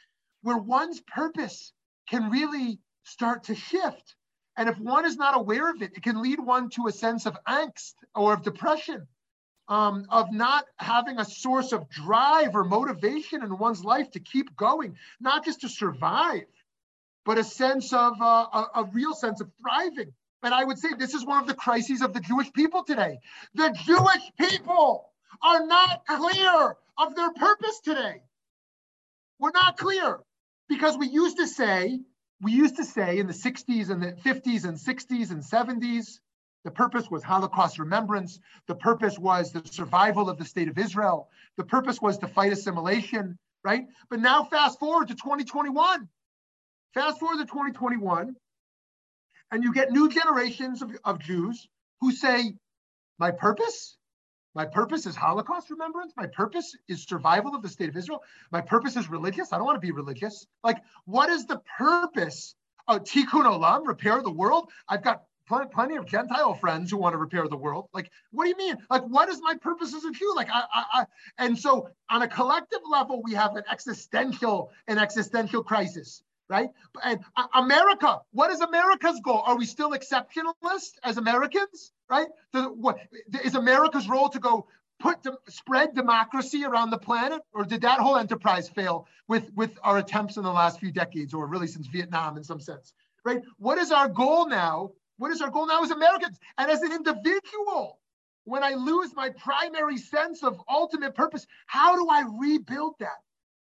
where 0.42 0.58
one's 0.58 1.00
purpose 1.00 1.72
can 2.08 2.30
really 2.30 2.78
start 3.04 3.44
to 3.44 3.54
shift. 3.54 4.16
And 4.56 4.68
if 4.68 4.78
one 4.78 5.06
is 5.06 5.16
not 5.16 5.36
aware 5.36 5.70
of 5.70 5.80
it, 5.82 5.92
it 5.96 6.02
can 6.02 6.20
lead 6.20 6.40
one 6.40 6.68
to 6.70 6.88
a 6.88 6.92
sense 6.92 7.26
of 7.26 7.38
angst 7.48 7.94
or 8.14 8.34
of 8.34 8.42
depression, 8.42 9.06
um, 9.68 10.06
of 10.10 10.32
not 10.32 10.64
having 10.76 11.18
a 11.18 11.24
source 11.24 11.72
of 11.72 11.88
drive 11.90 12.54
or 12.54 12.64
motivation 12.64 13.42
in 13.42 13.58
one's 13.58 13.84
life 13.84 14.10
to 14.12 14.20
keep 14.20 14.56
going, 14.56 14.96
not 15.20 15.44
just 15.44 15.60
to 15.62 15.68
survive, 15.68 16.44
but 17.24 17.38
a 17.38 17.44
sense 17.44 17.92
of 17.92 18.20
uh, 18.20 18.46
a, 18.52 18.66
a 18.76 18.84
real 18.92 19.14
sense 19.14 19.40
of 19.40 19.50
thriving 19.60 20.12
and 20.42 20.54
I 20.54 20.64
would 20.64 20.78
say 20.78 20.88
this 20.96 21.14
is 21.14 21.24
one 21.24 21.40
of 21.40 21.46
the 21.46 21.54
crises 21.54 22.02
of 22.02 22.12
the 22.12 22.20
Jewish 22.20 22.52
people 22.52 22.84
today. 22.84 23.18
The 23.54 23.70
Jewish 23.84 24.22
people 24.38 25.10
are 25.42 25.66
not 25.66 26.04
clear 26.06 26.76
of 26.96 27.14
their 27.14 27.32
purpose 27.32 27.80
today. 27.80 28.22
We're 29.38 29.52
not 29.52 29.76
clear 29.76 30.20
because 30.68 30.96
we 30.96 31.08
used 31.08 31.38
to 31.38 31.46
say, 31.46 32.00
we 32.40 32.52
used 32.52 32.76
to 32.76 32.84
say 32.84 33.18
in 33.18 33.26
the 33.26 33.32
60s 33.32 33.90
and 33.90 34.02
the 34.02 34.12
50s 34.12 34.64
and 34.64 34.76
60s 34.76 35.30
and 35.30 35.42
70s, 35.42 36.18
the 36.68 36.74
purpose 36.74 37.10
was 37.10 37.22
Holocaust 37.22 37.78
remembrance. 37.78 38.40
The 38.66 38.74
purpose 38.74 39.18
was 39.18 39.52
the 39.52 39.62
survival 39.64 40.28
of 40.28 40.36
the 40.36 40.44
state 40.44 40.68
of 40.68 40.76
Israel. 40.76 41.30
The 41.56 41.64
purpose 41.64 41.98
was 41.98 42.18
to 42.18 42.28
fight 42.28 42.52
assimilation, 42.52 43.38
right? 43.64 43.86
But 44.10 44.20
now 44.20 44.44
fast 44.44 44.78
forward 44.78 45.08
to 45.08 45.14
2021. 45.14 46.06
Fast 46.92 47.20
forward 47.20 47.38
to 47.38 47.46
2021, 47.46 48.36
and 49.50 49.64
you 49.64 49.72
get 49.72 49.92
new 49.92 50.10
generations 50.10 50.82
of, 50.82 50.94
of 51.06 51.20
Jews 51.20 51.66
who 52.02 52.12
say, 52.12 52.52
my 53.18 53.30
purpose 53.30 53.96
my 54.54 54.66
purpose 54.66 55.06
is 55.06 55.14
Holocaust 55.14 55.70
remembrance. 55.70 56.12
My 56.16 56.26
purpose 56.26 56.76
is 56.88 57.04
survival 57.04 57.54
of 57.54 57.62
the 57.62 57.68
state 57.68 57.88
of 57.88 57.96
Israel. 57.96 58.24
My 58.50 58.60
purpose 58.60 58.96
is 58.96 59.08
religious. 59.08 59.52
I 59.52 59.56
don't 59.56 59.66
want 59.66 59.76
to 59.76 59.86
be 59.86 59.92
religious. 59.92 60.46
Like, 60.64 60.78
what 61.04 61.30
is 61.30 61.46
the 61.46 61.62
purpose 61.78 62.56
of 62.88 63.04
Tikkun 63.04 63.44
Olam, 63.44 63.86
repair 63.86 64.20
the 64.20 64.30
world? 64.32 64.70
I've 64.88 65.04
got 65.04 65.22
pl- 65.48 65.66
plenty 65.66 65.96
of 65.96 66.06
Gentile 66.06 66.54
friends 66.54 66.90
who 66.90 66.98
want 66.98 67.14
to 67.14 67.18
repair 67.18 67.48
the 67.48 67.56
world. 67.56 67.88
Like, 67.92 68.10
what 68.30 68.44
do 68.44 68.50
you 68.50 68.56
mean? 68.56 68.76
Like, 68.90 69.02
what 69.02 69.28
is 69.28 69.40
my 69.42 69.54
purpose 69.56 69.94
as 69.94 70.04
a 70.04 70.10
Jew? 70.12 70.32
Like, 70.36 70.48
I, 70.52 70.62
I, 70.72 70.84
I 70.92 71.06
and 71.38 71.58
so 71.58 71.88
on 72.10 72.22
a 72.22 72.28
collective 72.28 72.80
level, 72.88 73.22
we 73.22 73.34
have 73.34 73.56
an 73.56 73.64
existential, 73.70 74.70
an 74.86 74.98
existential 74.98 75.62
crisis 75.62 76.22
right? 76.50 76.70
And 77.04 77.20
America, 77.54 78.20
what 78.32 78.50
is 78.50 78.62
America's 78.62 79.20
goal? 79.22 79.42
Are 79.44 79.58
we 79.58 79.66
still 79.66 79.90
exceptionalist 79.90 80.92
as 81.04 81.18
Americans, 81.18 81.92
right? 82.08 82.28
The, 82.52 82.62
what, 82.62 82.98
is 83.44 83.54
America's 83.54 84.08
role 84.08 84.30
to 84.30 84.38
go 84.38 84.66
put 84.98 85.22
the, 85.22 85.36
spread 85.48 85.94
democracy 85.94 86.64
around 86.64 86.90
the 86.90 86.98
planet, 86.98 87.40
or 87.52 87.64
did 87.64 87.82
that 87.82 88.00
whole 88.00 88.16
enterprise 88.16 88.68
fail 88.68 89.06
with 89.28 89.50
with 89.54 89.78
our 89.82 89.98
attempts 89.98 90.36
in 90.36 90.42
the 90.42 90.50
last 90.50 90.80
few 90.80 90.90
decades, 90.90 91.34
or 91.34 91.46
really 91.46 91.66
since 91.66 91.86
Vietnam 91.86 92.36
in 92.36 92.44
some 92.44 92.60
sense, 92.60 92.92
right? 93.24 93.42
What 93.58 93.78
is 93.78 93.92
our 93.92 94.08
goal 94.08 94.48
now? 94.48 94.92
What 95.18 95.30
is 95.30 95.40
our 95.40 95.50
goal 95.50 95.66
now 95.66 95.82
as 95.82 95.90
Americans 95.90 96.38
and 96.56 96.70
as 96.70 96.82
an 96.82 96.92
individual? 96.92 97.98
When 98.44 98.62
I 98.64 98.74
lose 98.74 99.14
my 99.14 99.30
primary 99.30 99.98
sense 99.98 100.42
of 100.42 100.58
ultimate 100.68 101.14
purpose, 101.14 101.46
how 101.66 101.96
do 101.96 102.08
I 102.08 102.24
rebuild 102.40 102.94
that? 103.00 103.18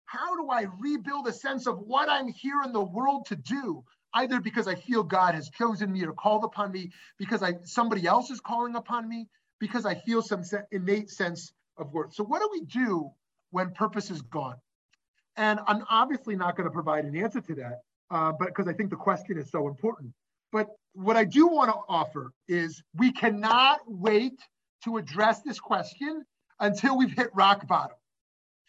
how 0.07 0.37
do 0.37 0.49
I 0.51 0.67
rebuild 0.81 1.27
a 1.27 1.33
sense 1.33 1.67
of 1.67 1.81
what 1.81 2.09
I'm 2.09 2.29
here 2.29 2.63
in 2.65 2.73
the 2.73 2.83
world 2.83 3.27
to 3.27 3.37
do? 3.37 3.85
Either 4.15 4.41
because 4.41 4.67
I 4.67 4.75
feel 4.75 5.03
God 5.03 5.35
has 5.35 5.51
chosen 5.51 5.93
me 5.93 6.05
or 6.05 6.13
called 6.13 6.45
upon 6.45 6.73
me, 6.73 6.91
because 7.19 7.43
I 7.43 7.55
somebody 7.65 8.07
else 8.07 8.31
is 8.31 8.41
calling 8.41 8.77
upon 8.77 9.09
me, 9.09 9.29
because 9.59 9.85
I 9.85 9.95
feel 9.95 10.23
some 10.23 10.43
innate 10.71 11.11
sense 11.11 11.53
of 11.77 11.93
worth. 11.93 12.15
So 12.15 12.25
what 12.25 12.41
do 12.41 12.49
we 12.51 12.63
do 12.63 13.11
when 13.51 13.73
purpose 13.73 14.11
is 14.11 14.23
gone? 14.23 14.57
And 15.37 15.61
I'm 15.67 15.85
obviously 15.91 16.35
not 16.35 16.57
going 16.57 16.65
to 16.65 16.71
provide 16.71 17.05
an 17.05 17.15
answer 17.15 17.43
to 17.43 17.55
that, 17.57 17.81
uh, 18.11 18.33
but 18.39 18.49
because 18.49 18.69
I 18.69 18.73
think 18.73 18.89
the 18.89 18.97
question 18.97 19.37
is 19.37 19.51
so 19.51 19.69
important. 19.69 20.13
But 20.53 20.69
what 20.95 21.17
I 21.17 21.25
do 21.25 21.47
want 21.47 21.71
to 21.71 21.79
offer 21.89 22.33
is 22.49 22.83
we 22.95 23.13
cannot 23.13 23.81
wait 23.87 24.41
to 24.85 24.97
address 24.97 25.43
this 25.43 25.61
question 25.61 26.25
until 26.61 26.97
we've 26.97 27.13
hit 27.13 27.31
rock 27.35 27.67
bottom. 27.67 27.97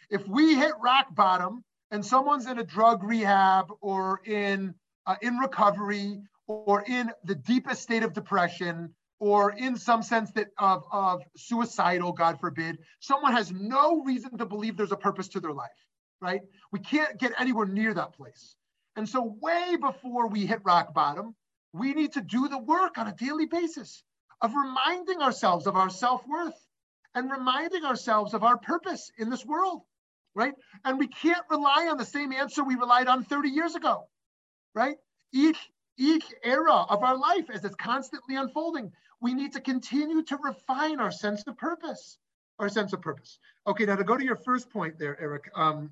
If 0.10 0.28
we 0.28 0.56
hit 0.56 0.74
rock 0.82 1.14
bottom 1.14 1.64
and 1.92 2.06
someone's 2.06 2.48
in 2.48 2.60
a 2.60 2.64
drug 2.64 3.04
rehab 3.04 3.68
or 3.82 4.22
in 4.26 4.74
uh, 5.06 5.16
in 5.22 5.38
recovery 5.38 6.22
or 6.48 6.84
in 6.84 7.12
the 7.24 7.36
deepest 7.36 7.82
state 7.82 8.04
of 8.04 8.14
depression 8.14 8.94
or 9.20 9.52
in 9.52 9.76
some 9.76 10.04
sense 10.04 10.32
that 10.32 10.48
of, 10.58 10.84
of 10.92 11.22
suicidal, 11.36 12.12
God 12.12 12.40
forbid, 12.40 12.78
someone 13.00 13.34
has 13.34 13.52
no 13.52 14.04
reason 14.04 14.38
to 14.38 14.46
believe 14.46 14.78
there's 14.78 14.92
a 14.92 14.98
purpose 14.98 15.28
to 15.30 15.40
their 15.40 15.54
life, 15.54 15.70
right? 16.22 16.42
We 16.72 16.80
can't 16.80 17.18
get 17.20 17.34
anywhere 17.40 17.66
near 17.66 17.94
that 17.94 18.14
place. 18.14 18.56
And 18.96 19.08
so 19.08 19.38
way 19.42 19.78
before 19.80 20.28
we 20.28 20.46
hit 20.46 20.60
rock 20.64 20.94
bottom, 20.94 21.36
we 21.80 21.94
need 21.94 22.14
to 22.14 22.22
do 22.22 22.48
the 22.48 22.58
work 22.58 22.98
on 22.98 23.08
a 23.08 23.16
daily 23.16 23.46
basis 23.46 24.04
of 24.42 24.54
reminding 24.54 25.22
ourselves 25.22 25.68
of 25.68 25.76
our 25.76 25.90
self-worth 25.90 26.56
and 27.16 27.32
reminding 27.32 27.84
ourselves 27.84 28.34
of 28.34 28.44
our 28.44 28.58
purpose 28.58 29.12
in 29.18 29.30
this 29.30 29.46
world 29.46 29.82
right? 30.38 30.54
And 30.86 31.00
we 31.00 31.08
can't 31.08 31.44
rely 31.50 31.88
on 31.90 31.98
the 31.98 32.06
same 32.06 32.32
answer 32.32 32.64
we 32.64 32.76
relied 32.76 33.08
on 33.08 33.24
30 33.24 33.50
years 33.50 33.74
ago, 33.74 34.08
right? 34.74 34.96
Each 35.34 35.58
each 36.00 36.26
era 36.44 36.76
of 36.76 37.04
our 37.04 37.18
life 37.18 37.50
as 37.52 37.66
it's 37.66 37.76
constantly 37.76 38.36
unfolding, 38.36 38.92
we 39.20 39.34
need 39.34 39.54
to 39.54 39.60
continue 39.60 40.22
to 40.22 40.38
refine 40.38 41.00
our 41.00 41.10
sense 41.10 41.44
of 41.48 41.58
purpose, 41.58 42.20
our 42.60 42.70
sense 42.70 42.94
of 42.94 43.02
purpose. 43.02 43.40
Okay, 43.66 43.86
now 43.86 43.96
to 43.96 44.04
go 44.04 44.16
to 44.16 44.24
your 44.24 44.36
first 44.36 44.70
point 44.70 45.00
there, 45.00 45.20
Eric, 45.20 45.50
um, 45.56 45.90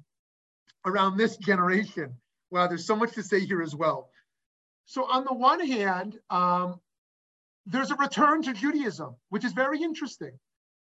around 0.86 1.18
this 1.18 1.38
generation. 1.38 2.16
Wow, 2.52 2.68
there's 2.68 2.86
so 2.86 2.96
much 2.96 3.14
to 3.14 3.24
say 3.24 3.40
here 3.40 3.64
as 3.64 3.76
well. 3.76 4.12
So 4.86 5.06
on 5.06 5.26
the 5.26 5.34
one 5.34 5.66
hand, 5.66 6.20
um, 6.30 6.80
there's 7.66 7.92
a 7.92 7.96
return 7.96 8.44
to 8.44 8.54
Judaism, 8.54 9.16
which 9.30 9.44
is 9.44 9.54
very 9.54 9.82
interesting 9.82 10.38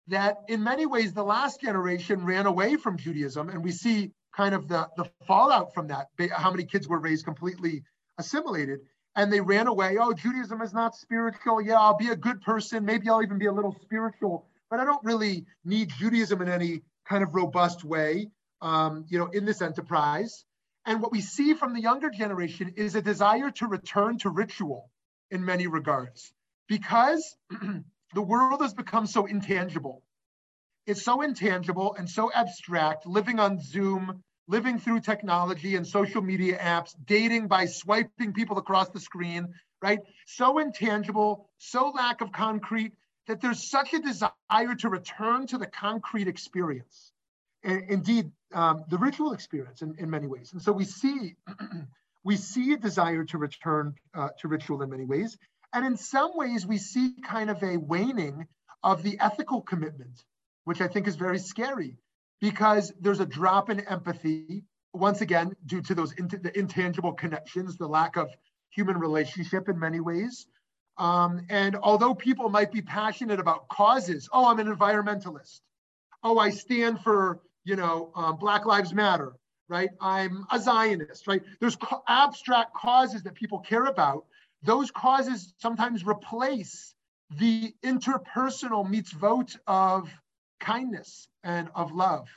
that 0.07 0.37
in 0.47 0.63
many 0.63 0.85
ways 0.85 1.13
the 1.13 1.23
last 1.23 1.61
generation 1.61 2.25
ran 2.25 2.45
away 2.45 2.75
from 2.75 2.97
Judaism, 2.97 3.49
and 3.49 3.63
we 3.63 3.71
see 3.71 4.11
kind 4.35 4.53
of 4.53 4.67
the, 4.67 4.87
the 4.97 5.09
fallout 5.25 5.73
from 5.73 5.87
that, 5.87 6.07
how 6.31 6.51
many 6.51 6.65
kids 6.65 6.87
were 6.87 6.99
raised 6.99 7.25
completely 7.25 7.83
assimilated, 8.17 8.81
and 9.15 9.31
they 9.31 9.39
ran 9.39 9.67
away. 9.67 9.97
Oh, 9.99 10.13
Judaism 10.13 10.61
is 10.61 10.73
not 10.73 10.95
spiritual. 10.95 11.61
Yeah, 11.61 11.79
I'll 11.79 11.97
be 11.97 12.09
a 12.09 12.15
good 12.15 12.41
person. 12.41 12.83
Maybe 12.83 13.09
I'll 13.09 13.23
even 13.23 13.37
be 13.37 13.45
a 13.45 13.51
little 13.51 13.75
spiritual, 13.81 14.45
but 14.69 14.79
I 14.79 14.85
don't 14.85 15.03
really 15.03 15.45
need 15.63 15.89
Judaism 15.97 16.41
in 16.41 16.49
any 16.49 16.81
kind 17.07 17.23
of 17.23 17.33
robust 17.33 17.85
way, 17.85 18.29
um, 18.61 19.05
you 19.07 19.17
know, 19.17 19.27
in 19.27 19.45
this 19.45 19.61
enterprise. 19.61 20.43
And 20.85 21.01
what 21.01 21.11
we 21.11 21.21
see 21.21 21.53
from 21.55 21.73
the 21.73 21.81
younger 21.81 22.09
generation 22.09 22.73
is 22.75 22.95
a 22.95 23.01
desire 23.01 23.49
to 23.51 23.67
return 23.67 24.19
to 24.19 24.29
ritual 24.29 24.91
in 25.31 25.43
many 25.43 25.67
regards, 25.67 26.31
because 26.67 27.35
the 28.13 28.21
world 28.21 28.61
has 28.61 28.73
become 28.73 29.07
so 29.07 29.25
intangible. 29.25 30.03
It's 30.85 31.03
so 31.03 31.21
intangible 31.21 31.95
and 31.97 32.07
so 32.07 32.31
abstract, 32.31 33.07
living 33.07 33.39
on 33.39 33.59
Zoom, 33.59 34.23
living 34.47 34.77
through 34.77 34.99
technology 34.99 35.75
and 35.75 35.87
social 35.87 36.21
media 36.21 36.57
apps, 36.59 36.95
dating 37.05 37.47
by 37.47 37.65
swiping 37.65 38.33
people 38.33 38.59
across 38.59 38.89
the 38.89 38.99
screen, 38.99 39.55
right? 39.81 39.99
So 40.27 40.59
intangible, 40.59 41.49
so 41.57 41.89
lack 41.89 42.21
of 42.21 42.31
concrete 42.31 42.93
that 43.27 43.41
there's 43.41 43.69
such 43.69 43.93
a 43.93 43.99
desire 43.99 44.75
to 44.79 44.89
return 44.89 45.47
to 45.47 45.57
the 45.57 45.65
concrete 45.65 46.27
experience. 46.27 47.11
And 47.63 47.89
indeed, 47.89 48.31
um, 48.53 48.85
the 48.89 48.97
ritual 48.97 49.33
experience 49.33 49.81
in, 49.81 49.95
in 49.97 50.09
many 50.09 50.27
ways. 50.27 50.51
And 50.53 50.61
so 50.61 50.71
we 50.71 50.85
see, 50.85 51.35
we 52.23 52.35
see 52.37 52.73
a 52.73 52.77
desire 52.77 53.23
to 53.25 53.37
return 53.37 53.95
uh, 54.13 54.29
to 54.39 54.47
ritual 54.47 54.81
in 54.81 54.89
many 54.89 55.05
ways. 55.05 55.37
And 55.73 55.85
in 55.85 55.97
some 55.97 56.31
ways, 56.35 56.65
we 56.65 56.77
see 56.77 57.15
kind 57.23 57.49
of 57.49 57.61
a 57.63 57.77
waning 57.77 58.47
of 58.83 59.03
the 59.03 59.17
ethical 59.19 59.61
commitment, 59.61 60.23
which 60.63 60.79
I 60.79 60.87
think 60.87 61.07
is 61.07 61.15
very 61.15 61.39
scary 61.39 61.97
because 62.39 62.93
there's 62.99 63.19
a 63.19 63.25
drop 63.25 63.69
in 63.69 63.81
empathy, 63.81 64.63
once 64.93 65.21
again, 65.21 65.55
due 65.65 65.81
to 65.81 65.95
those 65.95 66.13
the 66.13 66.51
intangible 66.57 67.13
connections, 67.13 67.77
the 67.77 67.87
lack 67.87 68.15
of 68.15 68.29
human 68.69 68.97
relationship 68.97 69.67
in 69.69 69.79
many 69.79 69.99
ways. 69.99 70.47
Um, 70.97 71.45
and 71.49 71.75
although 71.75 72.15
people 72.15 72.49
might 72.49 72.71
be 72.71 72.81
passionate 72.81 73.39
about 73.39 73.67
causes, 73.67 74.29
oh, 74.31 74.47
I'm 74.47 74.59
an 74.59 74.73
environmentalist. 74.73 75.59
Oh, 76.23 76.37
I 76.37 76.49
stand 76.49 77.01
for, 77.01 77.39
you 77.65 77.75
know, 77.75 78.11
um, 78.15 78.37
Black 78.37 78.65
Lives 78.65 78.93
Matter, 78.93 79.33
right? 79.67 79.89
I'm 79.99 80.45
a 80.51 80.59
Zionist, 80.59 81.27
right? 81.27 81.41
There's 81.59 81.75
co- 81.75 82.03
abstract 82.07 82.73
causes 82.75 83.23
that 83.23 83.33
people 83.33 83.59
care 83.59 83.85
about, 83.85 84.25
those 84.63 84.91
causes 84.91 85.53
sometimes 85.57 86.05
replace 86.05 86.95
the 87.31 87.73
interpersonal 87.83 88.87
mitzvot 88.87 89.57
of 89.67 90.09
kindness 90.59 91.27
and 91.43 91.69
of 91.75 91.91
love. 91.91 92.27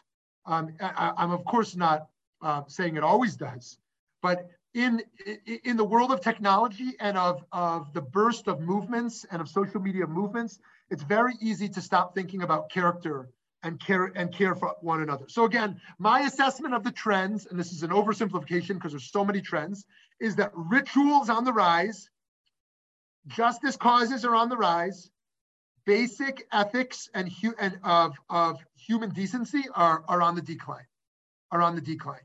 Um, 0.46 0.74
I, 0.80 1.12
am 1.18 1.30
of 1.30 1.44
course 1.44 1.76
not 1.76 2.08
uh, 2.42 2.62
saying 2.66 2.96
it 2.96 3.04
always 3.04 3.36
does, 3.36 3.78
but 4.22 4.48
in 4.74 5.02
in 5.64 5.76
the 5.76 5.84
world 5.84 6.10
of 6.12 6.20
technology 6.20 6.94
and 7.00 7.18
of 7.18 7.44
of 7.52 7.92
the 7.92 8.00
burst 8.00 8.48
of 8.48 8.60
movements 8.60 9.26
and 9.30 9.40
of 9.42 9.48
social 9.48 9.80
media 9.80 10.06
movements, 10.06 10.58
it's 10.90 11.02
very 11.02 11.34
easy 11.40 11.68
to 11.70 11.80
stop 11.82 12.14
thinking 12.14 12.42
about 12.42 12.70
character 12.70 13.28
and 13.62 13.80
care 13.80 14.12
and 14.14 14.32
care 14.32 14.54
for 14.54 14.74
one 14.80 15.02
another. 15.02 15.24
So 15.28 15.44
again, 15.44 15.80
my 15.98 16.20
assessment 16.20 16.74
of 16.74 16.84
the 16.84 16.92
trends, 16.92 17.46
and 17.46 17.58
this 17.58 17.72
is 17.72 17.82
an 17.82 17.90
oversimplification 17.90 18.74
because 18.74 18.92
there's 18.92 19.10
so 19.10 19.24
many 19.24 19.40
trends, 19.40 19.84
is 20.20 20.36
that 20.36 20.52
rituals 20.54 21.28
on 21.28 21.44
the 21.44 21.52
rise, 21.52 22.08
justice 23.26 23.76
causes 23.76 24.24
are 24.24 24.34
on 24.34 24.48
the 24.48 24.56
rise. 24.56 25.10
Basic 25.84 26.46
ethics 26.52 27.08
and, 27.14 27.32
hu- 27.32 27.54
and 27.58 27.78
of, 27.82 28.14
of 28.28 28.62
human 28.76 29.10
decency 29.10 29.64
are, 29.74 30.04
are 30.06 30.22
on 30.22 30.34
the 30.34 30.42
decline, 30.42 30.86
are 31.50 31.62
on 31.62 31.74
the 31.74 31.80
decline. 31.80 32.20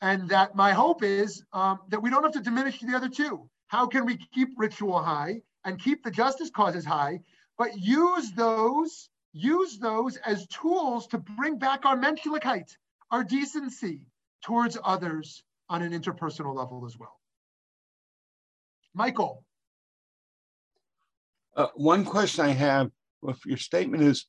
And 0.00 0.28
that 0.30 0.54
my 0.54 0.72
hope 0.72 1.02
is 1.02 1.44
um, 1.52 1.80
that 1.88 2.00
we 2.00 2.08
don't 2.08 2.22
have 2.22 2.32
to 2.32 2.40
diminish 2.40 2.80
the 2.80 2.96
other 2.96 3.08
two. 3.08 3.50
How 3.66 3.86
can 3.86 4.06
we 4.06 4.16
keep 4.16 4.50
ritual 4.56 5.02
high 5.02 5.42
and 5.64 5.78
keep 5.78 6.02
the 6.02 6.10
justice 6.10 6.50
causes 6.50 6.86
high, 6.86 7.20
but 7.58 7.76
use 7.76 8.32
those, 8.32 9.09
use 9.32 9.78
those 9.78 10.16
as 10.16 10.46
tools 10.48 11.06
to 11.08 11.18
bring 11.18 11.58
back 11.58 11.84
our 11.86 11.96
menschlichkeit, 11.96 12.70
our 13.10 13.24
decency, 13.24 14.00
towards 14.44 14.78
others 14.84 15.42
on 15.68 15.82
an 15.82 15.92
interpersonal 15.92 16.54
level 16.54 16.84
as 16.86 16.96
well. 16.98 17.20
Michael. 18.94 19.44
Uh, 21.56 21.68
one 21.74 22.04
question 22.04 22.44
I 22.44 22.50
have, 22.50 22.90
if 23.24 23.44
your 23.44 23.58
statement 23.58 24.02
is, 24.02 24.26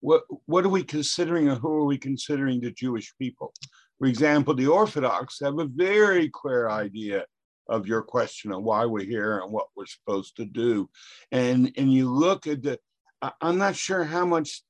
what 0.00 0.22
what 0.46 0.64
are 0.64 0.70
we 0.70 0.82
considering 0.82 1.48
or 1.48 1.56
who 1.56 1.68
are 1.68 1.84
we 1.84 1.98
considering 1.98 2.60
the 2.60 2.70
Jewish 2.70 3.12
people? 3.18 3.52
For 3.98 4.06
example, 4.06 4.54
the 4.54 4.66
Orthodox 4.66 5.38
have 5.40 5.58
a 5.58 5.66
very 5.66 6.30
clear 6.30 6.70
idea 6.70 7.24
of 7.68 7.86
your 7.86 8.02
question 8.02 8.50
of 8.52 8.62
why 8.62 8.84
we're 8.84 9.04
here 9.04 9.38
and 9.38 9.52
what 9.52 9.66
we're 9.76 9.86
supposed 9.86 10.36
to 10.36 10.44
do. 10.44 10.90
And, 11.30 11.72
and 11.76 11.92
you 11.92 12.10
look 12.10 12.46
at 12.46 12.62
the, 12.62 12.78
I'm 13.40 13.58
not 13.58 13.76
sure 13.76 14.04
how 14.04 14.24
much 14.24 14.62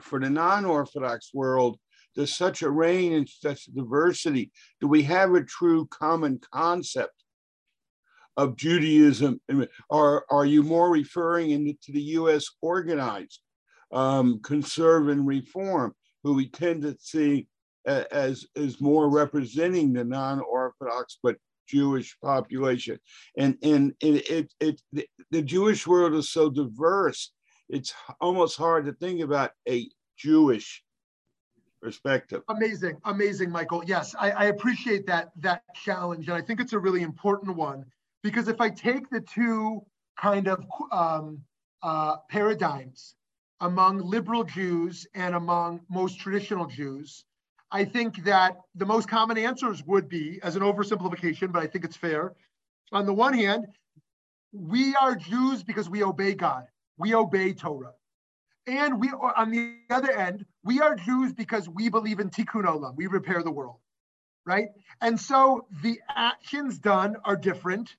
for 0.00 0.20
the 0.20 0.30
non-Orthodox 0.30 1.30
world, 1.34 1.78
there's 2.16 2.34
such 2.34 2.62
a 2.62 2.70
range 2.70 3.14
and 3.14 3.28
such 3.28 3.66
diversity. 3.66 4.50
Do 4.80 4.88
we 4.88 5.02
have 5.04 5.34
a 5.34 5.44
true 5.44 5.86
common 5.86 6.40
concept 6.52 7.14
of 8.36 8.56
Judaism? 8.56 9.40
Or 9.88 10.24
are 10.30 10.46
you 10.46 10.62
more 10.62 10.90
referring 10.90 11.50
into, 11.50 11.74
to 11.84 11.92
the 11.92 12.02
US 12.02 12.46
organized 12.60 13.40
um, 13.92 14.40
conserve 14.42 15.08
and 15.08 15.26
reform, 15.26 15.94
who 16.22 16.34
we 16.34 16.48
tend 16.48 16.82
to 16.82 16.96
see 17.00 17.46
as, 17.86 18.46
as 18.56 18.80
more 18.80 19.08
representing 19.08 19.92
the 19.92 20.04
non-Orthodox 20.04 21.18
but 21.22 21.36
Jewish 21.70 22.16
population. 22.20 22.98
And, 23.36 23.56
and 23.62 23.94
it, 24.00 24.52
it, 24.60 24.82
it, 24.92 25.08
the 25.30 25.42
Jewish 25.42 25.86
world 25.86 26.14
is 26.14 26.30
so 26.30 26.50
diverse, 26.50 27.32
it's 27.68 27.94
almost 28.20 28.56
hard 28.56 28.86
to 28.86 28.92
think 28.92 29.20
about 29.20 29.52
a 29.68 29.88
Jewish 30.16 30.82
perspective. 31.80 32.42
Amazing, 32.48 32.98
amazing, 33.04 33.50
Michael. 33.50 33.82
Yes, 33.86 34.14
I, 34.18 34.30
I 34.32 34.44
appreciate 34.46 35.06
that 35.06 35.30
that 35.40 35.62
challenge, 35.74 36.28
and 36.28 36.36
I 36.36 36.42
think 36.42 36.60
it's 36.60 36.72
a 36.72 36.78
really 36.78 37.02
important 37.02 37.56
one 37.56 37.84
because 38.22 38.48
if 38.48 38.60
I 38.60 38.68
take 38.68 39.08
the 39.10 39.20
two 39.20 39.80
kind 40.18 40.48
of 40.48 40.62
um, 40.92 41.40
uh, 41.82 42.16
paradigms 42.28 43.14
among 43.60 43.98
liberal 43.98 44.44
Jews 44.44 45.06
and 45.14 45.34
among 45.34 45.80
most 45.88 46.18
traditional 46.18 46.66
Jews, 46.66 47.24
I 47.72 47.84
think 47.84 48.24
that 48.24 48.60
the 48.74 48.86
most 48.86 49.08
common 49.08 49.38
answers 49.38 49.84
would 49.86 50.08
be, 50.08 50.40
as 50.42 50.56
an 50.56 50.62
oversimplification, 50.62 51.52
but 51.52 51.62
I 51.62 51.66
think 51.66 51.84
it's 51.84 51.96
fair. 51.96 52.34
On 52.92 53.06
the 53.06 53.12
one 53.12 53.34
hand, 53.34 53.66
we 54.52 54.94
are 54.96 55.14
Jews 55.14 55.62
because 55.62 55.88
we 55.88 56.02
obey 56.02 56.34
God. 56.34 56.66
We 56.98 57.14
obey 57.14 57.52
Torah. 57.52 57.92
And 58.66 59.00
we, 59.00 59.10
are. 59.10 59.34
on 59.36 59.50
the 59.50 59.76
other 59.88 60.10
end, 60.10 60.44
we 60.64 60.80
are 60.80 60.94
Jews 60.96 61.32
because 61.32 61.68
we 61.68 61.88
believe 61.88 62.20
in 62.20 62.30
tikkun 62.30 62.64
olam. 62.64 62.96
We 62.96 63.06
repair 63.06 63.42
the 63.42 63.50
world, 63.50 63.76
right? 64.44 64.68
And 65.00 65.18
so 65.18 65.66
the 65.82 66.00
actions 66.08 66.78
done 66.78 67.16
are 67.24 67.36
different. 67.36 67.94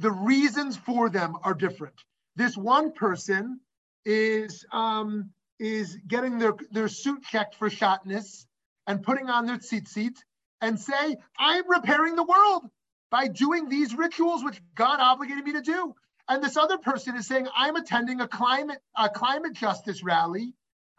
The 0.00 0.10
reasons 0.10 0.76
for 0.76 1.08
them 1.08 1.36
are 1.42 1.54
different. 1.54 1.94
This 2.36 2.56
one 2.56 2.92
person 2.92 3.60
is 4.04 4.64
um, 4.72 5.30
is 5.58 5.98
getting 6.06 6.38
their, 6.38 6.54
their 6.70 6.88
suit 6.88 7.22
checked 7.22 7.54
for 7.56 7.68
shatnez 7.68 8.46
and 8.88 9.02
putting 9.02 9.28
on 9.28 9.46
their 9.46 9.58
tzitzit 9.58 10.16
and 10.60 10.80
say, 10.80 11.16
I'm 11.38 11.70
repairing 11.70 12.16
the 12.16 12.24
world 12.24 12.64
by 13.10 13.28
doing 13.28 13.68
these 13.68 13.94
rituals 13.94 14.42
which 14.42 14.60
God 14.74 14.98
obligated 14.98 15.44
me 15.44 15.52
to 15.52 15.62
do. 15.62 15.94
And 16.28 16.42
this 16.42 16.56
other 16.56 16.78
person 16.78 17.14
is 17.16 17.26
saying, 17.26 17.46
I'm 17.56 17.76
attending 17.76 18.20
a 18.20 18.26
climate 18.26 18.80
a 18.96 19.08
climate 19.08 19.52
justice 19.52 20.02
rally 20.02 20.54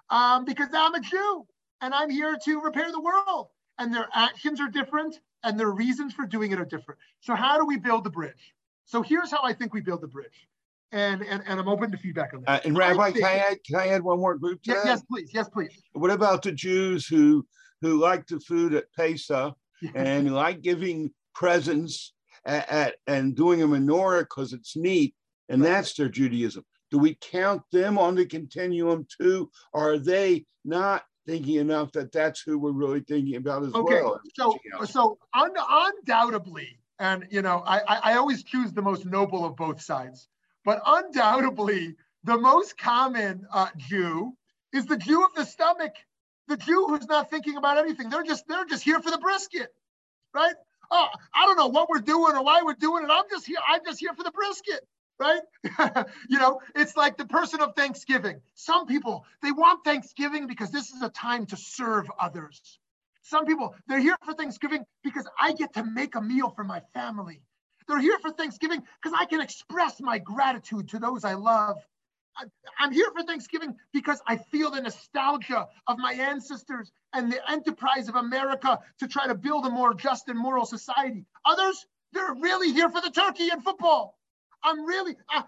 um, 0.09 0.45
because 0.45 0.69
I'm 0.73 0.95
a 0.95 1.01
Jew 1.01 1.45
and 1.81 1.93
I'm 1.93 2.09
here 2.09 2.37
to 2.45 2.61
repair 2.61 2.91
the 2.91 3.01
world. 3.01 3.49
And 3.77 3.93
their 3.93 4.07
actions 4.13 4.61
are 4.61 4.69
different 4.69 5.19
and 5.43 5.59
their 5.59 5.69
reasons 5.69 6.13
for 6.13 6.25
doing 6.25 6.51
it 6.51 6.59
are 6.59 6.65
different. 6.65 6.99
So 7.21 7.35
how 7.35 7.57
do 7.57 7.65
we 7.65 7.77
build 7.77 8.03
the 8.03 8.09
bridge? 8.09 8.53
So 8.85 9.01
here's 9.01 9.31
how 9.31 9.39
I 9.43 9.53
think 9.53 9.73
we 9.73 9.81
build 9.81 10.01
the 10.01 10.07
bridge. 10.07 10.47
And, 10.91 11.21
and, 11.21 11.43
and 11.45 11.59
I'm 11.59 11.67
open 11.67 11.91
to 11.91 11.97
feedback 11.97 12.33
on 12.33 12.41
that. 12.41 12.49
Uh, 12.49 12.59
and 12.65 12.77
Rabbi, 12.77 13.11
think, 13.11 13.17
can, 13.17 13.25
I 13.25 13.37
add, 13.37 13.57
can 13.63 13.75
I 13.75 13.87
add 13.89 14.03
one 14.03 14.19
more 14.19 14.35
group 14.35 14.63
to 14.63 14.71
yes, 14.71 14.83
that? 14.83 14.89
Yes, 14.89 15.03
please. 15.09 15.29
Yes, 15.33 15.49
please. 15.49 15.81
What 15.93 16.09
about 16.09 16.41
the 16.41 16.51
Jews 16.51 17.05
who 17.05 17.45
who 17.81 17.99
like 17.99 18.27
the 18.27 18.39
food 18.39 18.73
at 18.73 18.91
Pesach 18.93 19.53
and 19.95 20.33
like 20.33 20.61
giving 20.61 21.11
presents 21.33 22.13
at, 22.45 22.69
at, 22.69 22.95
and 23.07 23.35
doing 23.35 23.61
a 23.61 23.67
menorah 23.67 24.21
because 24.21 24.53
it's 24.53 24.75
neat, 24.75 25.15
and 25.49 25.63
that's 25.63 25.93
their 25.93 26.09
Judaism. 26.09 26.63
Do 26.91 26.97
we 26.97 27.17
count 27.21 27.61
them 27.71 27.97
on 27.97 28.15
the 28.15 28.25
continuum 28.25 29.05
too, 29.19 29.49
or 29.73 29.93
are 29.93 29.99
they 29.99 30.45
not 30.65 31.03
thinking 31.27 31.55
enough 31.55 31.91
that 31.91 32.11
that's 32.11 32.41
who 32.41 32.57
we're 32.57 32.71
really 32.71 33.01
thinking 33.01 33.35
about 33.35 33.63
as 33.63 33.73
okay. 33.73 34.01
well? 34.01 34.19
So, 34.35 34.57
so 34.85 35.17
un- 35.33 35.51
undoubtedly, 35.55 36.79
and 36.99 37.27
you 37.29 37.41
know, 37.41 37.63
I, 37.65 37.81
I 37.87 38.13
always 38.15 38.43
choose 38.43 38.73
the 38.73 38.81
most 38.81 39.05
noble 39.05 39.45
of 39.45 39.55
both 39.55 39.81
sides, 39.81 40.27
but 40.65 40.81
undoubtedly, 40.85 41.95
the 42.23 42.37
most 42.37 42.77
common 42.77 43.45
uh, 43.53 43.67
Jew 43.77 44.33
is 44.73 44.85
the 44.85 44.97
Jew 44.97 45.23
of 45.23 45.33
the 45.35 45.45
stomach 45.45 45.93
the 46.49 46.57
Jew 46.57 46.87
who's 46.89 47.07
not 47.07 47.29
thinking 47.29 47.55
about 47.55 47.77
anything. 47.77 48.09
They're 48.09 48.23
just 48.23 48.47
they're 48.47 48.65
just 48.65 48.83
here 48.83 48.99
for 48.99 49.11
the 49.11 49.19
brisket, 49.19 49.73
right? 50.33 50.55
Oh, 50.91 51.07
I 51.33 51.45
don't 51.45 51.57
know 51.57 51.67
what 51.67 51.87
we're 51.87 51.99
doing 51.99 52.35
or 52.35 52.43
why 52.43 52.61
we're 52.63 52.73
doing 52.73 53.03
it. 53.03 53.09
I'm 53.11 53.25
just 53.29 53.45
here. 53.45 53.59
I'm 53.65 53.81
just 53.85 53.99
here 53.99 54.13
for 54.13 54.23
the 54.23 54.31
brisket, 54.31 54.81
right? 55.19 55.41
you 56.29 56.39
know, 56.39 56.59
it's 56.75 56.97
like 56.97 57.17
the 57.17 57.25
person 57.25 57.61
of 57.61 57.75
Thanksgiving. 57.75 58.41
Some 58.55 58.87
people 58.87 59.25
they 59.41 59.51
want 59.51 59.85
Thanksgiving 59.85 60.47
because 60.47 60.71
this 60.71 60.89
is 60.89 61.01
a 61.03 61.09
time 61.09 61.45
to 61.47 61.55
serve 61.55 62.11
others. 62.19 62.79
Some 63.21 63.45
people 63.45 63.75
they're 63.87 63.99
here 63.99 64.17
for 64.25 64.33
Thanksgiving 64.33 64.83
because 65.03 65.27
I 65.39 65.53
get 65.53 65.75
to 65.75 65.83
make 65.83 66.15
a 66.15 66.21
meal 66.21 66.49
for 66.49 66.63
my 66.63 66.81
family. 66.93 67.41
They're 67.87 68.01
here 68.01 68.19
for 68.19 68.31
Thanksgiving 68.31 68.83
because 69.01 69.17
I 69.19 69.25
can 69.25 69.41
express 69.41 70.01
my 70.01 70.17
gratitude 70.17 70.89
to 70.89 70.99
those 70.99 71.23
I 71.23 71.35
love. 71.35 71.77
I'm 72.79 72.91
here 72.91 73.09
for 73.11 73.23
Thanksgiving 73.23 73.75
because 73.93 74.21
I 74.27 74.37
feel 74.37 74.71
the 74.71 74.81
nostalgia 74.81 75.67
of 75.87 75.97
my 75.97 76.13
ancestors 76.13 76.91
and 77.13 77.31
the 77.31 77.51
enterprise 77.51 78.07
of 78.07 78.15
America 78.15 78.79
to 78.99 79.07
try 79.07 79.27
to 79.27 79.35
build 79.35 79.65
a 79.65 79.69
more 79.69 79.93
just 79.93 80.29
and 80.29 80.39
moral 80.39 80.65
society. 80.65 81.25
Others, 81.45 81.85
they're 82.13 82.35
really 82.35 82.71
here 82.71 82.89
for 82.89 83.01
the 83.01 83.11
turkey 83.11 83.49
and 83.49 83.63
football. 83.63 84.17
I'm 84.63 84.85
really, 84.85 85.15
I, 85.29 85.43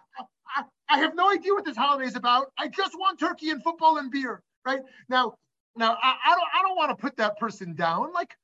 I, 0.56 0.64
I 0.90 1.00
have 1.00 1.16
no 1.16 1.32
idea 1.32 1.54
what 1.54 1.66
this 1.66 1.78
holiday 1.78 2.08
is 2.08 2.16
about. 2.16 2.52
I 2.58 2.68
just 2.68 2.98
want 2.98 3.20
turkey 3.20 3.50
and 3.50 3.64
football 3.64 3.98
and 3.98 4.12
beer, 4.12 4.42
right? 4.66 4.82
Now, 5.10 5.36
now 5.76 5.98
I, 6.02 6.16
I 6.26 6.36
don't, 6.36 6.48
I 6.60 6.62
don't 6.62 6.76
want 6.76 6.90
to 6.92 7.02
put 7.02 7.18
that 7.18 7.38
person 7.38 7.76
down. 7.76 8.14
Like 8.14 8.36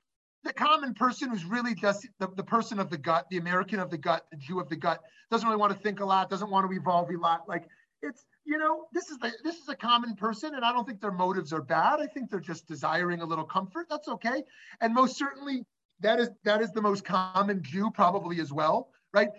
the 0.43 0.53
common 0.53 0.93
person 0.93 1.29
who's 1.29 1.45
really 1.45 1.75
just 1.75 2.07
the, 2.19 2.29
the 2.35 2.43
person 2.43 2.79
of 2.79 2.89
the 2.89 2.97
gut, 2.97 3.25
the 3.29 3.37
American 3.37 3.79
of 3.79 3.89
the 3.89 3.97
gut, 3.97 4.25
the 4.31 4.37
Jew 4.37 4.59
of 4.59 4.69
the 4.69 4.75
gut, 4.75 5.01
doesn't 5.29 5.47
really 5.47 5.59
want 5.59 5.73
to 5.73 5.79
think 5.79 5.99
a 5.99 6.05
lot, 6.05 6.29
doesn't 6.29 6.49
want 6.49 6.69
to 6.69 6.75
evolve 6.75 7.09
a 7.09 7.17
lot. 7.17 7.47
Like 7.47 7.67
it's 8.01 8.25
you 8.47 8.57
know 8.57 8.85
this 8.93 9.09
is 9.09 9.17
the, 9.17 9.31
this 9.43 9.57
is 9.57 9.67
a 9.67 9.75
common 9.75 10.15
person 10.15 10.55
and 10.55 10.63
i 10.63 10.71
don't 10.71 10.87
think 10.87 11.01
their 11.01 11.11
motives 11.11 11.51
are 11.53 11.61
bad. 11.61 11.99
I 11.99 12.07
think 12.07 12.29
they're 12.31 12.39
just 12.39 12.65
desiring 12.67 13.21
a 13.21 13.25
little 13.25 13.43
comfort. 13.43 13.87
That's 13.89 14.07
okay. 14.07 14.43
And 14.81 14.93
most 14.93 15.17
certainly 15.17 15.65
that 15.99 16.19
is 16.19 16.29
that 16.43 16.61
is 16.61 16.71
the 16.71 16.81
most 16.81 17.03
common 17.03 17.61
jew 17.61 17.91
probably 17.91 18.39
as 18.39 18.51
well 18.53 18.89
right? 19.13 19.29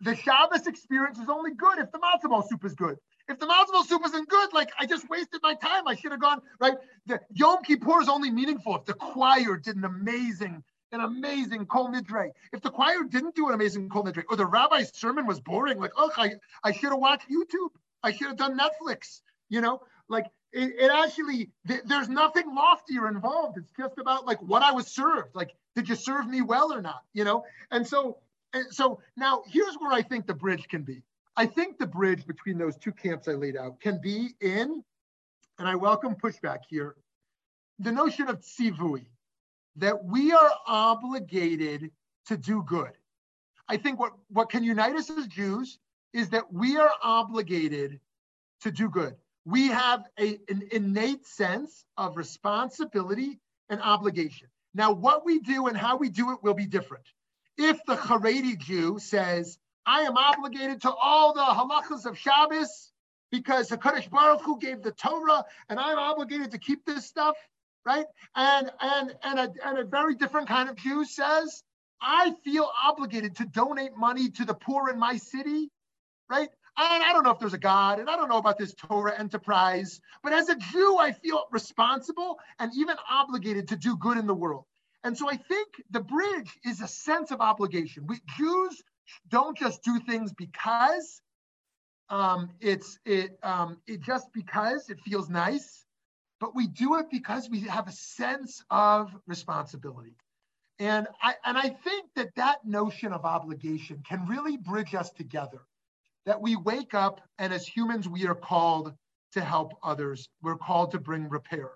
The 0.00 0.16
shabbos 0.16 0.66
experience 0.66 1.18
is 1.18 1.28
only 1.28 1.54
good 1.54 1.78
if 1.78 1.90
the 1.92 1.98
matzo 1.98 2.28
ball 2.28 2.42
soup 2.42 2.64
is 2.64 2.74
good. 2.74 2.96
If 3.28 3.38
the 3.38 3.46
matzo 3.46 3.72
ball 3.72 3.84
soup 3.84 4.02
isn't 4.04 4.28
good 4.28 4.52
like 4.52 4.70
i 4.78 4.86
just 4.86 5.08
wasted 5.08 5.40
my 5.42 5.54
time. 5.54 5.86
I 5.86 5.94
should 5.94 6.12
have 6.12 6.20
gone 6.20 6.40
right? 6.60 6.74
The 7.06 7.20
yom 7.34 7.62
kippur 7.64 8.00
is 8.00 8.08
only 8.08 8.30
meaningful 8.30 8.76
if 8.76 8.84
the 8.84 8.94
choir 8.94 9.56
did 9.56 9.76
an 9.76 9.84
amazing 9.84 10.62
an 10.92 11.00
amazing 11.00 11.66
kol 11.66 11.88
nidre. 11.88 12.30
If 12.52 12.60
the 12.60 12.70
choir 12.70 13.02
didn't 13.08 13.34
do 13.34 13.48
an 13.48 13.54
amazing 13.54 13.88
kol 13.88 14.04
nidre, 14.04 14.24
or 14.28 14.36
the 14.36 14.46
rabbi's 14.46 14.94
sermon 14.94 15.26
was 15.26 15.40
boring, 15.40 15.78
like, 15.78 15.92
oh, 15.96 16.10
I, 16.16 16.32
I 16.62 16.72
should 16.72 16.90
have 16.90 16.98
watched 16.98 17.28
YouTube. 17.30 17.70
I 18.02 18.12
should 18.12 18.28
have 18.28 18.36
done 18.36 18.58
Netflix. 18.58 19.20
You 19.48 19.60
know, 19.60 19.82
like 20.08 20.26
it, 20.52 20.74
it 20.78 20.90
actually, 20.90 21.50
th- 21.66 21.82
there's 21.84 22.08
nothing 22.08 22.54
loftier 22.54 23.08
involved. 23.08 23.58
It's 23.58 23.72
just 23.76 23.98
about 23.98 24.26
like 24.26 24.40
what 24.42 24.62
I 24.62 24.72
was 24.72 24.86
served. 24.86 25.34
Like, 25.34 25.54
did 25.74 25.88
you 25.88 25.94
serve 25.94 26.26
me 26.26 26.42
well 26.42 26.72
or 26.72 26.82
not? 26.82 27.02
You 27.12 27.24
know, 27.24 27.44
and 27.70 27.86
so, 27.86 28.18
and 28.52 28.66
so 28.70 29.00
now 29.16 29.42
here's 29.46 29.74
where 29.76 29.92
I 29.92 30.02
think 30.02 30.26
the 30.26 30.34
bridge 30.34 30.68
can 30.68 30.82
be. 30.82 31.02
I 31.36 31.46
think 31.46 31.78
the 31.78 31.86
bridge 31.86 32.26
between 32.26 32.58
those 32.58 32.76
two 32.76 32.92
camps 32.92 33.26
I 33.26 33.32
laid 33.32 33.56
out 33.56 33.80
can 33.80 33.98
be 34.02 34.34
in, 34.40 34.84
and 35.58 35.68
I 35.68 35.74
welcome 35.74 36.14
pushback 36.14 36.58
here, 36.68 36.96
the 37.78 37.92
notion 37.92 38.28
of 38.28 38.40
tzivui, 38.40 39.06
that 39.76 40.04
we 40.04 40.32
are 40.32 40.50
obligated 40.66 41.90
to 42.26 42.36
do 42.36 42.62
good. 42.64 42.92
I 43.68 43.78
think 43.78 43.98
what, 43.98 44.12
what 44.28 44.50
can 44.50 44.62
unite 44.62 44.94
us 44.94 45.08
as 45.10 45.26
Jews 45.26 45.78
is 46.12 46.30
that 46.30 46.52
we 46.52 46.76
are 46.76 46.90
obligated 47.02 48.00
to 48.62 48.70
do 48.70 48.88
good. 48.88 49.14
We 49.44 49.68
have 49.68 50.04
a, 50.18 50.38
an 50.48 50.68
innate 50.70 51.26
sense 51.26 51.84
of 51.96 52.16
responsibility 52.16 53.40
and 53.68 53.80
obligation. 53.80 54.48
Now, 54.74 54.92
what 54.92 55.24
we 55.24 55.40
do 55.40 55.66
and 55.66 55.76
how 55.76 55.96
we 55.96 56.08
do 56.08 56.32
it 56.32 56.42
will 56.42 56.54
be 56.54 56.66
different. 56.66 57.04
If 57.58 57.80
the 57.86 57.96
Haredi 57.96 58.58
Jew 58.58 58.98
says, 58.98 59.58
I 59.84 60.02
am 60.02 60.16
obligated 60.16 60.82
to 60.82 60.92
all 60.92 61.34
the 61.34 61.40
halachas 61.40 62.06
of 62.06 62.16
Shabbos 62.16 62.92
because 63.30 63.68
the 63.68 63.78
HaKadosh 63.78 64.10
Baruch 64.10 64.42
Hu 64.42 64.58
gave 64.58 64.82
the 64.82 64.92
Torah 64.92 65.44
and 65.68 65.78
I'm 65.78 65.98
obligated 65.98 66.52
to 66.52 66.58
keep 66.58 66.84
this 66.84 67.06
stuff, 67.06 67.36
right? 67.84 68.06
And 68.36 68.70
and 68.80 69.14
and 69.24 69.38
a, 69.38 69.52
and 69.64 69.78
a 69.78 69.84
very 69.84 70.14
different 70.14 70.48
kind 70.48 70.68
of 70.68 70.76
Jew 70.76 71.04
says, 71.04 71.62
I 72.00 72.34
feel 72.44 72.70
obligated 72.84 73.36
to 73.36 73.46
donate 73.46 73.96
money 73.96 74.30
to 74.30 74.44
the 74.44 74.54
poor 74.54 74.88
in 74.88 74.98
my 74.98 75.16
city, 75.16 75.70
right? 76.28 76.48
And 76.78 77.02
I 77.02 77.12
don't 77.12 77.22
know 77.22 77.30
if 77.30 77.38
there's 77.38 77.52
a 77.52 77.58
God, 77.58 78.00
and 78.00 78.08
I 78.08 78.16
don't 78.16 78.30
know 78.30 78.38
about 78.38 78.56
this 78.56 78.74
Torah 78.74 79.18
enterprise, 79.18 80.00
but 80.22 80.32
as 80.32 80.48
a 80.48 80.56
Jew, 80.56 80.96
I 80.98 81.12
feel 81.12 81.44
responsible 81.50 82.38
and 82.58 82.72
even 82.74 82.96
obligated 83.10 83.68
to 83.68 83.76
do 83.76 83.96
good 83.96 84.16
in 84.16 84.26
the 84.26 84.34
world. 84.34 84.64
And 85.04 85.16
so 85.16 85.28
I 85.28 85.36
think 85.36 85.68
the 85.90 86.00
bridge 86.00 86.58
is 86.64 86.80
a 86.80 86.88
sense 86.88 87.30
of 87.30 87.40
obligation. 87.40 88.06
We 88.06 88.20
Jews 88.36 88.82
don't 89.28 89.56
just 89.56 89.82
do 89.82 89.98
things 90.00 90.32
because 90.32 91.20
um, 92.08 92.50
it's 92.60 92.98
it 93.04 93.38
um, 93.42 93.78
it 93.86 94.00
just 94.00 94.32
because 94.32 94.88
it 94.88 95.00
feels 95.00 95.28
nice, 95.28 95.84
but 96.40 96.54
we 96.54 96.68
do 96.68 96.96
it 96.96 97.06
because 97.10 97.50
we 97.50 97.60
have 97.60 97.88
a 97.88 97.92
sense 97.92 98.64
of 98.70 99.10
responsibility. 99.26 100.16
And 100.78 101.06
I 101.20 101.34
and 101.44 101.58
I 101.58 101.68
think 101.68 102.06
that 102.16 102.34
that 102.36 102.64
notion 102.64 103.12
of 103.12 103.24
obligation 103.24 104.02
can 104.08 104.26
really 104.26 104.56
bridge 104.56 104.94
us 104.94 105.10
together 105.10 105.60
that 106.26 106.40
we 106.40 106.56
wake 106.56 106.94
up 106.94 107.20
and 107.38 107.52
as 107.52 107.66
humans, 107.66 108.08
we 108.08 108.26
are 108.26 108.34
called 108.34 108.92
to 109.32 109.40
help 109.40 109.72
others. 109.82 110.28
We're 110.42 110.56
called 110.56 110.92
to 110.92 110.98
bring 110.98 111.28
repair. 111.28 111.70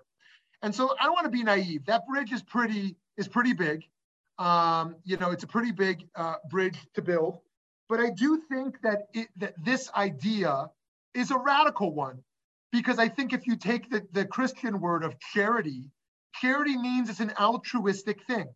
And 0.61 0.73
so 0.73 0.95
I 0.99 1.03
don't 1.03 1.13
want 1.13 1.25
to 1.25 1.31
be 1.31 1.43
naive. 1.43 1.85
That 1.85 2.07
bridge 2.07 2.31
is 2.31 2.41
pretty, 2.41 2.95
is 3.17 3.27
pretty 3.27 3.53
big. 3.53 3.83
Um, 4.39 4.95
you 5.03 5.17
know, 5.17 5.31
it's 5.31 5.43
a 5.43 5.47
pretty 5.47 5.71
big 5.71 6.07
uh, 6.15 6.35
bridge 6.49 6.77
to 6.93 7.01
build. 7.01 7.39
But 7.89 7.99
I 7.99 8.09
do 8.09 8.41
think 8.49 8.81
that, 8.81 9.07
it, 9.13 9.27
that 9.37 9.53
this 9.63 9.89
idea 9.95 10.69
is 11.13 11.31
a 11.31 11.37
radical 11.37 11.93
one 11.93 12.19
because 12.71 12.99
I 12.99 13.07
think 13.07 13.33
if 13.33 13.47
you 13.47 13.55
take 13.55 13.89
the, 13.89 14.05
the 14.11 14.25
Christian 14.25 14.79
word 14.79 15.03
of 15.03 15.19
charity, 15.19 15.85
charity 16.35 16.77
means 16.77 17.09
it's 17.09 17.19
an 17.19 17.33
altruistic 17.39 18.23
thing, 18.25 18.47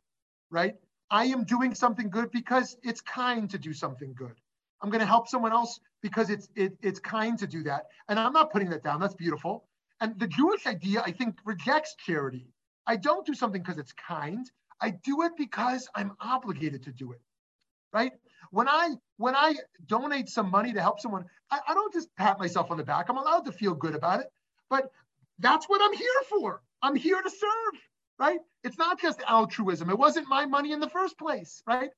right? 0.49 0.75
I 1.09 1.25
am 1.25 1.43
doing 1.43 1.73
something 1.75 2.09
good 2.09 2.31
because 2.31 2.77
it's 2.83 3.01
kind 3.01 3.49
to 3.49 3.57
do 3.57 3.73
something 3.73 4.13
good. 4.13 4.35
I'm 4.81 4.89
going 4.89 5.01
to 5.01 5.05
help 5.05 5.27
someone 5.27 5.51
else 5.51 5.79
because 6.01 6.29
it's 6.29 6.49
it, 6.55 6.77
it's 6.81 6.99
kind 6.99 7.37
to 7.39 7.47
do 7.47 7.63
that. 7.63 7.85
And 8.07 8.19
I'm 8.19 8.33
not 8.33 8.51
putting 8.51 8.69
that 8.71 8.83
down. 8.83 8.99
That's 8.99 9.13
beautiful. 9.13 9.65
And 9.99 10.17
the 10.19 10.27
Jewish 10.27 10.65
idea, 10.65 11.01
I 11.05 11.11
think, 11.11 11.37
rejects 11.45 11.95
charity. 12.05 12.47
I 12.87 12.95
don't 12.95 13.25
do 13.25 13.35
something 13.35 13.61
because 13.61 13.77
it's 13.77 13.93
kind. 13.93 14.49
I 14.81 14.89
do 14.89 15.21
it 15.21 15.33
because 15.37 15.87
I'm 15.93 16.13
obligated 16.19 16.83
to 16.83 16.91
do 16.91 17.11
it. 17.11 17.21
Right? 17.93 18.13
When 18.49 18.67
I 18.67 18.95
when 19.17 19.35
I 19.35 19.55
donate 19.85 20.29
some 20.29 20.49
money 20.49 20.73
to 20.73 20.81
help 20.81 20.99
someone, 20.99 21.25
I, 21.51 21.59
I 21.67 21.73
don't 21.75 21.93
just 21.93 22.13
pat 22.15 22.39
myself 22.39 22.71
on 22.71 22.77
the 22.77 22.83
back. 22.83 23.09
I'm 23.09 23.17
allowed 23.17 23.45
to 23.45 23.51
feel 23.51 23.75
good 23.75 23.93
about 23.93 24.21
it. 24.21 24.27
But 24.69 24.91
that's 25.37 25.67
what 25.69 25.81
I'm 25.83 25.93
here 25.93 26.07
for. 26.29 26.61
I'm 26.81 26.95
here 26.95 27.21
to 27.21 27.29
serve. 27.29 27.81
Right? 28.17 28.39
It's 28.63 28.77
not 28.77 28.99
just 28.99 29.21
altruism. 29.27 29.89
It 29.89 29.97
wasn't 29.97 30.27
my 30.27 30.45
money 30.45 30.71
in 30.71 30.79
the 30.79 30.89
first 30.89 31.17
place. 31.19 31.61
Right? 31.67 31.91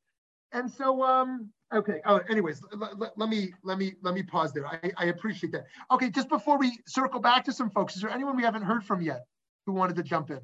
And 0.52 0.70
so 0.72 1.04
um, 1.04 1.50
Okay. 1.74 2.02
Oh, 2.06 2.20
anyways, 2.30 2.62
let, 2.72 3.18
let, 3.18 3.30
me 3.30 3.52
let 3.64 3.80
me 3.80 3.94
let 4.04 4.14
me 4.14 4.22
pause 4.22 4.54
there. 4.54 4.68
I, 4.68 4.92
I 4.96 5.06
appreciate 5.06 5.52
that. 5.54 5.66
Okay, 5.92 6.10
just 6.12 6.30
before 6.30 6.60
we 6.60 6.78
circle 6.86 7.20
back 7.20 7.46
to 7.46 7.52
some 7.52 7.70
folks, 7.72 7.96
is 7.96 8.02
there 8.02 8.12
anyone 8.12 8.36
we 8.38 8.44
haven't 8.44 8.62
heard 8.62 8.84
from 8.84 9.02
yet 9.02 9.26
who 9.66 9.74
wanted 9.74 9.96
to 9.96 10.04
jump 10.04 10.30
in? 10.30 10.40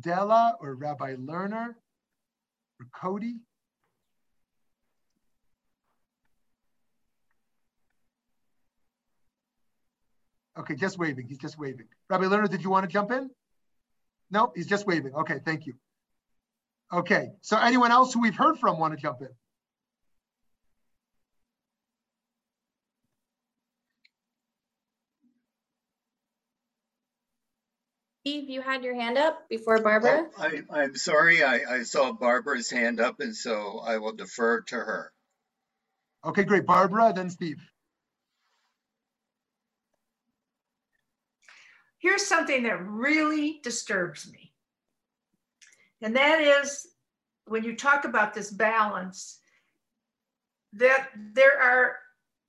Della 0.00 0.56
or 0.60 0.74
Rabbi 0.74 1.16
Lerner 1.16 1.74
or 2.80 2.86
Cody? 2.98 3.36
Okay, 10.58 10.74
just 10.74 10.98
waving. 10.98 11.26
He's 11.28 11.38
just 11.38 11.58
waving. 11.58 11.86
Rabbi 12.08 12.24
Lerner, 12.24 12.48
did 12.48 12.62
you 12.62 12.70
want 12.70 12.84
to 12.84 12.88
jump 12.92 13.10
in? 13.10 13.30
No, 14.30 14.50
he's 14.54 14.66
just 14.66 14.86
waving. 14.86 15.14
Okay, 15.14 15.40
thank 15.44 15.66
you. 15.66 15.74
Okay, 16.92 17.30
so 17.40 17.56
anyone 17.56 17.90
else 17.90 18.12
who 18.12 18.20
we've 18.20 18.36
heard 18.36 18.58
from 18.58 18.78
want 18.78 18.92
to 18.92 19.00
jump 19.00 19.22
in? 19.22 19.28
Steve, 28.20 28.50
you 28.50 28.60
had 28.60 28.84
your 28.84 28.94
hand 28.94 29.18
up 29.18 29.48
before 29.48 29.78
Barbara. 29.80 30.26
Oh, 30.38 30.42
I, 30.44 30.62
I'm 30.70 30.94
sorry, 30.94 31.42
I, 31.42 31.60
I 31.68 31.82
saw 31.82 32.12
Barbara's 32.12 32.70
hand 32.70 33.00
up 33.00 33.20
and 33.20 33.34
so 33.34 33.80
I 33.80 33.98
will 33.98 34.12
defer 34.12 34.60
to 34.60 34.76
her. 34.76 35.12
Okay, 36.24 36.44
great. 36.44 36.66
Barbara, 36.66 37.12
then 37.16 37.30
Steve. 37.30 37.60
Here's 41.98 42.24
something 42.24 42.62
that 42.64 42.80
really 42.84 43.60
disturbs 43.64 44.30
me. 44.30 44.51
And 46.02 46.14
that 46.16 46.40
is 46.40 46.86
when 47.46 47.64
you 47.64 47.76
talk 47.76 48.04
about 48.04 48.34
this 48.34 48.50
balance, 48.50 49.38
that 50.74 51.08
there 51.34 51.60
are 51.60 51.96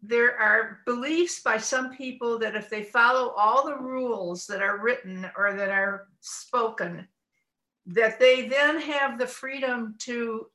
there 0.06 0.38
are 0.38 0.80
beliefs 0.86 1.42
by 1.42 1.58
some 1.58 1.96
people 1.96 2.38
that 2.38 2.56
if 2.56 2.70
they 2.70 2.84
follow 2.84 3.30
all 3.38 3.66
the 3.66 3.78
rules 3.78 4.46
that 4.48 4.62
are 4.62 4.82
written 4.82 5.26
or 5.38 5.54
that 5.54 5.70
are 5.70 6.08
spoken, 6.20 7.08
that 7.86 8.20
they 8.20 8.48
then 8.50 8.82
have 8.82 9.18
the 9.18 9.28
freedom 9.28 9.96
to 10.00 10.48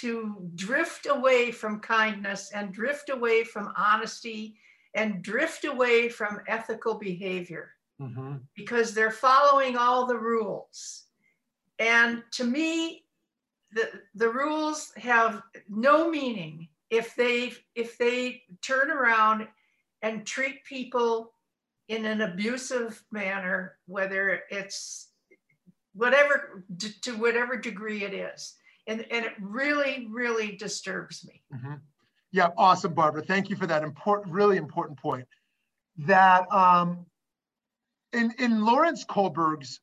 to 0.00 0.48
drift 0.54 1.06
away 1.06 1.50
from 1.50 1.78
kindness 1.78 2.50
and 2.54 2.72
drift 2.72 3.10
away 3.10 3.44
from 3.44 3.72
honesty 3.76 4.56
and 4.94 5.22
drift 5.22 5.64
away 5.64 6.08
from 6.08 6.40
ethical 6.48 6.94
behavior 6.94 7.72
mm-hmm. 8.00 8.36
because 8.56 8.94
they're 8.94 9.10
following 9.10 9.76
all 9.76 10.06
the 10.06 10.18
rules. 10.18 11.04
And 11.82 12.22
to 12.32 12.44
me, 12.44 13.04
the, 13.72 13.90
the 14.14 14.28
rules 14.28 14.92
have 14.96 15.42
no 15.68 16.08
meaning 16.08 16.68
if 16.90 17.16
they 17.16 17.52
if 17.74 17.98
they 17.98 18.42
turn 18.62 18.88
around 18.90 19.48
and 20.02 20.24
treat 20.24 20.62
people 20.64 21.32
in 21.88 22.04
an 22.04 22.20
abusive 22.20 23.02
manner, 23.10 23.78
whether 23.86 24.42
it's 24.48 25.08
whatever 25.94 26.64
to 27.02 27.12
whatever 27.16 27.56
degree 27.56 28.04
it 28.04 28.14
is. 28.14 28.54
And, 28.86 29.04
and 29.10 29.24
it 29.24 29.32
really, 29.40 30.08
really 30.10 30.56
disturbs 30.56 31.24
me. 31.26 31.42
Mm-hmm. 31.54 31.74
Yeah, 32.30 32.48
awesome, 32.56 32.94
Barbara. 32.94 33.22
Thank 33.22 33.50
you 33.50 33.56
for 33.56 33.66
that 33.66 33.82
important, 33.82 34.32
really 34.32 34.56
important 34.56 35.00
point. 35.00 35.26
That 35.98 36.50
um, 36.52 37.06
in 38.12 38.32
in 38.38 38.64
Lawrence 38.64 39.04
Kohlberg's 39.04 39.80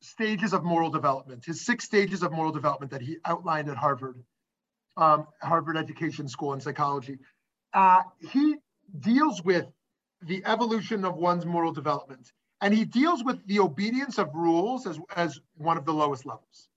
stages 0.00 0.52
of 0.52 0.64
moral 0.64 0.90
development, 0.90 1.44
his 1.44 1.64
six 1.64 1.84
stages 1.84 2.22
of 2.22 2.32
moral 2.32 2.52
development 2.52 2.92
that 2.92 3.02
he 3.02 3.18
outlined 3.24 3.68
at 3.68 3.76
Harvard, 3.76 4.22
um, 4.96 5.26
Harvard 5.42 5.76
Education 5.76 6.28
School 6.28 6.52
in 6.52 6.60
psychology. 6.60 7.18
Uh, 7.72 8.02
he 8.30 8.56
deals 8.98 9.42
with 9.42 9.66
the 10.22 10.42
evolution 10.44 11.04
of 11.04 11.16
one's 11.16 11.44
moral 11.44 11.72
development, 11.72 12.32
and 12.60 12.74
he 12.74 12.84
deals 12.84 13.22
with 13.24 13.44
the 13.46 13.60
obedience 13.60 14.18
of 14.18 14.34
rules 14.34 14.86
as, 14.86 14.98
as 15.14 15.40
one 15.56 15.76
of 15.76 15.84
the 15.84 15.92
lowest 15.92 16.26
levels, 16.26 16.68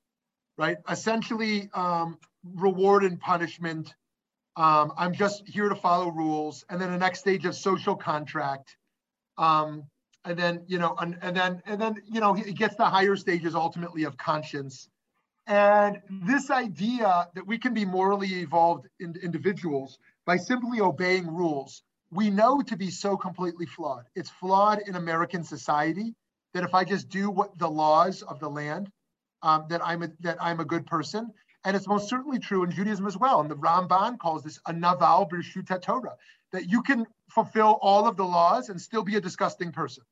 right? 0.58 0.78
Essentially, 0.90 1.70
um, 1.74 2.18
reward 2.44 3.04
and 3.04 3.20
punishment. 3.20 3.94
Um, 4.56 4.94
I'm 4.98 5.14
just 5.14 5.48
here 5.48 5.70
to 5.70 5.76
follow 5.76 6.10
rules. 6.10 6.66
And 6.70 6.82
then 6.82 6.92
the 6.92 6.98
next 6.98 7.20
stage 7.20 7.46
of 7.46 7.56
social 7.56 7.96
contract. 7.96 8.76
Um, 9.38 9.86
and 10.26 10.38
then 10.38 10.64
you 10.68 10.78
know 10.78 10.96
and, 11.00 11.18
and 11.22 11.36
then 11.36 11.62
and 11.66 11.82
then 11.82 12.02
you 12.06 12.20
know 12.20 12.34
he 12.34 12.54
gets 12.54 12.76
the 12.76 12.86
higher 12.86 13.16
stages 13.16 13.56
ultimately 13.56 14.04
of 14.04 14.18
conscience. 14.18 14.88
And 15.48 16.02
this 16.10 16.52
idea 16.52 17.28
that 17.34 17.46
we 17.46 17.58
can 17.58 17.74
be 17.74 17.84
morally 17.84 18.42
evolved 18.42 18.88
in, 19.00 19.16
individuals 19.24 19.98
by 20.26 20.38
simply 20.38 20.80
obeying 20.80 21.28
rules 21.28 21.84
we 22.12 22.30
know 22.30 22.62
to 22.62 22.76
be 22.76 22.92
so 22.92 23.16
completely 23.18 23.66
flawed. 23.66 24.06
It's 24.16 24.30
flawed 24.30 24.80
in 24.88 24.96
american 24.96 25.44
society 25.44 26.14
that 26.54 26.64
if 26.64 26.76
i 26.76 26.84
just 26.84 27.10
do 27.10 27.30
what 27.30 27.58
the 27.58 27.70
laws 27.70 28.22
of 28.22 28.40
the 28.40 28.50
land 28.50 28.92
um, 29.42 29.66
that 29.70 29.82
i'm 29.84 30.04
a, 30.04 30.10
that 30.20 30.38
i'm 30.42 30.60
a 30.60 30.66
good 30.66 30.86
person. 30.86 31.32
And 31.64 31.76
it's 31.76 31.88
most 31.88 32.10
certainly 32.10 32.40
true 32.40 32.64
in 32.64 32.72
Judaism 32.72 33.06
as 33.06 33.18
well. 33.18 33.40
And 33.40 33.50
the 33.50 33.56
Ramban 33.56 34.18
calls 34.18 34.44
this 34.44 34.60
a 34.66 34.74
naval 34.74 35.30
b'rshut 35.32 35.82
Torah, 35.82 36.16
that 36.52 36.68
you 36.70 36.82
can 36.82 37.06
fulfill 37.34 37.80
all 37.82 38.08
of 38.08 38.18
the 38.18 38.26
laws 38.26 38.70
and 38.70 38.80
still 38.80 39.04
be 39.04 39.16
a 39.16 39.22
disgusting 39.22 39.72
person, 39.72 40.04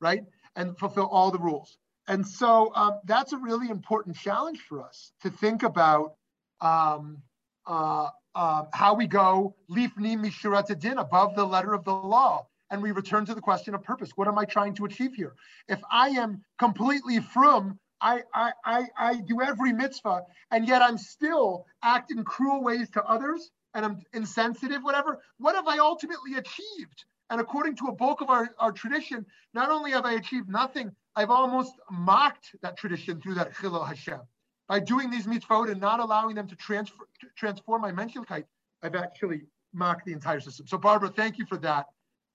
right? 0.00 0.24
And 0.54 0.78
fulfill 0.78 1.06
all 1.06 1.30
the 1.30 1.38
rules. 1.38 1.78
And 2.08 2.26
so 2.26 2.72
um, 2.74 3.00
that's 3.04 3.32
a 3.32 3.38
really 3.38 3.68
important 3.68 4.16
challenge 4.16 4.60
for 4.68 4.82
us 4.82 5.12
to 5.22 5.30
think 5.30 5.62
about 5.62 6.14
um, 6.60 7.18
uh, 7.66 8.08
uh, 8.34 8.64
how 8.72 8.94
we 8.94 9.06
go 9.06 9.56
lifni 9.70 10.16
mishurat 10.16 10.78
din 10.78 10.98
above 10.98 11.34
the 11.34 11.44
letter 11.44 11.72
of 11.72 11.84
the 11.84 11.92
law, 11.92 12.46
and 12.70 12.82
we 12.82 12.92
return 12.92 13.24
to 13.26 13.34
the 13.34 13.40
question 13.40 13.74
of 13.74 13.82
purpose. 13.82 14.10
What 14.14 14.28
am 14.28 14.38
I 14.38 14.44
trying 14.44 14.74
to 14.74 14.84
achieve 14.84 15.14
here? 15.14 15.34
If 15.68 15.80
I 15.90 16.10
am 16.10 16.42
completely 16.58 17.20
from 17.20 17.78
I, 18.00 18.20
I, 18.34 18.52
I, 18.64 18.84
I 18.98 19.14
do 19.20 19.40
every 19.40 19.72
mitzvah, 19.72 20.22
and 20.50 20.68
yet 20.68 20.82
I'm 20.82 20.98
still 20.98 21.64
act 21.82 22.10
in 22.10 22.24
cruel 22.24 22.62
ways 22.62 22.90
to 22.90 23.02
others, 23.02 23.50
and 23.76 23.84
I'm 23.84 24.00
insensitive, 24.14 24.82
whatever. 24.82 25.20
What 25.36 25.54
have 25.54 25.68
I 25.68 25.78
ultimately 25.78 26.34
achieved? 26.34 27.04
And 27.28 27.40
according 27.40 27.76
to 27.76 27.86
a 27.88 27.92
bulk 27.92 28.22
of 28.22 28.30
our, 28.30 28.48
our 28.58 28.72
tradition, 28.72 29.26
not 29.52 29.70
only 29.70 29.90
have 29.90 30.06
I 30.06 30.14
achieved 30.14 30.48
nothing, 30.48 30.92
I've 31.14 31.30
almost 31.30 31.74
mocked 31.90 32.56
that 32.62 32.78
tradition 32.78 33.20
through 33.20 33.34
that 33.34 33.52
Chilul 33.52 33.86
Hashem. 33.86 34.20
By 34.66 34.80
doing 34.80 35.10
these 35.10 35.26
mitzvot 35.26 35.70
and 35.70 35.80
not 35.80 36.00
allowing 36.00 36.36
them 36.36 36.48
to 36.48 36.56
transfer, 36.56 37.04
to 37.20 37.26
transform 37.36 37.82
my 37.82 37.92
menschlichkeit, 37.92 38.44
I've 38.82 38.94
actually 38.94 39.42
mocked 39.74 40.06
the 40.06 40.12
entire 40.12 40.40
system. 40.40 40.66
So 40.66 40.78
Barbara, 40.78 41.10
thank 41.10 41.36
you 41.36 41.44
for 41.44 41.58
that. 41.58 41.86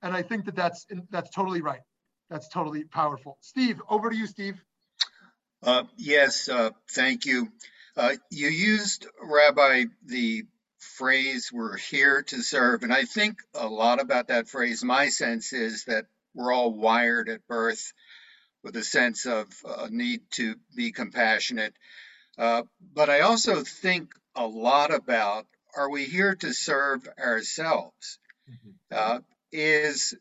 And 0.04 0.16
I 0.16 0.22
think 0.22 0.46
that 0.46 0.56
that's, 0.56 0.86
that's 1.10 1.32
totally 1.32 1.62
right. 1.62 1.82
That's 2.30 2.48
totally 2.50 2.84
powerful. 2.84 3.38
Steve, 3.42 3.82
over 3.89 4.12
to 4.12 4.16
you, 4.16 4.28
Steve. 4.28 4.64
Uh, 5.64 5.84
yes, 5.98 6.50
uh, 6.50 6.70
thank 6.92 7.26
you. 7.26 7.52
Uh, 7.98 8.14
you 8.30 8.48
used, 8.48 9.08
Rabbi, 9.22 9.86
the 10.06 10.46
phrase, 10.82 11.52
we're 11.54 11.78
here 11.78 12.24
to 12.24 12.42
serve. 12.42 12.84
And 12.84 12.94
I 12.94 13.06
think 13.06 13.38
a 13.54 13.68
lot 13.68 14.02
about 14.02 14.28
that 14.28 14.48
phrase. 14.48 14.84
My 14.84 15.10
sense 15.10 15.54
is 15.54 15.86
that 15.86 16.06
we're 16.34 16.52
all 16.52 16.74
wired 16.74 17.30
at 17.30 17.48
birth 17.48 17.94
with 18.64 18.76
a 18.76 18.84
sense 18.84 19.26
of 19.26 19.48
uh, 19.66 19.88
need 19.90 20.22
to 20.32 20.56
be 20.76 20.92
compassionate. 20.92 21.74
Uh, 22.38 22.64
but 22.94 23.10
I 23.10 23.22
also 23.22 23.64
think 23.64 24.12
a 24.36 24.46
lot 24.46 24.94
about 24.94 25.46
are 25.76 25.90
we 25.90 26.06
here 26.06 26.36
to 26.36 26.54
serve 26.54 27.08
ourselves? 27.20 28.20
Mm-hmm. 28.50 28.70
Uh, 28.92 29.20
is 29.52 30.16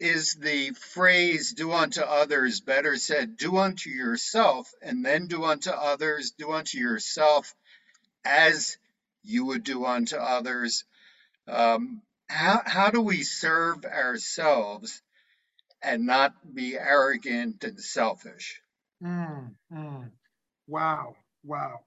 is 0.00 0.34
the 0.34 0.70
phrase 0.70 1.54
do 1.54 1.72
unto 1.72 2.00
others 2.00 2.60
better 2.60 2.96
said 2.96 3.36
do 3.36 3.56
unto 3.56 3.90
yourself 3.90 4.72
and 4.80 5.04
then 5.04 5.26
do 5.26 5.44
unto 5.44 5.70
others 5.70 6.32
do 6.38 6.52
unto 6.52 6.78
yourself 6.78 7.52
as 8.24 8.78
you 9.22 9.46
would 9.46 9.64
do 9.64 9.84
unto 9.84 10.16
others 10.16 10.84
um, 11.46 12.02
how, 12.28 12.60
how 12.64 12.90
do 12.90 13.00
we 13.00 13.22
serve 13.22 13.84
ourselves 13.84 15.02
and 15.82 16.06
not 16.06 16.34
be 16.54 16.76
arrogant 16.76 17.64
and 17.64 17.80
selfish 17.80 18.60
mm, 19.02 19.50
mm. 19.72 20.10
wow 20.66 21.14
wow 21.44 21.80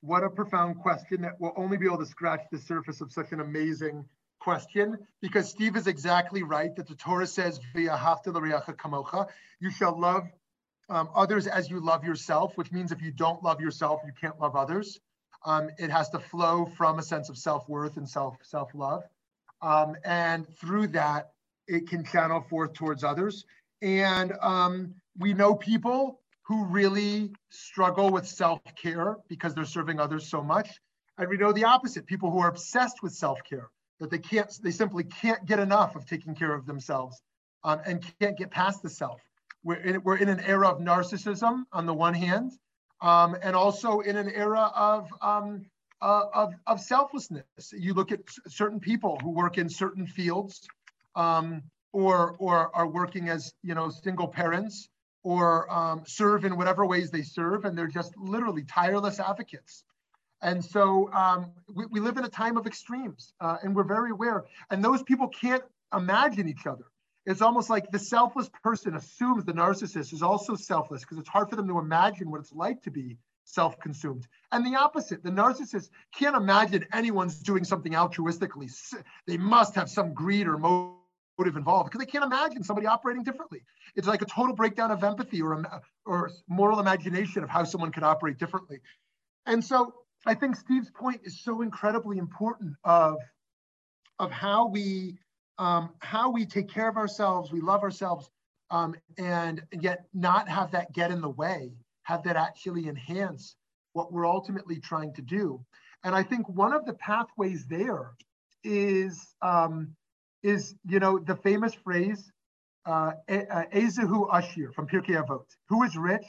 what 0.00 0.24
a 0.24 0.30
profound 0.30 0.80
question 0.80 1.22
that 1.22 1.40
will 1.40 1.52
only 1.56 1.76
be 1.76 1.86
able 1.86 1.98
to 1.98 2.06
scratch 2.06 2.40
the 2.50 2.58
surface 2.58 3.00
of 3.00 3.12
such 3.12 3.32
an 3.32 3.40
amazing 3.40 4.04
question 4.40 4.98
because 5.20 5.48
Steve 5.48 5.76
is 5.76 5.86
exactly 5.86 6.42
right 6.42 6.74
that 6.74 6.88
the 6.88 6.96
Torah 6.96 7.26
says, 7.26 7.60
"Via 7.74 7.96
kamocha," 7.96 9.28
you 9.60 9.70
shall 9.70 9.98
love 9.98 10.24
um, 10.88 11.08
others 11.14 11.46
as 11.46 11.70
you 11.70 11.80
love 11.80 12.04
yourself, 12.04 12.56
which 12.56 12.72
means 12.72 12.90
if 12.90 13.00
you 13.00 13.12
don't 13.12 13.42
love 13.42 13.60
yourself, 13.60 14.00
you 14.04 14.12
can't 14.20 14.38
love 14.40 14.56
others. 14.56 15.00
Um, 15.44 15.70
it 15.78 15.90
has 15.90 16.08
to 16.10 16.18
flow 16.18 16.66
from 16.76 16.98
a 16.98 17.02
sense 17.02 17.28
of 17.28 17.36
self-worth 17.36 17.96
and 17.96 18.08
self 18.08 18.36
self-love, 18.42 19.02
um, 19.60 19.96
and 20.04 20.46
through 20.56 20.88
that, 20.88 21.32
it 21.66 21.88
can 21.88 22.04
channel 22.04 22.40
forth 22.40 22.74
towards 22.74 23.04
others. 23.04 23.44
And 23.80 24.32
um, 24.40 24.94
we 25.18 25.34
know 25.34 25.54
people 25.54 26.20
who 26.42 26.64
really 26.66 27.32
struggle 27.50 28.10
with 28.10 28.26
self-care 28.26 29.16
because 29.28 29.54
they're 29.54 29.64
serving 29.64 30.00
others 30.00 30.28
so 30.28 30.42
much. 30.42 30.68
And 31.18 31.28
we 31.28 31.36
know 31.36 31.52
the 31.52 31.64
opposite, 31.64 32.06
people 32.06 32.30
who 32.30 32.40
are 32.40 32.48
obsessed 32.48 33.02
with 33.02 33.12
self-care 33.12 33.68
that 34.00 34.10
they 34.10 34.18
can't, 34.18 34.52
they 34.62 34.70
simply 34.70 35.04
can't 35.04 35.44
get 35.46 35.58
enough 35.58 35.94
of 35.94 36.06
taking 36.06 36.34
care 36.34 36.52
of 36.54 36.66
themselves 36.66 37.22
um, 37.64 37.80
and 37.86 38.04
can't 38.20 38.36
get 38.36 38.50
past 38.50 38.82
the 38.82 38.90
self. 38.90 39.20
We're 39.62 39.76
in, 39.76 40.02
we're 40.02 40.16
in 40.16 40.28
an 40.28 40.40
era 40.40 40.68
of 40.68 40.80
narcissism 40.80 41.62
on 41.72 41.86
the 41.86 41.94
one 41.94 42.14
hand, 42.14 42.52
um, 43.02 43.36
and 43.42 43.54
also 43.54 44.00
in 44.00 44.16
an 44.16 44.30
era 44.30 44.70
of, 44.74 45.08
um, 45.20 45.66
uh, 46.00 46.24
of, 46.32 46.54
of 46.66 46.80
selflessness. 46.80 47.44
You 47.72 47.92
look 47.94 48.12
at 48.12 48.20
certain 48.48 48.80
people 48.80 49.18
who 49.22 49.30
work 49.30 49.58
in 49.58 49.68
certain 49.68 50.06
fields 50.06 50.66
um, 51.14 51.62
or, 51.92 52.36
or 52.38 52.74
are 52.74 52.88
working 52.88 53.28
as, 53.28 53.52
you 53.62 53.74
know, 53.74 53.90
single 53.90 54.28
parents 54.28 54.88
or 55.22 55.70
um, 55.72 56.02
serve 56.06 56.44
in 56.44 56.56
whatever 56.56 56.86
ways 56.86 57.10
they 57.10 57.22
serve, 57.22 57.64
and 57.64 57.76
they're 57.76 57.86
just 57.86 58.16
literally 58.16 58.64
tireless 58.64 59.20
advocates 59.20 59.84
and 60.42 60.64
so 60.64 61.10
um, 61.12 61.52
we, 61.72 61.86
we, 61.86 62.00
live 62.00 62.16
in 62.16 62.24
a 62.24 62.28
time 62.28 62.56
of 62.56 62.66
extremes, 62.66 63.32
uh, 63.40 63.58
and 63.62 63.74
we're 63.74 63.84
very 63.84 64.10
aware. 64.10 64.44
And 64.70 64.84
those 64.84 65.02
people 65.04 65.28
can't 65.28 65.62
imagine 65.94 66.48
each 66.48 66.66
other. 66.66 66.84
It's 67.24 67.42
almost 67.42 67.70
like 67.70 67.90
the 67.90 67.98
selfless 67.98 68.50
person 68.62 68.96
assumes 68.96 69.44
the 69.44 69.52
narcissist 69.52 70.12
is 70.12 70.22
also 70.22 70.56
selfless 70.56 71.02
because 71.02 71.18
it's 71.18 71.28
hard 71.28 71.48
for 71.48 71.56
them 71.56 71.68
to 71.68 71.78
imagine 71.78 72.30
what 72.30 72.40
it's 72.40 72.52
like 72.52 72.82
to 72.82 72.90
be 72.90 73.16
self-consumed. 73.44 74.26
And 74.50 74.66
the 74.66 74.76
opposite, 74.76 75.22
the 75.22 75.30
narcissist 75.30 75.90
can't 76.16 76.36
imagine 76.36 76.84
anyone's 76.92 77.38
doing 77.40 77.64
something 77.64 77.92
altruistically. 77.92 78.70
They 79.26 79.36
must 79.36 79.74
have 79.74 79.88
some 79.88 80.14
greed 80.14 80.46
or 80.48 80.58
motive 80.58 81.56
involved 81.56 81.90
because 81.90 82.04
they 82.04 82.10
can't 82.10 82.24
imagine 82.24 82.62
somebody 82.62 82.86
operating 82.86 83.22
differently. 83.22 83.62
It's 83.94 84.08
like 84.08 84.22
a 84.22 84.26
total 84.26 84.54
breakdown 84.54 84.90
of 84.90 85.04
empathy 85.04 85.42
or, 85.42 85.64
or 86.04 86.30
moral 86.48 86.80
imagination 86.80 87.44
of 87.44 87.50
how 87.50 87.64
someone 87.64 87.92
could 87.92 88.04
operate 88.04 88.38
differently. 88.38 88.80
And 89.46 89.64
so 89.64 89.94
I 90.26 90.34
think 90.34 90.56
Steve's 90.56 90.90
point 90.90 91.20
is 91.24 91.40
so 91.40 91.62
incredibly 91.62 92.18
important 92.18 92.74
of, 92.84 93.16
of 94.18 94.30
how 94.30 94.68
we 94.68 95.18
um, 95.62 95.90
how 96.00 96.28
we 96.28 96.44
take 96.44 96.68
care 96.68 96.88
of 96.88 96.96
ourselves, 96.96 97.52
we 97.52 97.60
love 97.60 97.82
ourselves, 97.84 98.28
um, 98.70 98.96
and 99.16 99.62
yet 99.80 100.06
not 100.12 100.48
have 100.48 100.72
that 100.72 100.92
get 100.92 101.12
in 101.12 101.20
the 101.20 101.28
way, 101.28 101.70
have 102.02 102.24
that 102.24 102.34
actually 102.34 102.88
enhance 102.88 103.54
what 103.92 104.12
we're 104.12 104.26
ultimately 104.26 104.80
trying 104.80 105.14
to 105.14 105.22
do. 105.22 105.64
And 106.02 106.16
I 106.16 106.24
think 106.24 106.48
one 106.48 106.72
of 106.72 106.84
the 106.84 106.94
pathways 106.94 107.64
there 107.66 108.10
is 108.64 109.36
um, 109.40 109.94
is 110.42 110.74
you 110.84 110.98
know 110.98 111.20
the 111.20 111.36
famous 111.36 111.74
phrase 111.74 112.32
uh, 112.84 113.12
Ezehu 113.28 114.28
Ashir 114.32 114.72
from 114.72 114.88
Pirkei 114.88 115.14
Avot, 115.22 115.44
who 115.68 115.84
is 115.84 115.96
rich 115.96 116.26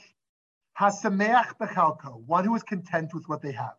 Hasameach 0.79 1.57
bechalko, 1.59 2.21
one 2.27 2.45
who 2.45 2.53
is 2.53 2.61
content 2.61 3.15
with 3.15 3.27
what 3.27 3.41
they 3.41 3.51
have. 3.51 3.77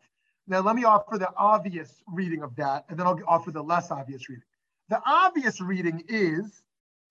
Now, 0.49 0.61
let 0.61 0.75
me 0.75 0.83
offer 0.85 1.17
the 1.17 1.31
obvious 1.37 2.03
reading 2.09 2.43
of 2.43 2.57
that, 2.57 2.87
and 2.89 2.99
then 2.99 3.07
I'll 3.07 3.21
offer 3.29 3.53
the 3.53 3.63
less 3.63 3.93
obvious 3.93 4.29
reading. 4.29 4.45
The 4.89 5.01
obvious 5.05 5.61
reading 5.61 6.05
is, 6.09 6.63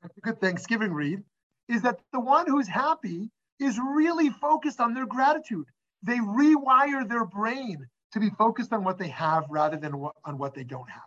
a 0.04 0.10
good 0.22 0.40
Thanksgiving 0.40 0.94
read, 0.94 1.24
is 1.68 1.82
that 1.82 2.00
the 2.12 2.20
one 2.20 2.46
who's 2.48 2.68
happy 2.68 3.32
is 3.60 3.80
really 3.80 4.30
focused 4.30 4.80
on 4.80 4.94
their 4.94 5.06
gratitude. 5.06 5.66
They 6.04 6.18
rewire 6.18 7.08
their 7.08 7.26
brain 7.26 7.88
to 8.12 8.20
be 8.20 8.30
focused 8.32 8.74
on 8.74 8.84
what 8.84 8.98
they 8.98 9.08
have 9.08 9.46
rather 9.50 9.78
than 9.78 9.94
on 10.26 10.38
what 10.38 10.54
they 10.54 10.64
don't 10.64 10.90
have, 10.90 11.02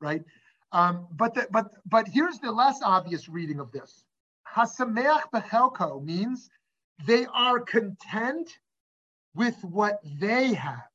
right? 0.00 0.22
Um, 0.72 1.06
but, 1.12 1.34
the, 1.34 1.46
but, 1.50 1.72
but 1.86 2.08
here's 2.08 2.38
the 2.38 2.50
less 2.50 2.80
obvious 2.82 3.28
reading 3.28 3.60
of 3.60 3.70
this. 3.70 4.04
Hasameach 4.56 5.22
bechelko 5.32 6.04
means 6.04 6.50
they 7.06 7.26
are 7.26 7.60
content 7.60 8.50
with 9.34 9.56
what 9.62 10.00
they 10.20 10.54
have, 10.54 10.90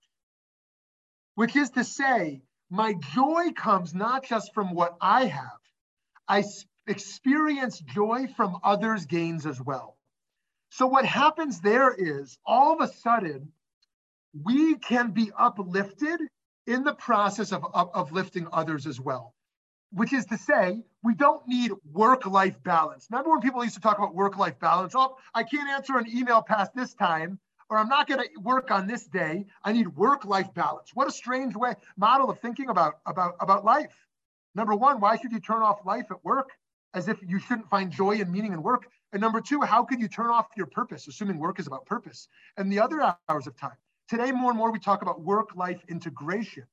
which 1.36 1.56
is 1.56 1.70
to 1.72 1.84
say, 1.84 2.42
my 2.70 2.94
joy 3.14 3.52
comes 3.56 3.94
not 3.94 4.24
just 4.24 4.54
from 4.54 4.74
what 4.74 4.96
I 5.02 5.26
have, 5.26 5.60
I 6.28 6.44
experience 6.88 7.80
joy 7.80 8.28
from 8.36 8.58
others' 8.64 9.06
gains 9.06 9.46
as 9.46 9.62
well. 9.62 9.98
So, 10.70 10.88
what 10.88 11.06
happens 11.06 11.62
there 11.62 11.94
is 11.94 12.38
all 12.46 12.74
of 12.74 12.82
a 12.88 12.94
sudden, 12.94 13.52
we 14.44 14.76
can 14.76 15.12
be 15.12 15.32
uplifted 15.38 16.22
in 16.68 16.84
the 16.84 16.94
process 16.94 17.52
of, 17.52 17.66
of, 17.74 17.90
of 17.94 18.12
lifting 18.12 18.48
others 18.52 18.86
as 18.86 19.00
well 19.00 19.34
which 19.92 20.14
is 20.14 20.26
to 20.26 20.38
say, 20.38 20.84
we 21.04 21.16
don't 21.16 21.48
need 21.48 21.72
work 21.92 22.26
life 22.26 22.62
balance. 22.64 23.08
Remember 23.10 23.32
when 23.32 23.42
people 23.42 23.64
used 23.64 23.76
to 23.76 23.82
talk 23.82 23.98
about 23.98 24.14
work 24.14 24.38
life 24.38 24.60
balance? 24.60 24.94
Oh, 24.96 25.18
I 25.34 25.44
can't 25.44 25.70
answer 25.70 25.98
an 25.98 26.06
email 26.08 26.42
past 26.42 26.74
this 26.76 26.94
time, 26.94 27.40
or 27.70 27.78
I'm 27.78 27.88
not 27.88 28.08
going 28.08 28.22
to 28.22 28.30
work 28.42 28.72
on 28.72 28.88
this 28.88 29.06
day. 29.06 29.46
I 29.64 29.72
need 29.72 29.88
work 29.96 30.26
life 30.26 30.54
balance. 30.54 30.92
What 30.94 31.08
a 31.08 31.12
strange 31.12 31.56
way 31.56 31.74
model 31.98 32.30
of 32.30 32.40
thinking 32.40 32.70
about, 32.70 33.00
about, 33.06 33.36
about 33.40 33.64
life. 33.64 33.94
Number 34.56 34.76
one, 34.76 35.00
why 35.00 35.18
should 35.18 35.32
you 35.32 35.40
turn 35.40 35.62
off 35.62 35.86
life 35.86 36.06
at 36.10 36.24
work 36.24 36.50
as 36.94 37.08
if 37.08 37.20
you 37.26 37.40
shouldn't 37.40 37.70
find 37.70 37.92
joy 37.92 38.16
and 38.20 38.32
meaning 38.32 38.54
in 38.54 38.64
work? 38.64 38.88
And 39.14 39.22
number 39.22 39.42
two, 39.42 39.62
how 39.62 39.84
could 39.84 40.00
you 40.00 40.08
turn 40.08 40.28
off 40.28 40.48
your 40.58 40.66
purpose, 40.66 41.08
assuming 41.08 41.38
work 41.38 41.60
is 41.60 41.68
about 41.68 41.86
purpose 41.86 42.28
and 42.58 42.72
the 42.72 42.80
other 42.80 43.16
hours 43.30 43.48
of 43.48 43.56
time? 43.56 43.78
Today, 44.08 44.32
more 44.32 44.50
and 44.50 44.58
more, 44.58 44.72
we 44.72 44.80
talk 44.80 45.04
about 45.04 45.22
work 45.22 45.56
life 45.56 45.82
integration, 45.88 46.66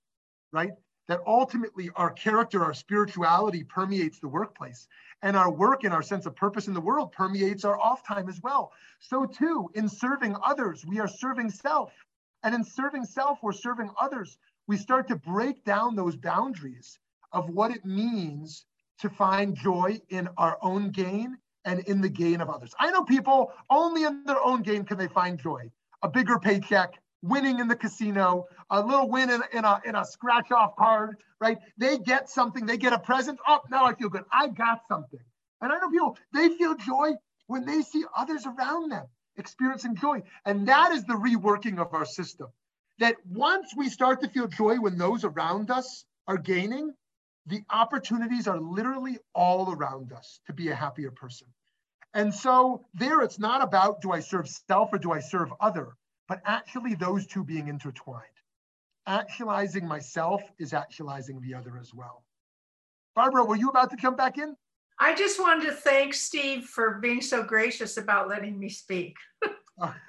right? 0.53 0.71
That 1.09 1.21
ultimately 1.27 1.91
our 1.97 2.11
character, 2.11 2.65
our 2.65 2.75
spirituality 2.75 3.65
permeates 3.65 4.19
the 4.19 4.29
workplace. 4.29 4.89
And 5.23 5.37
our 5.37 5.51
work 5.51 5.85
and 5.85 5.95
our 5.95 6.03
sense 6.03 6.27
of 6.27 6.37
purpose 6.37 6.69
in 6.69 6.75
the 6.75 6.81
world 6.81 7.13
permeates 7.13 7.65
our 7.65 7.79
off 7.79 8.07
time 8.07 8.29
as 8.29 8.43
well. 8.43 8.73
So, 9.01 9.25
too, 9.25 9.71
in 9.75 9.89
serving 9.89 10.37
others, 10.45 10.85
we 10.85 11.01
are 11.01 11.09
serving 11.09 11.51
self. 11.51 11.93
And 12.43 12.55
in 12.55 12.65
serving 12.65 13.05
self, 13.05 13.39
we're 13.43 13.53
serving 13.53 13.91
others. 14.01 14.39
We 14.67 14.77
start 14.77 15.09
to 15.09 15.17
break 15.17 15.65
down 15.65 15.97
those 15.97 16.17
boundaries 16.17 16.99
of 17.33 17.49
what 17.49 17.71
it 17.71 17.85
means 17.85 18.67
to 18.99 19.09
find 19.09 19.57
joy 19.57 20.01
in 20.11 20.29
our 20.37 20.59
own 20.63 20.91
gain 20.91 21.39
and 21.65 21.81
in 21.81 22.01
the 22.01 22.09
gain 22.09 22.41
of 22.41 22.49
others. 22.49 22.75
I 22.79 22.91
know 22.91 23.05
people 23.05 23.53
only 23.71 24.05
in 24.05 24.25
their 24.25 24.43
own 24.43 24.63
gain 24.63 24.85
can 24.85 24.99
they 24.99 25.09
find 25.09 25.39
joy. 25.39 25.71
A 26.03 26.09
bigger 26.09 26.39
paycheck, 26.39 26.95
winning 27.23 27.59
in 27.59 27.69
the 27.69 27.77
casino, 27.77 28.47
a 28.71 28.81
little 28.81 29.09
win 29.09 29.31
in, 29.31 29.43
in 29.53 29.65
a, 29.65 29.81
in 29.85 29.95
a 29.95 30.05
scratch 30.05 30.51
off 30.53 30.77
card, 30.77 31.17
right? 31.41 31.59
They 31.79 31.99
get 31.99 32.29
something, 32.29 32.67
they 32.67 32.77
get 32.77 32.93
a 32.93 32.99
present. 32.99 33.39
Oh, 33.47 33.61
now 33.71 33.85
I 33.85 33.95
feel 33.95 34.09
good. 34.09 34.25
I 34.33 34.49
got 34.49 34.83
something. 34.89 35.21
And 35.61 35.73
I 35.73 35.79
know 35.79 35.91
people, 35.91 36.19
they 36.33 36.49
feel 36.57 36.77
joy 36.77 37.13
when 37.47 37.65
they 37.65 37.83
see 37.83 38.05
others 38.17 38.47
around 38.47 38.91
them 38.91 39.07
experiencing 39.37 39.97
joy. 39.97 40.23
And 40.45 40.69
that 40.69 40.93
is 40.93 41.05
the 41.05 41.15
reworking 41.15 41.79
of 41.79 41.93
our 41.95 42.05
system. 42.05 42.49
That 42.99 43.17
once 43.27 43.75
we 43.77 43.89
start 43.89 44.23
to 44.23 44.29
feel 44.29 44.47
joy 44.47 44.77
when 44.77 44.97
those 44.97 45.25
around 45.25 45.71
us 45.71 46.05
are 46.27 46.39
gaining, 46.39 46.95
the 47.47 47.63
opportunities 47.71 48.49
are 48.49 48.59
literally 48.59 49.19
all 49.35 49.73
around 49.73 50.13
us 50.13 50.41
to 50.47 50.53
be 50.53 50.69
a 50.69 50.75
happier 50.75 51.11
person. 51.11 51.47
And 52.15 52.35
so 52.35 52.87
there 52.95 53.21
it's 53.21 53.39
not 53.39 53.63
about 53.63 54.01
do 54.01 54.11
I 54.11 54.21
serve 54.21 54.49
self 54.49 54.93
or 54.93 54.99
do 54.99 55.13
I 55.13 55.21
serve 55.21 55.53
other, 55.61 55.97
but 56.29 56.41
actually 56.45 56.95
those 56.95 57.27
two 57.27 57.45
being 57.45 57.69
intertwined. 57.69 58.23
Actualizing 59.07 59.87
myself 59.87 60.43
is 60.59 60.73
actualizing 60.73 61.41
the 61.41 61.55
other 61.55 61.79
as 61.79 61.95
well. 61.95 62.25
Barbara, 63.15 63.45
were 63.45 63.57
you 63.57 63.69
about 63.69 63.91
to 63.91 63.97
jump 63.97 64.17
back 64.17 64.39
in? 64.39 64.57
I 64.99 65.15
just 65.15 65.39
wanted 65.39 65.67
to 65.67 65.73
thank 65.73 66.15
Steve 66.15 66.65
for 66.65 66.95
being 66.95 67.21
so 67.21 67.43
gracious 67.43 67.97
about 67.97 68.29
letting 68.29 68.59
me 68.59 68.69
speak. 68.69 69.15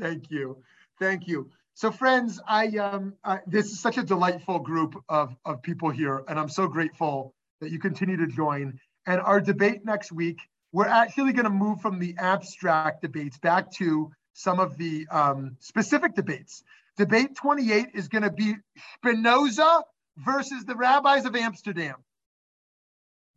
Thank 0.00 0.30
you. 0.30 0.62
Thank 0.98 1.26
you. 1.26 1.50
So 1.74 1.90
friends, 1.90 2.40
I 2.46 2.66
um, 2.78 3.14
uh, 3.24 3.38
this 3.46 3.66
is 3.66 3.80
such 3.80 3.98
a 3.98 4.02
delightful 4.02 4.58
group 4.58 5.02
of, 5.08 5.36
of 5.44 5.62
people 5.62 5.90
here, 5.90 6.24
and 6.28 6.38
I'm 6.38 6.48
so 6.48 6.66
grateful 6.66 7.34
that 7.60 7.70
you 7.70 7.78
continue 7.78 8.16
to 8.16 8.26
join. 8.26 8.78
And 9.06 9.20
our 9.20 9.40
debate 9.40 9.84
next 9.84 10.12
week, 10.12 10.38
we're 10.78 10.86
actually 10.86 11.32
going 11.32 11.42
to 11.42 11.50
move 11.50 11.80
from 11.80 11.98
the 11.98 12.14
abstract 12.18 13.02
debates 13.02 13.36
back 13.36 13.68
to 13.72 14.12
some 14.32 14.60
of 14.60 14.78
the 14.78 15.08
um, 15.10 15.56
specific 15.58 16.14
debates. 16.14 16.62
Debate 16.96 17.34
28 17.34 17.88
is 17.94 18.06
going 18.06 18.22
to 18.22 18.30
be 18.30 18.54
Spinoza 18.94 19.82
versus 20.18 20.64
the 20.66 20.76
rabbis 20.76 21.24
of 21.24 21.34
Amsterdam. 21.34 21.96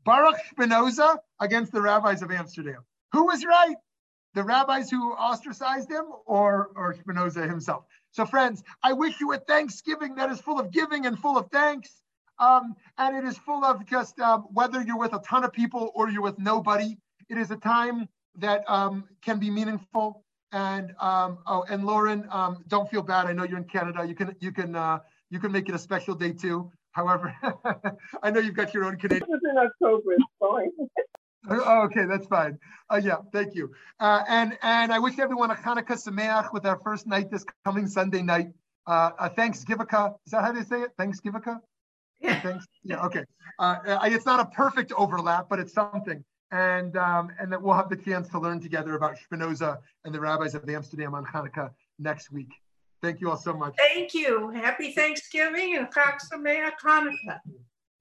Baruch 0.05 0.35
Spinoza 0.51 1.19
against 1.39 1.71
the 1.71 1.81
rabbis 1.81 2.21
of 2.21 2.29
Amsterdam. 2.29 2.85
Who 3.13 3.25
was 3.25 3.43
right? 3.43 3.77
The 4.35 4.43
rabbis 4.43 4.91
who 4.91 5.11
ostracized 5.13 5.89
him 5.89 6.05
or, 6.27 6.69
or 6.75 6.93
Spinoza 6.93 7.47
himself? 7.47 7.85
So, 8.11 8.27
friends, 8.27 8.61
I 8.83 8.93
wish 8.93 9.19
you 9.19 9.33
a 9.33 9.39
Thanksgiving 9.39 10.13
that 10.17 10.29
is 10.29 10.39
full 10.39 10.59
of 10.59 10.69
giving 10.69 11.07
and 11.07 11.17
full 11.17 11.39
of 11.39 11.49
thanks. 11.51 11.89
Um, 12.37 12.75
and 12.99 13.17
it 13.17 13.27
is 13.27 13.35
full 13.39 13.65
of 13.65 13.83
just 13.87 14.19
um, 14.19 14.41
whether 14.53 14.79
you're 14.79 14.99
with 14.99 15.13
a 15.13 15.19
ton 15.27 15.43
of 15.43 15.51
people 15.51 15.91
or 15.95 16.07
you're 16.07 16.21
with 16.21 16.37
nobody, 16.37 16.97
it 17.31 17.37
is 17.37 17.49
a 17.49 17.55
time 17.55 18.09
that 18.35 18.63
um, 18.67 19.05
can 19.21 19.39
be 19.39 19.49
meaningful. 19.49 20.23
And 20.51 20.93
um, 20.99 21.39
oh, 21.47 21.63
and 21.69 21.85
Lauren, 21.85 22.27
um, 22.29 22.63
don't 22.67 22.89
feel 22.91 23.01
bad. 23.01 23.25
I 23.25 23.31
know 23.31 23.45
you're 23.45 23.57
in 23.57 23.63
Canada. 23.63 24.05
You 24.05 24.15
can 24.15 24.35
you 24.41 24.51
can 24.51 24.75
uh, 24.75 24.99
you 25.29 25.39
can 25.39 25.51
make 25.53 25.69
it 25.69 25.75
a 25.75 25.79
special 25.79 26.13
day 26.13 26.33
too. 26.33 26.69
However, 26.91 27.33
I 28.23 28.31
know 28.31 28.41
you've 28.41 28.55
got 28.55 28.73
your 28.73 28.83
own 28.83 28.97
Canadian. 28.97 29.29
It's 29.29 29.43
in 29.49 29.57
October. 29.57 30.13
It's 30.13 30.23
fine. 30.39 30.71
Oh, 31.49 31.85
okay, 31.85 32.05
that's 32.05 32.27
fine. 32.27 32.59
Uh, 32.87 33.01
yeah, 33.03 33.15
thank 33.33 33.55
you. 33.55 33.71
Uh, 33.99 34.21
and 34.27 34.55
and 34.61 34.93
I 34.93 34.99
wish 34.99 35.17
everyone 35.17 35.49
a 35.49 35.55
Hanukkah 35.55 35.97
Sameach 35.97 36.53
with 36.53 36.67
our 36.67 36.77
first 36.77 37.07
night 37.07 37.31
this 37.31 37.43
coming 37.65 37.87
Sunday 37.87 38.21
night. 38.21 38.49
Uh, 38.85 39.09
a 39.17 39.27
Thanksgivika. 39.27 40.13
Is 40.27 40.33
that 40.33 40.43
how 40.43 40.51
they 40.51 40.61
say 40.61 40.81
it? 40.81 40.91
Thanksgivika? 40.99 41.59
Yeah. 42.19 42.39
Thanks. 42.41 42.67
Yeah. 42.83 43.03
Okay. 43.07 43.23
Uh, 43.57 43.77
it's 44.03 44.27
not 44.27 44.39
a 44.39 44.45
perfect 44.55 44.91
overlap, 44.95 45.49
but 45.49 45.57
it's 45.57 45.73
something. 45.73 46.23
And 46.51 46.97
um, 46.97 47.29
and 47.39 47.51
that 47.51 47.61
we'll 47.61 47.75
have 47.75 47.89
the 47.89 47.95
chance 47.95 48.27
to 48.29 48.39
learn 48.39 48.59
together 48.59 48.95
about 48.95 49.17
Spinoza 49.17 49.79
and 50.03 50.13
the 50.13 50.19
rabbis 50.19 50.53
of 50.53 50.67
Amsterdam 50.67 51.15
on 51.15 51.25
Hanukkah 51.25 51.71
next 51.97 52.31
week. 52.31 52.49
Thank 53.01 53.21
you 53.21 53.29
all 53.29 53.37
so 53.37 53.53
much. 53.53 53.75
Thank 53.77 54.13
you. 54.13 54.49
Happy 54.49 54.91
Thanksgiving 54.91 55.77
and 55.77 55.87
Chag 55.87 56.19
Sameach 56.31 56.73
Hanukkah. 56.83 57.39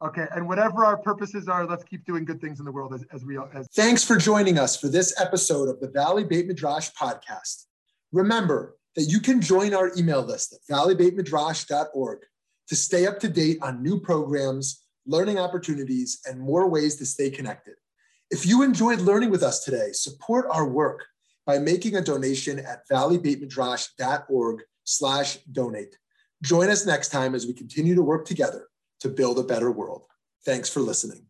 Okay, 0.02 0.26
and 0.34 0.48
whatever 0.48 0.84
our 0.84 0.96
purposes 0.96 1.46
are, 1.46 1.66
let's 1.66 1.84
keep 1.84 2.06
doing 2.06 2.24
good 2.24 2.40
things 2.40 2.58
in 2.58 2.64
the 2.64 2.72
world 2.72 2.94
as, 2.94 3.04
as 3.12 3.24
we 3.24 3.38
as. 3.54 3.68
Thanks 3.74 4.02
for 4.02 4.16
joining 4.16 4.58
us 4.58 4.74
for 4.74 4.88
this 4.88 5.18
episode 5.20 5.68
of 5.68 5.78
the 5.80 5.88
Valley 5.88 6.24
Beit 6.24 6.46
Midrash 6.46 6.90
podcast. 6.98 7.66
Remember 8.10 8.76
that 8.96 9.04
you 9.04 9.20
can 9.20 9.40
join 9.40 9.74
our 9.74 9.92
email 9.96 10.22
list 10.22 10.54
at 10.54 10.74
valleybeitmidrash.org 10.74 12.18
to 12.68 12.76
stay 12.76 13.06
up 13.06 13.18
to 13.20 13.28
date 13.28 13.58
on 13.62 13.82
new 13.82 14.00
programs, 14.00 14.84
learning 15.06 15.38
opportunities, 15.38 16.20
and 16.26 16.40
more 16.40 16.68
ways 16.68 16.96
to 16.96 17.04
stay 17.04 17.28
connected. 17.28 17.74
If 18.30 18.46
you 18.46 18.62
enjoyed 18.62 19.00
learning 19.00 19.30
with 19.30 19.42
us 19.42 19.64
today, 19.64 19.90
support 19.92 20.46
our 20.50 20.66
work 20.66 21.04
by 21.46 21.58
making 21.58 21.96
a 21.96 22.00
donation 22.00 22.60
at 22.60 22.88
valleybeitmidrash.org 22.88 24.62
slash 24.84 25.38
donate. 25.50 25.96
Join 26.42 26.70
us 26.70 26.86
next 26.86 27.08
time 27.08 27.34
as 27.34 27.46
we 27.46 27.52
continue 27.52 27.94
to 27.94 28.02
work 28.02 28.24
together 28.24 28.68
to 29.00 29.08
build 29.08 29.38
a 29.38 29.42
better 29.42 29.70
world. 29.70 30.04
Thanks 30.44 30.70
for 30.70 30.80
listening. 30.80 31.29